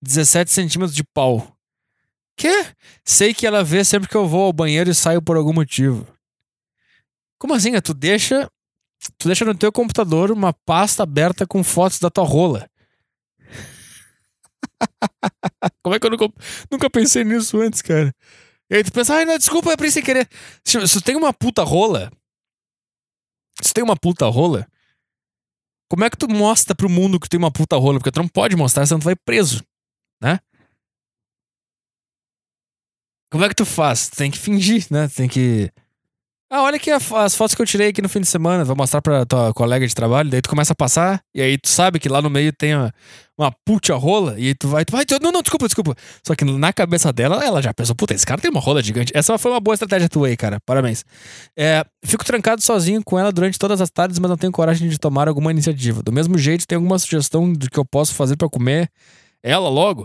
17 0.02 0.50
centímetros 0.50 0.94
de 0.94 1.04
pau. 1.04 1.56
Que? 2.40 2.74
Sei 3.04 3.34
que 3.34 3.46
ela 3.46 3.62
vê 3.62 3.84
sempre 3.84 4.08
que 4.08 4.16
eu 4.16 4.26
vou 4.26 4.44
ao 4.44 4.52
banheiro 4.52 4.88
e 4.88 4.94
saio 4.94 5.20
por 5.20 5.36
algum 5.36 5.52
motivo. 5.52 6.06
Como 7.38 7.52
assim? 7.52 7.78
Tu 7.82 7.92
deixa 7.92 8.50
Tu 9.18 9.28
deixa 9.28 9.44
no 9.44 9.54
teu 9.54 9.70
computador 9.70 10.30
uma 10.30 10.54
pasta 10.54 11.02
aberta 11.02 11.46
com 11.46 11.62
fotos 11.62 11.98
da 11.98 12.08
tua 12.08 12.24
rola. 12.24 12.66
Como 15.84 15.94
é 15.94 16.00
que 16.00 16.06
eu 16.06 16.10
nunca, 16.10 16.32
nunca 16.70 16.88
pensei 16.88 17.24
nisso 17.24 17.60
antes, 17.60 17.82
cara? 17.82 18.14
E 18.70 18.76
aí 18.76 18.84
tu 18.84 18.90
pensa, 18.90 19.16
ai, 19.16 19.26
não, 19.26 19.36
desculpa, 19.36 19.70
é 19.72 19.76
pra 19.76 19.90
sem 19.90 20.02
querer. 20.02 20.26
Se, 20.64 20.86
se 20.86 20.94
tu 20.94 21.02
tem 21.02 21.16
uma 21.16 21.34
puta 21.34 21.62
rola, 21.62 22.10
Se 23.60 23.74
tem 23.74 23.84
uma 23.84 23.96
puta 23.96 24.26
rola, 24.26 24.66
como 25.90 26.04
é 26.04 26.10
que 26.10 26.16
tu 26.16 26.26
mostra 26.26 26.74
pro 26.74 26.88
mundo 26.88 27.20
que 27.20 27.28
tem 27.28 27.36
uma 27.36 27.50
puta 27.50 27.76
rola? 27.76 27.98
Porque 27.98 28.10
tu 28.10 28.20
não 28.20 28.28
pode 28.28 28.56
mostrar, 28.56 28.86
senão 28.86 29.00
tu 29.00 29.04
vai 29.04 29.16
preso, 29.16 29.62
né? 30.22 30.40
Como 33.30 33.44
é 33.44 33.48
que 33.48 33.54
tu 33.54 33.64
faz? 33.64 34.08
Tem 34.08 34.30
que 34.30 34.38
fingir, 34.38 34.86
né? 34.90 35.08
Tem 35.08 35.28
que. 35.28 35.70
Ah, 36.52 36.62
olha 36.62 36.74
aqui 36.74 36.90
as 36.90 37.36
fotos 37.36 37.54
que 37.54 37.62
eu 37.62 37.66
tirei 37.66 37.90
aqui 37.90 38.02
no 38.02 38.08
fim 38.08 38.20
de 38.20 38.26
semana. 38.26 38.64
Vou 38.64 38.74
mostrar 38.74 39.00
pra 39.00 39.24
tua 39.24 39.54
colega 39.54 39.86
de 39.86 39.94
trabalho. 39.94 40.28
Daí 40.28 40.42
tu 40.42 40.48
começa 40.48 40.72
a 40.72 40.76
passar. 40.76 41.22
E 41.32 41.40
aí 41.40 41.56
tu 41.56 41.68
sabe 41.68 42.00
que 42.00 42.08
lá 42.08 42.20
no 42.20 42.28
meio 42.28 42.52
tem 42.52 42.74
uma, 42.74 42.92
uma 43.38 43.52
puta 43.64 43.94
rola. 43.94 44.34
E 44.36 44.48
aí 44.48 44.54
tu 44.56 44.66
vai, 44.66 44.84
tu 44.84 44.90
vai. 44.90 45.04
Tu, 45.04 45.16
não, 45.22 45.30
não, 45.30 45.42
desculpa, 45.42 45.66
desculpa. 45.66 45.94
Só 46.26 46.34
que 46.34 46.44
na 46.44 46.72
cabeça 46.72 47.12
dela, 47.12 47.44
ela 47.44 47.62
já 47.62 47.72
pensou: 47.72 47.94
puta, 47.94 48.14
esse 48.14 48.26
cara 48.26 48.40
tem 48.40 48.50
uma 48.50 48.58
rola 48.58 48.82
gigante. 48.82 49.12
Essa 49.14 49.38
foi 49.38 49.52
uma 49.52 49.60
boa 49.60 49.74
estratégia 49.76 50.08
tua 50.08 50.26
aí, 50.26 50.36
cara. 50.36 50.58
Parabéns. 50.66 51.04
É, 51.56 51.84
fico 52.04 52.24
trancado 52.24 52.60
sozinho 52.60 53.00
com 53.04 53.16
ela 53.16 53.30
durante 53.30 53.56
todas 53.56 53.80
as 53.80 53.90
tardes, 53.90 54.18
mas 54.18 54.28
não 54.28 54.36
tenho 54.36 54.52
coragem 54.52 54.88
de 54.88 54.98
tomar 54.98 55.28
alguma 55.28 55.52
iniciativa. 55.52 56.02
Do 56.02 56.10
mesmo 56.10 56.36
jeito, 56.36 56.66
tem 56.66 56.74
alguma 56.74 56.98
sugestão 56.98 57.52
do 57.52 57.70
que 57.70 57.78
eu 57.78 57.84
posso 57.84 58.12
fazer 58.12 58.36
para 58.36 58.48
comer 58.48 58.90
ela 59.40 59.68
logo? 59.68 60.04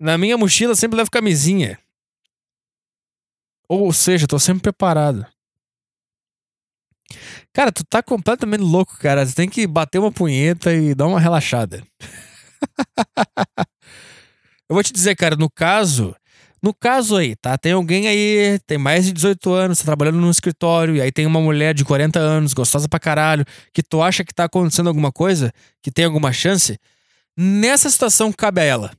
Na 0.00 0.16
minha 0.16 0.38
mochila 0.38 0.74
sempre 0.74 0.96
levo 0.96 1.10
camisinha. 1.10 1.78
Ou 3.68 3.92
seja, 3.92 4.26
tô 4.26 4.38
sempre 4.38 4.62
preparado. 4.62 5.26
Cara, 7.52 7.70
tu 7.70 7.84
tá 7.84 8.02
completamente 8.02 8.62
louco, 8.62 8.98
cara. 8.98 9.24
Você 9.24 9.34
tem 9.34 9.48
que 9.48 9.66
bater 9.66 9.98
uma 9.98 10.12
punheta 10.12 10.72
e 10.72 10.94
dar 10.94 11.06
uma 11.06 11.20
relaxada. 11.20 11.82
Eu 14.68 14.74
vou 14.74 14.82
te 14.82 14.92
dizer, 14.92 15.14
cara, 15.14 15.36
no 15.36 15.50
caso. 15.50 16.16
No 16.62 16.72
caso 16.72 17.16
aí, 17.16 17.36
tá? 17.36 17.58
Tem 17.58 17.72
alguém 17.72 18.08
aí, 18.08 18.58
tem 18.66 18.78
mais 18.78 19.04
de 19.04 19.12
18 19.12 19.52
anos, 19.52 19.78
tá 19.78 19.84
trabalhando 19.84 20.18
num 20.18 20.30
escritório, 20.30 20.96
e 20.96 21.00
aí 21.02 21.12
tem 21.12 21.26
uma 21.26 21.38
mulher 21.38 21.74
de 21.74 21.84
40 21.84 22.18
anos, 22.18 22.54
gostosa 22.54 22.88
pra 22.88 22.98
caralho, 22.98 23.44
que 23.70 23.82
tu 23.82 24.02
acha 24.02 24.24
que 24.24 24.32
tá 24.32 24.44
acontecendo 24.44 24.86
alguma 24.88 25.12
coisa, 25.12 25.52
que 25.82 25.90
tem 25.90 26.06
alguma 26.06 26.32
chance. 26.32 26.78
Nessa 27.36 27.90
situação, 27.90 28.32
cabe 28.32 28.62
a 28.62 28.64
ela. 28.64 28.90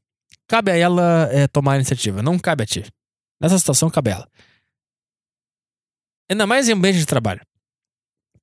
Cabe 0.47 0.71
a 0.71 0.77
ela 0.77 1.27
é, 1.31 1.47
tomar 1.47 1.73
a 1.73 1.75
iniciativa, 1.77 2.21
não 2.21 2.37
cabe 2.37 2.61
a 2.61 2.65
ti. 2.67 2.85
Nessa 3.41 3.57
situação, 3.57 3.89
cabe 3.89 4.11
a 4.11 4.13
ela. 4.13 4.27
Ainda 6.29 6.47
mais 6.47 6.67
em 6.67 6.73
ambiente 6.73 6.97
de 6.97 7.05
trabalho. 7.05 7.41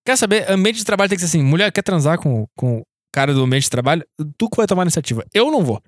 Quer 0.04 0.16
saber? 0.16 0.50
Ambiente 0.50 0.76
de 0.76 0.84
trabalho 0.84 1.08
tem 1.08 1.16
que 1.16 1.20
ser 1.20 1.26
assim: 1.36 1.42
mulher 1.42 1.70
quer 1.72 1.82
transar 1.82 2.18
com, 2.18 2.46
com 2.56 2.78
o 2.78 2.82
cara 3.12 3.32
do 3.34 3.42
ambiente 3.42 3.64
de 3.64 3.70
trabalho, 3.70 4.04
tu 4.36 4.48
que 4.48 4.56
vai 4.56 4.66
tomar 4.66 4.82
iniciativa. 4.82 5.24
Eu 5.32 5.50
não 5.50 5.64
vou. 5.64 5.82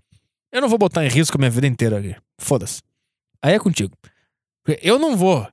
Eu 0.53 0.61
não 0.61 0.69
vou 0.69 0.79
botar 0.79 1.05
em 1.05 1.09
risco 1.09 1.37
a 1.37 1.39
minha 1.39 1.51
vida 1.51 1.67
inteira 1.67 1.97
ali. 1.97 2.17
Foda-se. 2.39 2.81
Aí 3.43 3.55
é 3.55 3.59
contigo. 3.59 3.97
Eu 4.81 4.99
não 4.99 5.17
vou. 5.17 5.47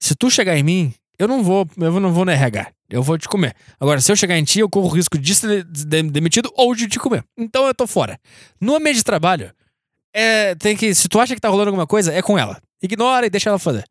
Se 0.00 0.14
tu 0.14 0.30
chegar 0.30 0.56
em 0.56 0.62
mim, 0.62 0.94
eu 1.18 1.28
não 1.28 1.42
vou, 1.42 1.68
eu 1.76 2.00
não 2.00 2.12
vou 2.12 2.24
no 2.24 2.30
RH. 2.30 2.72
Eu 2.88 3.02
vou 3.02 3.18
te 3.18 3.28
comer. 3.28 3.54
Agora, 3.78 4.00
se 4.00 4.10
eu 4.10 4.16
chegar 4.16 4.38
em 4.38 4.44
ti, 4.44 4.60
eu 4.60 4.70
corro 4.70 4.86
o 4.86 4.90
risco 4.90 5.18
de 5.18 5.34
ser 5.34 5.64
demitido 5.64 6.50
ou 6.54 6.74
de 6.74 6.88
te 6.88 6.98
comer. 6.98 7.22
Então 7.36 7.66
eu 7.66 7.74
tô 7.74 7.86
fora. 7.86 8.18
No 8.60 8.74
ambiente 8.74 8.96
de 8.96 9.04
trabalho, 9.04 9.52
é, 10.14 10.54
tem 10.54 10.76
que. 10.76 10.94
Se 10.94 11.08
tu 11.08 11.20
acha 11.20 11.34
que 11.34 11.40
tá 11.40 11.48
rolando 11.48 11.68
alguma 11.68 11.86
coisa, 11.86 12.12
é 12.12 12.22
com 12.22 12.38
ela. 12.38 12.58
Ignora 12.82 13.26
e 13.26 13.30
deixa 13.30 13.50
ela 13.50 13.58
fazer. 13.58 13.84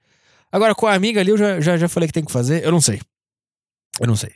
Agora, 0.51 0.73
com 0.73 0.87
a 0.87 0.93
amiga 0.93 1.19
ali, 1.19 1.31
eu 1.31 1.37
já, 1.37 1.59
já, 1.59 1.77
já 1.77 1.89
falei 1.89 2.07
que 2.07 2.13
tem 2.13 2.23
que 2.23 2.31
fazer. 2.31 2.63
Eu 2.63 2.71
não 2.71 2.81
sei. 2.81 3.01
Eu 3.99 4.07
não 4.07 4.15
sei. 4.15 4.33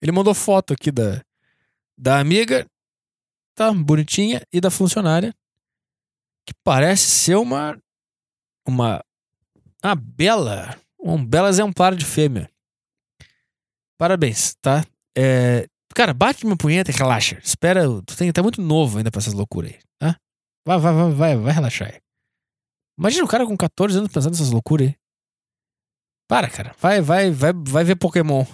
Ele 0.00 0.12
mandou 0.12 0.34
foto 0.34 0.72
aqui 0.72 0.90
da, 0.90 1.22
da 1.98 2.18
amiga, 2.18 2.66
tá 3.54 3.72
bonitinha, 3.72 4.42
e 4.52 4.60
da 4.60 4.70
funcionária, 4.70 5.34
que 6.46 6.54
parece 6.64 7.10
ser 7.10 7.36
uma. 7.36 7.78
Uma. 8.66 9.04
Uma 9.82 9.94
bela. 9.94 10.78
Um 10.98 11.24
belo 11.24 11.48
exemplar 11.48 11.94
de 11.94 12.04
fêmea. 12.04 12.50
Parabéns, 13.98 14.54
tá? 14.62 14.84
É, 15.16 15.66
cara, 15.94 16.14
bate 16.14 16.44
uma 16.44 16.56
punheta 16.56 16.90
e 16.90 16.94
relaxa. 16.94 17.38
Espera, 17.42 17.84
tu 18.02 18.16
tem, 18.16 18.32
tá 18.32 18.42
muito 18.42 18.62
novo 18.62 18.98
ainda 18.98 19.10
pra 19.10 19.18
essas 19.18 19.34
loucuras 19.34 19.72
aí, 19.72 19.80
tá? 19.98 20.16
Vai, 20.66 20.78
vai, 20.78 20.94
vai, 20.94 21.10
vai, 21.12 21.36
vai 21.36 21.52
relaxar 21.52 21.88
aí. 21.88 22.00
Imagina 22.98 23.24
o 23.24 23.28
cara 23.28 23.46
com 23.46 23.56
14 23.56 23.98
anos 23.98 24.12
pensando 24.12 24.32
nessas 24.32 24.50
loucuras 24.50 24.88
aí. 24.88 24.96
Para, 26.30 26.48
cara. 26.48 26.72
Vai, 26.80 27.00
vai, 27.00 27.32
vai, 27.32 27.52
vai 27.52 27.82
ver 27.82 27.96
Pokémon. 27.96 28.46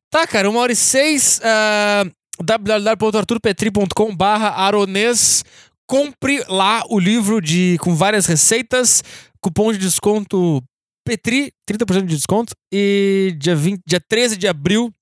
tá, 0.09 0.25
cara, 0.29 0.49
uma 0.49 0.61
hora 0.61 0.71
e 0.71 0.77
seis. 0.77 1.41
Uh, 1.41 2.09
www.arturpetri.com 2.41 4.15
barra 4.15 4.51
aronês. 4.51 5.45
Compre 5.89 6.45
lá 6.47 6.85
o 6.89 7.01
livro 7.01 7.41
de 7.41 7.79
com 7.81 7.97
várias 7.97 8.27
receitas. 8.27 9.03
Cupom 9.41 9.73
de 9.73 9.79
desconto 9.79 10.63
Petri, 11.05 11.53
30% 11.69 12.07
de 12.07 12.15
desconto. 12.15 12.55
E 12.73 13.35
dia, 13.41 13.57
20, 13.57 13.83
dia 13.85 14.01
13 14.01 14.37
de 14.37 14.47
abril, 14.47 14.95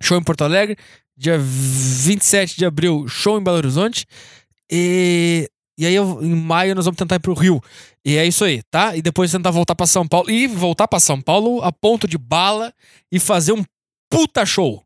show 0.00 0.16
em 0.16 0.22
Porto 0.22 0.44
Alegre. 0.44 0.76
Dia 1.16 1.36
27 1.36 2.56
de 2.56 2.64
abril, 2.64 3.08
show 3.08 3.40
em 3.40 3.42
Belo 3.42 3.56
Horizonte. 3.56 4.06
E 4.70 5.50
e 5.76 5.86
aí, 5.86 5.94
eu, 5.94 6.20
em 6.22 6.34
maio, 6.34 6.74
nós 6.74 6.84
vamos 6.84 6.98
tentar 6.98 7.16
ir 7.16 7.20
pro 7.20 7.34
Rio. 7.34 7.60
E 8.04 8.16
é 8.16 8.24
isso 8.24 8.44
aí, 8.44 8.62
tá? 8.70 8.96
E 8.96 9.02
depois 9.02 9.30
tentar 9.30 9.50
voltar 9.50 9.74
para 9.74 9.86
São 9.86 10.06
Paulo. 10.06 10.30
E 10.30 10.46
voltar 10.46 10.86
para 10.86 11.00
São 11.00 11.20
Paulo 11.20 11.62
a 11.62 11.72
ponto 11.72 12.06
de 12.06 12.16
bala 12.16 12.72
e 13.10 13.18
fazer 13.18 13.52
um 13.52 13.64
puta 14.08 14.46
show. 14.46 14.82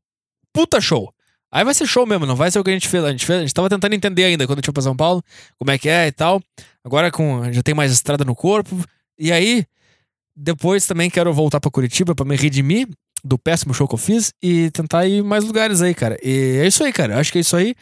Puta 0.52 0.80
show. 0.80 1.12
Aí 1.50 1.64
vai 1.64 1.74
ser 1.74 1.86
show 1.86 2.06
mesmo, 2.06 2.26
não 2.26 2.36
vai 2.36 2.50
ser 2.50 2.58
o 2.58 2.64
que 2.64 2.70
a 2.70 2.72
gente 2.72 2.88
fez. 2.88 3.04
A 3.04 3.10
gente, 3.10 3.24
fez, 3.24 3.38
a 3.38 3.42
gente 3.42 3.54
tava 3.54 3.68
tentando 3.68 3.94
entender 3.94 4.24
ainda 4.24 4.46
quando 4.46 4.58
a 4.58 4.60
gente 4.60 4.66
foi 4.66 4.74
pra 4.74 4.82
São 4.82 4.96
Paulo, 4.96 5.22
como 5.58 5.70
é 5.70 5.78
que 5.78 5.88
é 5.88 6.06
e 6.06 6.12
tal. 6.12 6.42
Agora 6.84 7.10
com, 7.10 7.50
já 7.52 7.62
tem 7.62 7.74
mais 7.74 7.92
estrada 7.92 8.24
no 8.24 8.34
corpo. 8.34 8.76
E 9.18 9.32
aí, 9.32 9.66
depois 10.36 10.86
também 10.86 11.10
quero 11.10 11.32
voltar 11.32 11.60
para 11.60 11.70
Curitiba 11.70 12.14
para 12.14 12.24
me 12.24 12.36
redimir 12.36 12.88
do 13.24 13.38
péssimo 13.38 13.74
show 13.74 13.88
que 13.88 13.94
eu 13.94 13.98
fiz 13.98 14.32
e 14.42 14.70
tentar 14.70 15.06
ir 15.06 15.22
mais 15.24 15.44
lugares 15.44 15.82
aí, 15.82 15.94
cara. 15.94 16.18
E 16.22 16.60
é 16.62 16.66
isso 16.66 16.84
aí, 16.84 16.92
cara. 16.92 17.18
Acho 17.18 17.32
que 17.32 17.38
é 17.38 17.40
isso 17.40 17.56
aí. 17.56 17.74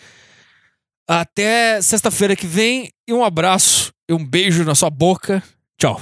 Até 1.08 1.80
sexta-feira 1.80 2.34
que 2.34 2.46
vem 2.46 2.90
e 3.06 3.12
um 3.12 3.24
abraço 3.24 3.92
e 4.08 4.12
um 4.12 4.24
beijo 4.24 4.64
na 4.64 4.74
sua 4.74 4.90
boca. 4.90 5.42
Tchau. 5.78 6.00